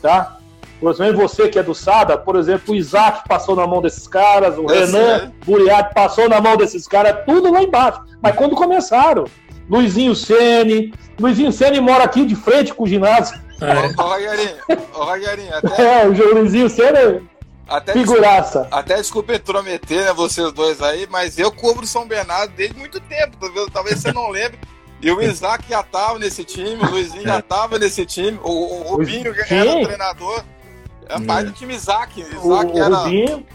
[0.00, 0.38] tá?
[0.80, 4.08] Por exemplo, você que é do Sada, por exemplo, o Isaac passou na mão desses
[4.08, 5.30] caras, o Esse Renan é.
[5.44, 8.00] Buriati passou na mão desses caras, tudo lá embaixo.
[8.20, 9.24] Mas quando começaram,
[9.70, 13.40] Luizinho Sene, Luizinho Sene mora aqui de frente com o ginásio.
[13.60, 14.00] É.
[14.00, 14.56] Ô, Rogerinho,
[14.92, 15.82] ô, Rogerinho, até...
[16.02, 17.22] É, o Luizinho Sene
[17.68, 18.60] até Figuraça.
[18.60, 23.00] Desculpa, até desculpa intrometer, né, vocês dois aí, mas eu cubro São Bernardo desde muito
[23.00, 24.58] tempo, talvez, talvez você não lembre.
[25.00, 28.82] E o Isaac já tava nesse time, o Luizinho já tava nesse time, o, o
[28.82, 30.44] Rubinho que era o treinador.
[31.08, 32.20] É pai do time Isaac.
[32.20, 32.96] Isaac o, era...
[32.96, 33.46] Rubinho.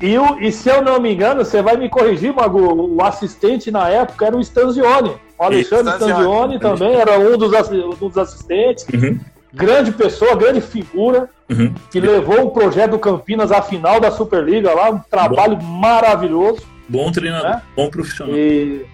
[0.00, 3.70] E, o, e se eu não me engano, você vai me corrigir, Mago, o assistente
[3.70, 5.16] na época era o Stanzioni.
[5.38, 8.86] O Alexandre Stanzioni também era um dos, um dos assistentes.
[8.92, 9.20] Uhum
[9.54, 11.74] grande pessoa, grande figura, uhum.
[11.90, 15.64] que levou o projeto do Campinas à final da Superliga lá, um trabalho bom.
[15.64, 16.62] maravilhoso.
[16.88, 17.62] Bom treinador, né?
[17.76, 18.36] bom profissional.
[18.36, 18.84] E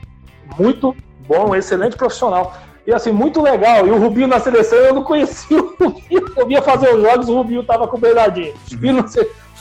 [0.59, 0.97] muito
[1.27, 2.57] bom, excelente profissional.
[2.87, 3.87] E assim, muito legal.
[3.87, 6.33] E o Rubinho na seleção, eu não conhecia o Rubinho.
[6.37, 8.55] Eu ia fazer os jogos, o Rubinho tava com o Bernardinho.
[8.73, 9.05] Uhum.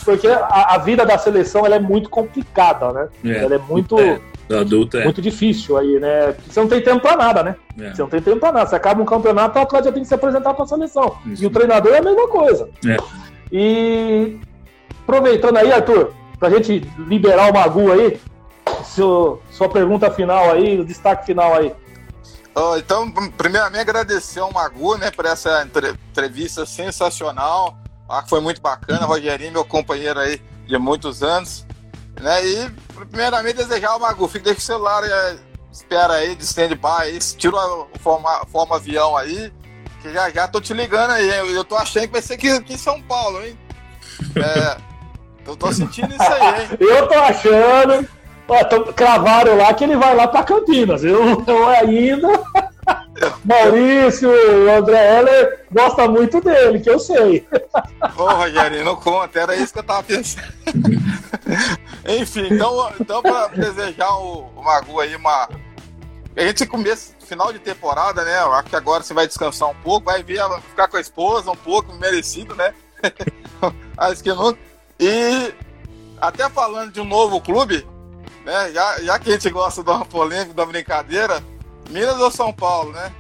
[0.04, 3.10] Porque a, a, vida da seleção ela é muito complicada, né?
[3.26, 3.44] É.
[3.44, 4.00] Ela é muito.
[4.00, 4.20] É
[4.58, 5.04] adulto é.
[5.04, 6.36] Muito difícil aí, né?
[6.48, 7.56] Você não tem tempo pra nada, né?
[7.80, 7.94] É.
[7.94, 8.68] Você não tem tempo pra nada.
[8.68, 11.18] Você acaba um campeonato, o atleta já tem que se apresentar pra seleção.
[11.26, 11.44] Isso.
[11.44, 12.70] E o treinador é a mesma coisa.
[12.86, 12.98] É.
[13.52, 14.40] E
[15.02, 18.20] aproveitando aí, Arthur, pra gente liberar o Magu aí,
[18.84, 21.74] seu, sua pergunta final aí, o destaque final aí.
[22.56, 27.78] Oh, então, primeiramente agradecer ao Magu, né, por essa entrevista sensacional.
[28.08, 31.66] Ah, foi muito bacana, Rogerinho, meu companheiro aí de muitos anos.
[32.20, 32.46] Né?
[32.46, 32.72] E,
[33.06, 35.38] primeiramente, desejar o Magu, fica deixa o celular, é,
[35.72, 39.52] espera aí, de stand-by, tira o forma, forma avião aí,
[40.02, 42.50] que já já tô te ligando aí, eu, eu tô achando que vai ser aqui,
[42.50, 43.58] aqui em São Paulo, hein?
[44.36, 44.78] É,
[45.48, 46.70] eu tô sentindo isso aí, hein?
[46.80, 48.10] eu tô achando,
[48.48, 52.28] ó, tô, cravaram lá que ele vai lá pra Campinas, eu, eu ainda...
[53.44, 57.48] Maurício, o André Heller gosta muito dele, que eu sei.
[58.18, 60.48] Ô, Rogério, não conta, era isso que eu tava pensando.
[62.08, 65.50] Enfim, então, então para desejar o, o Magu aí uma.
[66.36, 68.42] A gente começa final de temporada, né?
[68.42, 71.52] Eu acho que agora você vai descansar um pouco, vai vir ficar com a esposa
[71.52, 72.74] um pouco, merecido, né?
[73.96, 74.58] Acho que não.
[75.00, 75.54] E
[76.20, 77.88] até falando de um novo clube,
[78.44, 78.72] né?
[78.74, 81.44] Já, já que a gente gosta de uma polêmica, da brincadeira,
[81.90, 83.12] Minas ou São Paulo, né?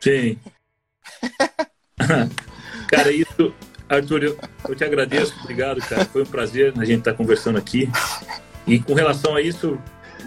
[0.00, 0.38] Sim.
[2.88, 3.52] cara, isso,
[3.88, 4.38] Arthur, eu,
[4.68, 6.04] eu te agradeço, obrigado, cara.
[6.04, 7.88] Foi um prazer a gente estar tá conversando aqui.
[8.66, 9.78] E com relação a isso,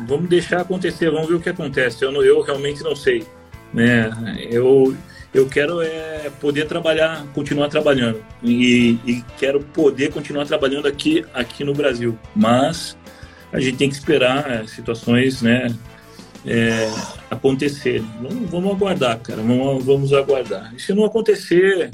[0.08, 2.04] vamos deixar acontecer, vamos ver o que acontece.
[2.04, 3.26] Eu, não, eu realmente não sei.
[3.74, 4.12] Né?
[4.52, 4.96] Eu,
[5.34, 11.64] eu quero é poder trabalhar, continuar trabalhando e, e, quero poder continuar trabalhando aqui, aqui
[11.64, 12.18] no Brasil.
[12.36, 12.96] Mas
[13.52, 15.74] a gente tem que esperar é, situações, né,
[16.46, 16.90] é,
[17.30, 18.08] acontecerem.
[18.22, 19.42] Vamos, vamos, aguardar, cara.
[19.42, 20.74] Vamos, vamos aguardar.
[20.76, 21.92] E se não acontecer,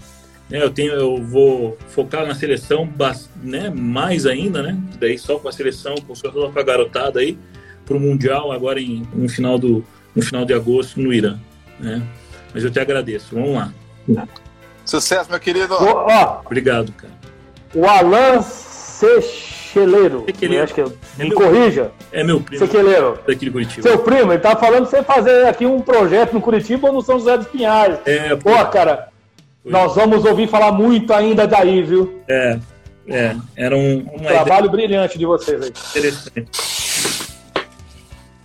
[0.49, 2.89] né, eu tenho, eu vou focar na seleção,
[3.41, 4.77] né, mais ainda, né?
[4.99, 7.37] Daí só com a seleção, com, só com a garotada aí
[7.85, 9.83] para o mundial agora em, no final do
[10.15, 11.39] no final de agosto no Irã,
[11.79, 12.01] né?
[12.53, 13.35] Mas eu te agradeço.
[13.35, 13.73] Vamos lá.
[14.85, 15.73] Sucesso, meu querido.
[15.75, 17.13] O, ó, Obrigado, cara.
[17.73, 18.41] O Alan
[19.73, 20.23] Secheleiro.
[20.25, 20.63] Sequeleiro.
[20.63, 21.91] Acho que eu, é me meu, corrija.
[22.11, 22.65] É meu primo.
[22.65, 23.19] Sequeleiro.
[23.27, 23.87] Daqui de Curitiba.
[23.87, 27.01] Seu primo, ele tá falando pra você fazer aqui um projeto no Curitiba ou no
[27.01, 27.99] São José dos Pinhais.
[28.05, 29.09] É, pô, cara,
[29.61, 29.71] foi.
[29.71, 32.21] nós vamos ouvir falar muito ainda daí, viu?
[32.27, 32.59] É,
[33.07, 33.35] é.
[33.55, 34.87] Era um, um trabalho ideia...
[34.87, 35.69] brilhante de vocês aí.
[35.69, 36.47] Interessante.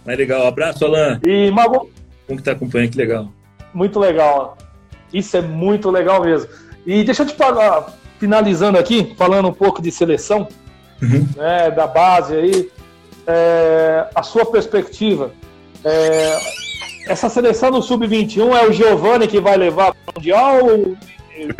[0.04, 0.46] Mas legal.
[0.46, 1.20] Abraço, Alan.
[1.26, 1.90] E Mago.
[2.26, 2.90] Como que tá acompanhando?
[2.90, 3.28] Que legal
[3.74, 4.56] muito legal.
[5.12, 6.48] Isso é muito legal mesmo.
[6.86, 10.48] E deixa eu te falar, finalizando aqui, falando um pouco de seleção,
[11.02, 11.26] uhum.
[11.36, 12.70] né, da base aí,
[13.26, 15.32] é, a sua perspectiva.
[15.84, 16.38] É,
[17.06, 20.66] essa seleção no Sub-21 é o Giovanni que vai levar para o Mundial?
[20.66, 20.96] O,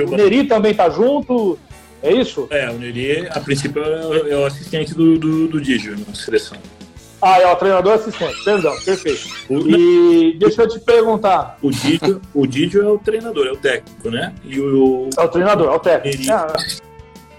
[0.07, 1.59] o Neri também está junto?
[2.03, 2.47] É isso?
[2.51, 6.59] É, o Neri, a princípio, é o assistente do, do, do Digio na seleção.
[7.21, 9.27] Ah, é o treinador assistente, perdão, perfeito.
[9.49, 11.57] E deixa eu te perguntar.
[11.63, 14.35] O Didio, o Didio é o treinador, é o técnico, né?
[14.45, 16.31] E o, é o treinador, é o técnico.
[16.31, 16.53] Ah,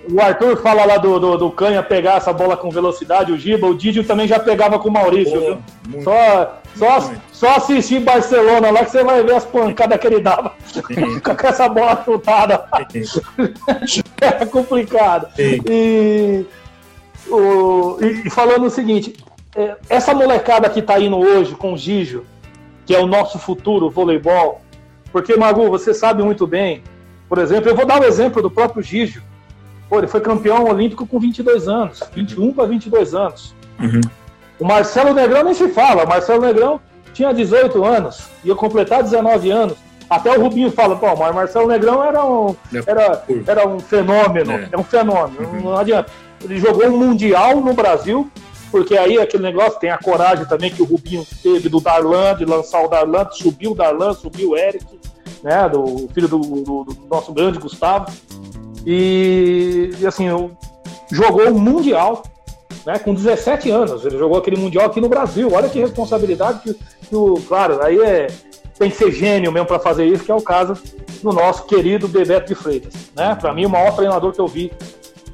[0.09, 3.67] o Arthur fala lá do, do, do, Canha pegar essa bola com velocidade, o Giba,
[3.67, 6.03] o Didio também já pegava com o Maurício, Boa, viu?
[6.03, 10.53] Só, só, só assistir Barcelona lá que você vai ver as pancadas que ele dava
[11.23, 12.65] com essa bola chutada.
[14.21, 15.27] é complicado.
[15.39, 16.45] E,
[17.27, 19.15] o, e falando o seguinte,
[19.55, 22.25] é, essa molecada que está indo hoje com o Gijo,
[22.85, 24.61] que é o nosso futuro voleibol,
[25.11, 26.83] porque, Magu, você sabe muito bem,
[27.29, 29.23] por exemplo, eu vou dar o exemplo do próprio Gijo.
[29.89, 33.55] Pô, ele foi campeão olímpico com 22 anos, 21 para 22 anos.
[33.79, 34.01] Uhum.
[34.59, 36.79] O Marcelo Negrão nem se fala, o Marcelo Negrão
[37.13, 39.77] tinha 18 anos, ia completar 19 anos.
[40.09, 44.51] Até o Rubinho fala, pô, mas Marcelo Negrão era um, é era, era um fenômeno,
[44.51, 45.61] é, é um fenômeno, uhum.
[45.61, 46.11] não adianta.
[46.43, 48.29] Ele jogou um Mundial no Brasil,
[48.71, 52.45] porque aí aquele negócio tem a coragem também que o Rubinho teve do Darlan, de
[52.45, 54.85] lançar o Darlan, subiu o Darlan, subiu o Eric,
[55.43, 58.11] né, do filho do, do, do nosso grande Gustavo.
[58.85, 60.27] E, e assim,
[61.11, 62.23] jogou o Mundial,
[62.85, 64.05] né, com 17 anos.
[64.05, 65.49] Ele jogou aquele Mundial aqui no Brasil.
[65.51, 67.35] Olha que responsabilidade que, que o.
[67.47, 68.27] Claro, aí é,
[68.77, 70.77] tem que ser gênio mesmo para fazer isso, que é o caso
[71.23, 72.93] do nosso querido Bebeto de Freitas.
[73.15, 73.35] Né?
[73.35, 74.71] Para mim, o maior treinador que eu vi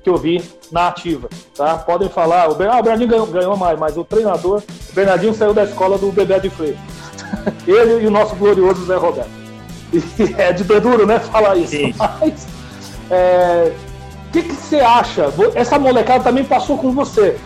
[0.04, 1.30] que eu vi na ativa.
[1.56, 1.78] Tá?
[1.78, 5.54] Podem falar, o, ah, o Bernardinho ganhou, ganhou, mais, mas o treinador, o Bernardinho saiu
[5.54, 6.78] da escola do Bebé de Freire.
[7.68, 9.30] Ele e o nosso glorioso Zé Roberto.
[9.94, 11.72] E é de duro, né, falar isso.
[11.72, 11.94] Sim.
[11.98, 12.48] Mas,
[13.12, 13.74] é,
[14.28, 15.26] o que, que você acha?
[15.54, 17.38] Essa molecada também passou com você,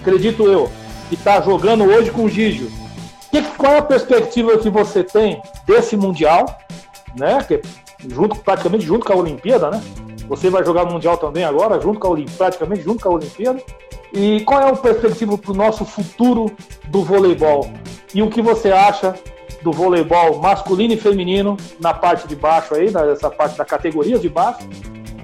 [0.00, 0.70] acredito eu,
[1.08, 2.70] que está jogando hoje com o Gígio.
[3.30, 6.58] Que, qual é a perspectiva que você tem desse Mundial,
[7.18, 7.42] né?
[7.48, 7.62] Que,
[8.08, 9.82] junto, praticamente junto com a Olimpíada, né?
[10.28, 13.60] Você vai jogar Mundial também agora, junto com a Olimpíada, praticamente junto com a Olimpíada.
[14.12, 16.52] E qual é a perspectiva para o nosso futuro
[16.88, 17.70] do voleibol?
[18.14, 19.14] E o que você acha
[19.62, 24.28] do voleibol masculino e feminino na parte de baixo aí, nessa parte da categoria de
[24.28, 24.68] baixo?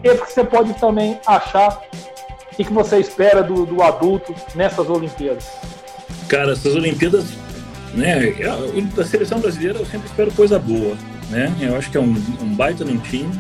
[0.02, 1.80] E o que você pode também achar
[2.52, 5.50] o que você espera do, do adulto nessas Olimpíadas?
[6.28, 7.24] Cara, essas Olimpíadas,
[7.94, 8.34] né?
[8.98, 10.96] A seleção brasileira eu sempre espero coisa boa,
[11.30, 11.54] né?
[11.60, 13.30] Eu acho que é um, um baita num time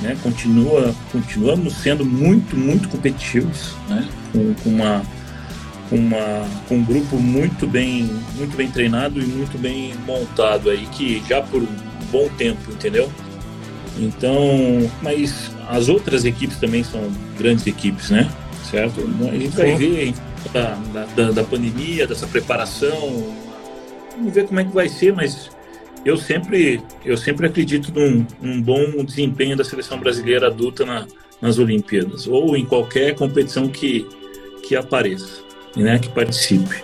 [0.00, 0.16] né?
[0.22, 4.08] Continua, continuamos sendo muito, muito competitivos, né?
[4.32, 5.02] Com, com uma,
[5.90, 8.04] uma, com um grupo muito bem,
[8.36, 11.76] muito bem treinado e muito bem montado aí, que já por um
[12.10, 13.10] bom tempo, entendeu?
[13.98, 17.00] Então, mas as outras equipes também são
[17.38, 18.28] grandes equipes, né?
[18.68, 19.00] Certo?
[19.00, 20.14] A gente vai ver
[20.52, 20.74] da,
[21.14, 23.34] da, da pandemia, dessa preparação,
[24.16, 25.50] vamos ver como é que vai ser, mas
[26.04, 31.06] eu sempre, eu sempre acredito num, num bom desempenho da seleção brasileira adulta na,
[31.40, 34.06] nas Olimpíadas ou em qualquer competição que,
[34.66, 35.42] que apareça,
[35.76, 36.82] né, que participe.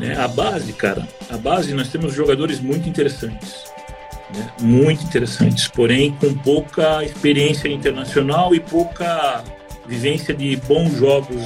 [0.00, 0.16] Né?
[0.16, 3.65] A base, cara, a base nós temos jogadores muito interessantes,
[4.34, 4.50] né?
[4.60, 9.44] muito interessantes, porém com pouca experiência internacional e pouca
[9.86, 11.42] vivência de bons jogos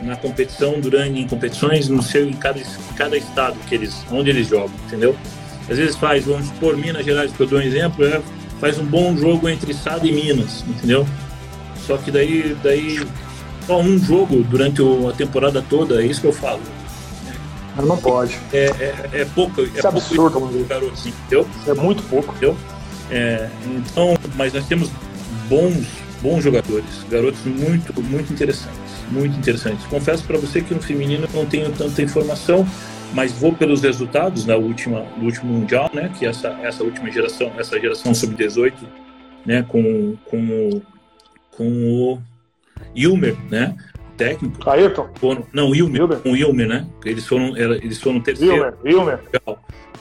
[0.00, 2.60] na competição durante em competições no seu em cada,
[2.96, 5.16] cada estado que eles onde eles jogam, entendeu?
[5.68, 8.22] às vezes faz, vamos supor, Minas Gerais, que eu dou um exemplo, né?
[8.60, 11.06] faz um bom jogo entre Sada e Minas, entendeu?
[11.86, 13.00] Só que daí, daí
[13.66, 16.60] só um jogo durante a temporada toda, é isso que eu falo.
[17.76, 18.38] Não pode.
[18.52, 19.60] É, é, é pouco.
[19.60, 21.46] É, é absurdo, pouco garoto, entendeu?
[21.66, 22.32] É muito pouco.
[22.32, 22.56] Entendeu?
[23.10, 24.90] É, então, mas nós temos
[25.48, 25.86] bons,
[26.22, 28.78] bons jogadores, garotos muito, muito interessantes,
[29.10, 29.84] muito interessantes.
[29.86, 32.66] Confesso para você que no feminino eu não tenho tanta informação,
[33.12, 36.10] mas vou pelos resultados da última, do último mundial, né?
[36.18, 38.86] Que essa, essa última geração, essa geração sub 18,
[39.44, 39.64] né?
[39.68, 40.80] Com, com,
[41.50, 42.18] com o
[42.94, 43.76] Ilmer, né?
[44.16, 44.68] Técnico.
[44.68, 45.08] Ayrton?
[45.14, 46.18] Foram, não, Ilmer, Ilmer.
[46.18, 46.86] Com Ilmer, né?
[47.04, 48.54] Eles foram, eles foram terceiro.
[48.54, 49.20] Ilmer, Ilmer.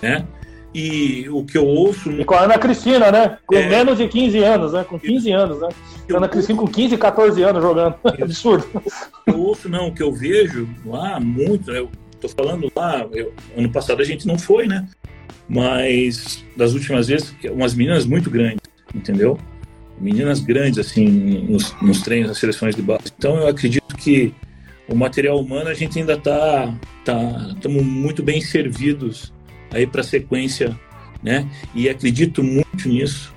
[0.02, 0.26] Né?
[0.73, 2.11] E o que eu ouço.
[2.11, 3.38] E com a Ana Cristina, né?
[3.45, 3.69] Com é...
[3.69, 4.84] menos de 15 anos, né?
[4.84, 5.69] Com 15 anos, né?
[6.07, 7.95] Eu Ana Cristina com 15, 14 anos jogando.
[8.22, 8.65] Absurdo.
[9.27, 13.72] Eu ouço, não, o que eu vejo lá muito, eu tô falando lá, eu, ano
[13.72, 14.85] passado a gente não foi, né?
[15.48, 18.60] Mas das últimas vezes, umas meninas muito grandes,
[18.94, 19.40] entendeu?
[19.99, 21.07] Meninas grandes, assim,
[21.49, 23.06] nos, nos treinos, nas seleções de base.
[23.18, 24.34] Então eu acredito que
[24.88, 26.74] o material humano a gente ainda tá,
[27.06, 29.32] tá, estamos muito bem servidos
[29.72, 30.78] aí para a sequência,
[31.22, 31.49] né?
[31.74, 33.34] E acredito muito nisso,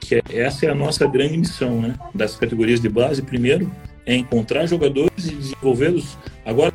[0.00, 1.94] que essa é a nossa grande missão, né?
[2.14, 3.70] Das categorias de base, primeiro,
[4.04, 6.18] é encontrar jogadores e desenvolvê-los.
[6.44, 6.74] Agora,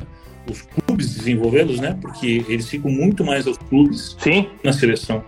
[0.50, 1.96] os clubes desenvolvê-los, né?
[2.00, 4.48] Porque eles ficam muito mais aos clubes Sim.
[4.64, 5.22] na seleção,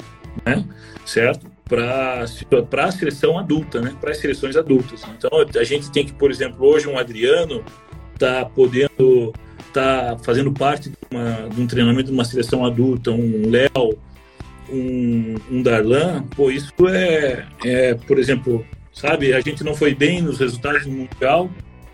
[0.44, 0.64] né?
[1.04, 1.46] Certo?
[1.70, 3.94] Para a seleção adulta, né?
[4.00, 5.02] Para as seleções adultas.
[5.16, 7.64] Então, a gente tem que, por exemplo, hoje um Adriano
[8.18, 9.32] tá podendo
[9.72, 13.96] tá fazendo parte de, uma, de, um treinamento de uma seleção adulta, um Léo,
[14.68, 20.20] um, um, Darlan, pô, isso é, é, por exemplo, sabe, a gente não foi bem
[20.20, 21.50] nos resultados do Mundial,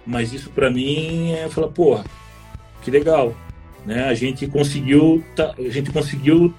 [0.07, 2.01] mas isso para mim é falar, pô,
[2.83, 3.35] que legal,
[3.85, 4.05] né?
[4.05, 6.55] A gente conseguiu, tá, a gente conseguiu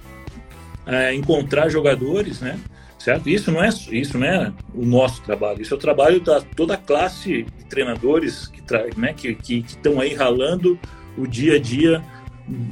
[0.86, 2.60] é, encontrar jogadores, né?
[2.98, 3.30] Certo?
[3.30, 6.74] Isso não é isso não é o nosso trabalho, isso é o trabalho da toda
[6.74, 8.62] a classe de treinadores que
[8.98, 9.38] né, que
[9.68, 10.80] estão aí ralando
[11.18, 12.04] o dia a dia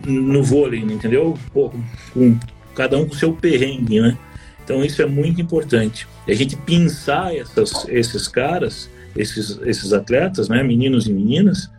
[0.05, 1.37] no vôlei, entendeu?
[1.53, 1.71] Pô,
[2.13, 2.37] com,
[2.73, 4.17] cada um com seu perrengue, né?
[4.63, 6.07] Então isso é muito importante.
[6.27, 11.69] E a gente pensar essas, esses caras, esses, esses atletas, né, meninos e meninas,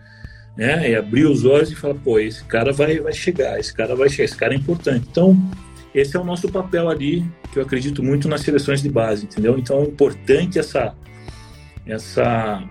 [0.56, 3.96] né, e abrir os olhos e falar, pô, esse cara vai, vai chegar, esse cara
[3.96, 5.06] vai chegar, esse cara é importante.
[5.10, 5.36] Então
[5.96, 9.58] esse é o nosso papel ali, que eu acredito muito nas seleções de base, entendeu?
[9.58, 10.94] Então é importante essa
[11.86, 12.62] essa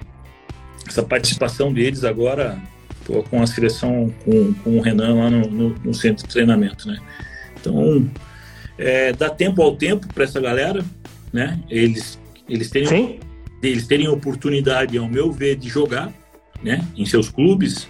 [0.87, 2.61] essa participação deles agora
[3.05, 6.87] pô, com a seleção, com, com o Renan lá no, no, no centro de treinamento,
[6.87, 6.99] né?
[7.59, 8.07] Então,
[8.77, 10.85] é, dá tempo ao tempo para essa galera,
[11.31, 11.59] né?
[11.69, 13.19] Eles, eles, terem, Sim.
[13.63, 16.13] eles terem oportunidade, ao meu ver, de jogar,
[16.61, 16.85] né?
[16.95, 17.87] Em seus clubes,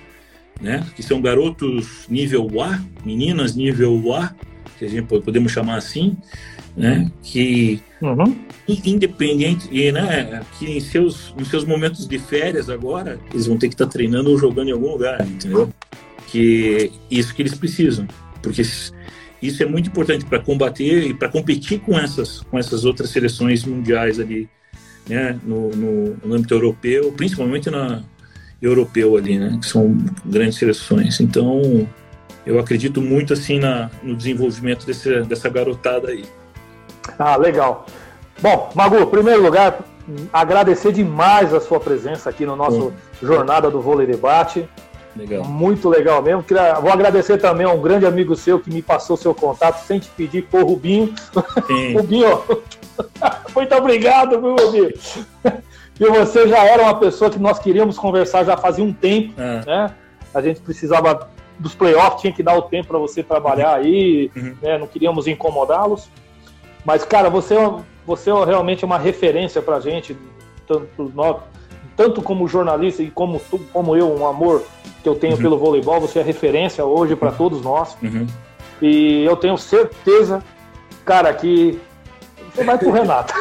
[0.61, 0.85] né?
[0.95, 4.33] Que são garotos nível A, meninas nível A,
[4.77, 6.17] que a gente podemos chamar assim,
[6.75, 7.09] né?
[7.23, 8.35] Que uhum.
[8.67, 13.67] independente e né, que em seus nos seus momentos de férias agora eles vão ter
[13.67, 15.71] que estar tá treinando ou jogando em algum lugar, entendeu?
[16.27, 18.07] Que isso que eles precisam,
[18.41, 23.09] porque isso é muito importante para combater e para competir com essas com essas outras
[23.09, 24.49] seleções mundiais ali,
[25.07, 25.39] né?
[25.43, 28.03] No, no, no âmbito europeu, principalmente na
[28.61, 29.57] europeu ali, né?
[29.61, 31.19] Que são grandes seleções.
[31.19, 31.87] Então
[32.45, 36.25] eu acredito muito assim na, no desenvolvimento desse, dessa garotada aí.
[37.17, 37.85] Ah, legal.
[38.41, 39.79] Bom, Magu, em primeiro lugar,
[40.31, 42.93] agradecer demais a sua presença aqui no nosso.
[43.21, 44.67] Jornada do Vôlei Debate.
[45.15, 45.45] Legal.
[45.45, 46.43] Muito legal mesmo.
[46.81, 50.09] Vou agradecer também a um grande amigo seu que me passou seu contato sem te
[50.09, 51.13] pedir, o Rubinho.
[51.95, 52.41] Rubinho,
[53.55, 54.93] muito obrigado, viu, Rubinho?
[55.97, 59.63] E você já era uma pessoa que nós queríamos conversar já fazia um tempo, ah.
[59.65, 59.95] né?
[60.33, 61.29] A gente precisava
[61.59, 64.55] dos playoffs, tinha que dar o tempo para você trabalhar aí, uhum.
[64.61, 64.77] né?
[64.77, 66.09] Não queríamos incomodá-los.
[66.83, 67.73] Mas, cara, você, é
[68.05, 70.15] você é realmente uma referência pra gente,
[70.67, 71.37] tanto, nós,
[71.95, 73.41] tanto como jornalista e como,
[73.73, 74.63] como eu, um amor
[75.01, 75.41] que eu tenho uhum.
[75.41, 77.97] pelo voleibol, você é referência hoje para todos nós.
[78.01, 78.27] Uhum.
[78.81, 80.43] E eu tenho certeza,
[81.05, 81.79] cara, que
[82.53, 83.33] você vai pro Renato.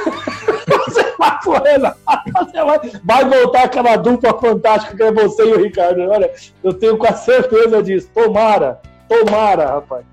[1.19, 3.43] Você vai Renato.
[3.43, 6.01] Voltar aquela dupla fantástica que é você e o Ricardo.
[6.03, 6.31] Olha,
[6.63, 8.09] eu tenho quase certeza disso.
[8.13, 10.05] Tomara, tomara, rapaz.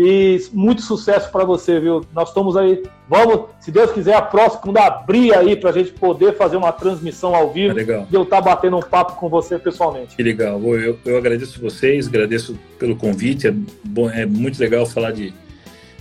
[0.00, 2.04] E muito sucesso para você, viu?
[2.14, 2.84] Nós estamos aí.
[3.08, 6.70] Vamos, se Deus quiser, a próxima, quando abrir aí para a gente poder fazer uma
[6.70, 10.14] transmissão ao vivo é e eu estar tá batendo um papo com você pessoalmente.
[10.14, 10.60] Que legal.
[10.62, 13.48] Eu, eu agradeço vocês, agradeço pelo convite.
[13.48, 15.34] É, bom, é muito legal falar de,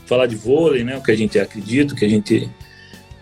[0.05, 0.95] falar de vôlei, né?
[0.97, 2.51] O que a gente acredita, o que a gente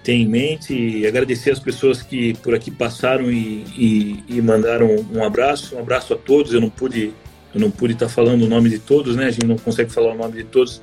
[0.05, 0.73] tem em mente.
[0.73, 5.75] E agradecer as pessoas que por aqui passaram e, e, e mandaram um abraço.
[5.75, 6.53] Um abraço a todos.
[6.53, 7.11] Eu não pude
[7.53, 9.27] eu não pude estar falando o nome de todos, né?
[9.27, 10.81] A gente não consegue falar o nome de todos,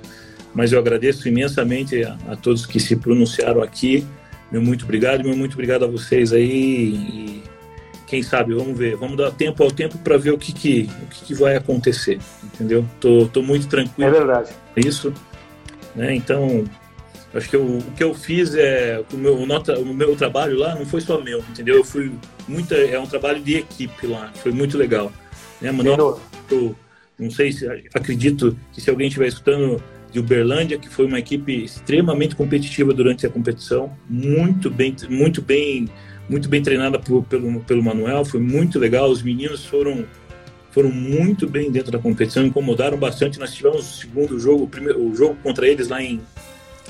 [0.55, 4.07] mas eu agradeço imensamente a, a todos que se pronunciaram aqui,
[4.51, 6.95] meu muito obrigado, meu muito obrigado a vocês aí.
[6.95, 7.43] E
[8.07, 11.07] quem sabe, vamos ver, vamos dar tempo ao tempo para ver o que que, o
[11.09, 12.87] que que vai acontecer, entendeu?
[12.99, 14.09] Tô, tô muito tranquilo.
[14.09, 14.51] É verdade.
[14.75, 15.13] Isso,
[15.95, 16.15] né?
[16.15, 16.65] Então,
[17.35, 20.75] acho que eu, o que eu fiz é o meu nota, o meu trabalho lá
[20.75, 21.77] não foi só meu, entendeu?
[21.77, 22.13] Eu fui
[22.47, 25.13] muita, é um trabalho de equipe lá, foi muito legal,
[25.61, 25.71] né?
[26.51, 26.77] Eu,
[27.19, 31.65] não sei se acredito que se alguém estiver escutando de Uberlândia, que foi uma equipe
[31.65, 35.89] extremamente competitiva durante a competição, muito bem, muito bem
[36.29, 39.11] muito bem treinada por, pelo, pelo Manuel, foi muito legal.
[39.11, 40.05] Os meninos foram
[40.71, 43.39] foram muito bem dentro da competição, incomodaram bastante.
[43.39, 46.19] Nós tivemos o segundo jogo, o, primeiro, o jogo contra eles lá em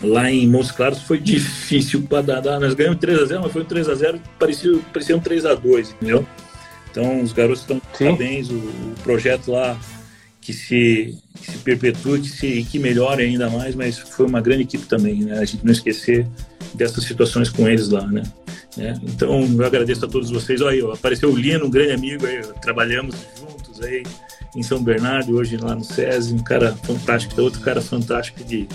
[0.03, 2.61] lá em Montes Claros foi difícil para dar.
[2.61, 5.47] Nós ganhamos 3 a 0, mas foi um 3 a 0 parecia parecia um 3
[5.47, 6.27] a 2, entendeu?
[6.91, 9.79] Então os garotos estão parabéns, o, o projeto lá
[10.43, 14.63] que se, que se perpetue, que, se, que melhore ainda mais, mas foi uma grande
[14.63, 15.39] equipe também, né?
[15.39, 16.27] A gente não esquecer
[16.75, 18.23] dessas situações com eles lá, né?
[18.77, 20.61] É, então, eu agradeço a todos vocês.
[20.61, 24.03] Olha aí, ó, apareceu o Lino, um grande amigo aí, trabalhamos juntos aí
[24.57, 28.69] em São Bernardo, hoje lá no SESI, um cara fantástico, outro cara fantástico de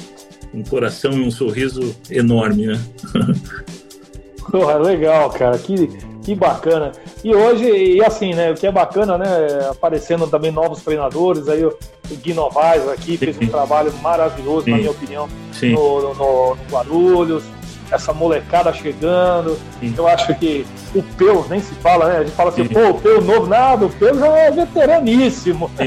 [0.57, 2.81] um coração e um sorriso enorme, né?
[4.49, 5.87] Porra, legal, cara, que,
[6.23, 6.93] que bacana.
[7.23, 9.27] E hoje, e assim, né, o que é bacana, né,
[9.69, 11.77] aparecendo também novos treinadores, aí o,
[12.23, 14.71] Gui Novaes aqui fez um trabalho maravilhoso, Sim.
[14.71, 15.27] na minha opinião,
[15.61, 17.43] no, no, no Guarulhos,
[17.91, 19.57] essa molecada chegando.
[19.81, 19.93] Sim.
[19.97, 20.65] Eu acho que
[20.95, 22.17] o Peu nem se fala, né?
[22.19, 22.73] A gente fala assim, Sim.
[22.73, 25.69] pô, o Peu novo, nada, o Peu já é veteraníssimo.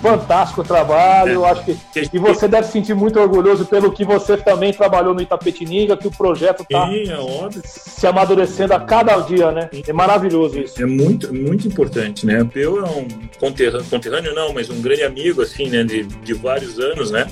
[0.00, 1.34] Fantástico trabalho, é.
[1.34, 1.76] eu acho que.
[2.12, 6.10] E você deve sentir muito orgulhoso pelo que você também trabalhou no Itapetininga, que o
[6.10, 9.68] projeto está é se amadurecendo a cada dia, né?
[9.86, 10.80] É maravilhoso isso.
[10.80, 12.42] É muito, muito importante, né?
[12.42, 13.08] O Peu é um
[13.38, 15.82] conterrâneo, conterrâneo não, mas um grande amigo, assim, né?
[15.82, 17.26] De, de vários anos, né?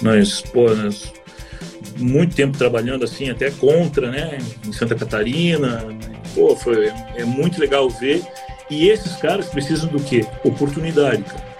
[0.00, 1.12] Nós, pô, nós
[1.98, 4.38] muito tempo trabalhando assim, até contra, né?
[4.66, 5.84] Em Santa Catarina.
[6.34, 8.22] Pô, foi, é muito legal ver.
[8.70, 10.24] E esses caras precisam do quê?
[10.44, 11.51] Oportunidade, cara.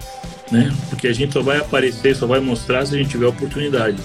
[0.51, 0.71] Né?
[0.89, 3.97] Porque a gente só vai aparecer, só vai mostrar se a gente tiver oportunidade.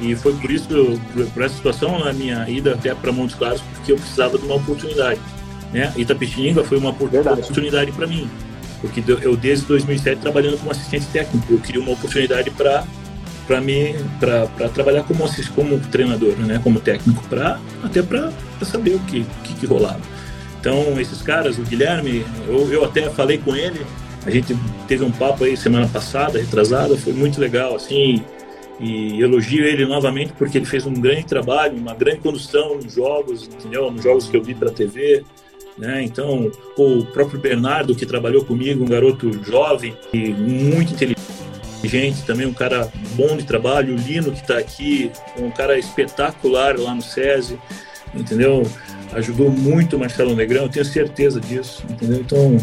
[0.00, 1.00] E foi por isso,
[1.34, 4.56] por essa situação, na minha ida até para Montes Claros, porque eu precisava de uma
[4.56, 5.20] oportunidade.
[5.72, 5.92] Né?
[5.96, 8.28] Itapetininga foi uma oportunidade para mim,
[8.80, 12.84] porque eu desde 2007 trabalhando como assistente técnico, eu queria uma oportunidade para
[13.46, 15.24] para mim para trabalhar como
[15.54, 18.30] como treinador né como técnico para até para
[18.60, 20.00] saber o que, que, que rolava
[20.60, 23.86] então esses caras o Guilherme eu, eu até falei com ele
[24.28, 24.56] a gente
[24.86, 28.22] teve um papo aí semana passada retrasada foi muito legal assim
[28.78, 33.48] e elogio ele novamente porque ele fez um grande trabalho uma grande condução nos jogos
[33.48, 35.24] entendeu nos jogos que eu vi para TV
[35.78, 36.02] né?
[36.02, 41.22] Então, o próprio Bernardo, que trabalhou comigo, um garoto jovem e muito inteligente,
[41.84, 46.76] gente também, um cara bom de trabalho, o Lino que está aqui, um cara espetacular
[46.76, 47.58] lá no SESI,
[48.12, 48.68] entendeu?
[49.12, 52.20] Ajudou muito o Marcelo Negrão, eu tenho certeza disso, entendeu?
[52.20, 52.56] Então,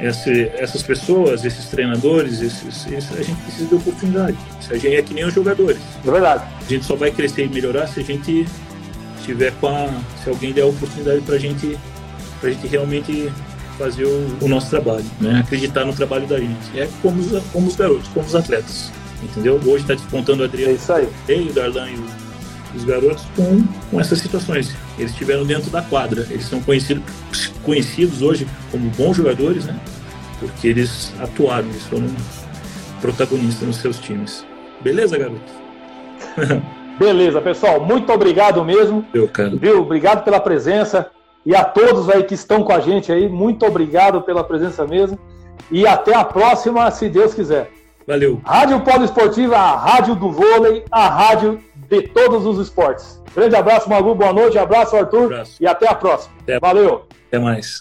[0.00, 4.36] esse, essas pessoas, esses treinadores, esses, esses, a gente precisa de oportunidade.
[4.70, 5.78] A gente é que nem os jogadores.
[6.04, 6.44] É verdade.
[6.58, 8.46] A gente só vai crescer e melhorar se a gente
[9.24, 9.88] tiver com a.
[10.22, 11.78] Se alguém der a oportunidade para gente,
[12.42, 13.30] a gente realmente
[13.76, 15.40] fazer o, o, nosso trabalho, né?
[15.40, 16.78] Acreditar no trabalho da gente.
[16.78, 19.60] É como os, como os garotos, como os atletas, entendeu?
[19.64, 21.08] Hoje está despontando o Adriano, é isso aí.
[21.48, 22.19] o Darlan e o,
[22.74, 24.74] os garotos com, com essas situações.
[24.98, 26.26] Eles estiveram dentro da quadra.
[26.30, 27.02] Eles são conhecidos,
[27.64, 29.78] conhecidos hoje como bons jogadores, né?
[30.38, 32.06] Porque eles atuaram, eles foram
[33.00, 34.44] protagonistas nos seus times.
[34.80, 35.52] Beleza, garoto?
[36.98, 37.80] Beleza, pessoal.
[37.80, 39.04] Muito obrigado mesmo.
[39.14, 39.56] Eu, cara.
[39.56, 39.80] Viu?
[39.80, 41.10] Obrigado pela presença.
[41.44, 45.18] E a todos aí que estão com a gente aí, muito obrigado pela presença mesmo.
[45.70, 47.70] E até a próxima, se Deus quiser.
[48.06, 48.40] Valeu.
[48.44, 53.20] Rádio Polo Esportiva, a rádio do vôlei, a rádio de todos os esportes.
[53.34, 55.24] Grande abraço, Malu, boa noite, abraço, Arthur.
[55.24, 55.56] Abraço.
[55.60, 56.34] E até a próxima.
[56.42, 56.58] Até.
[56.58, 57.06] Valeu.
[57.28, 57.80] Até mais.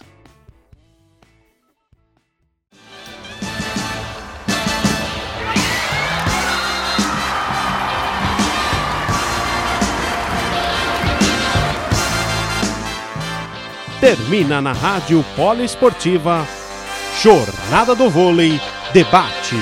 [13.99, 16.47] termina na Rádio Poliesportiva
[17.21, 18.59] Jornada do Vôlei
[18.93, 19.57] Debate.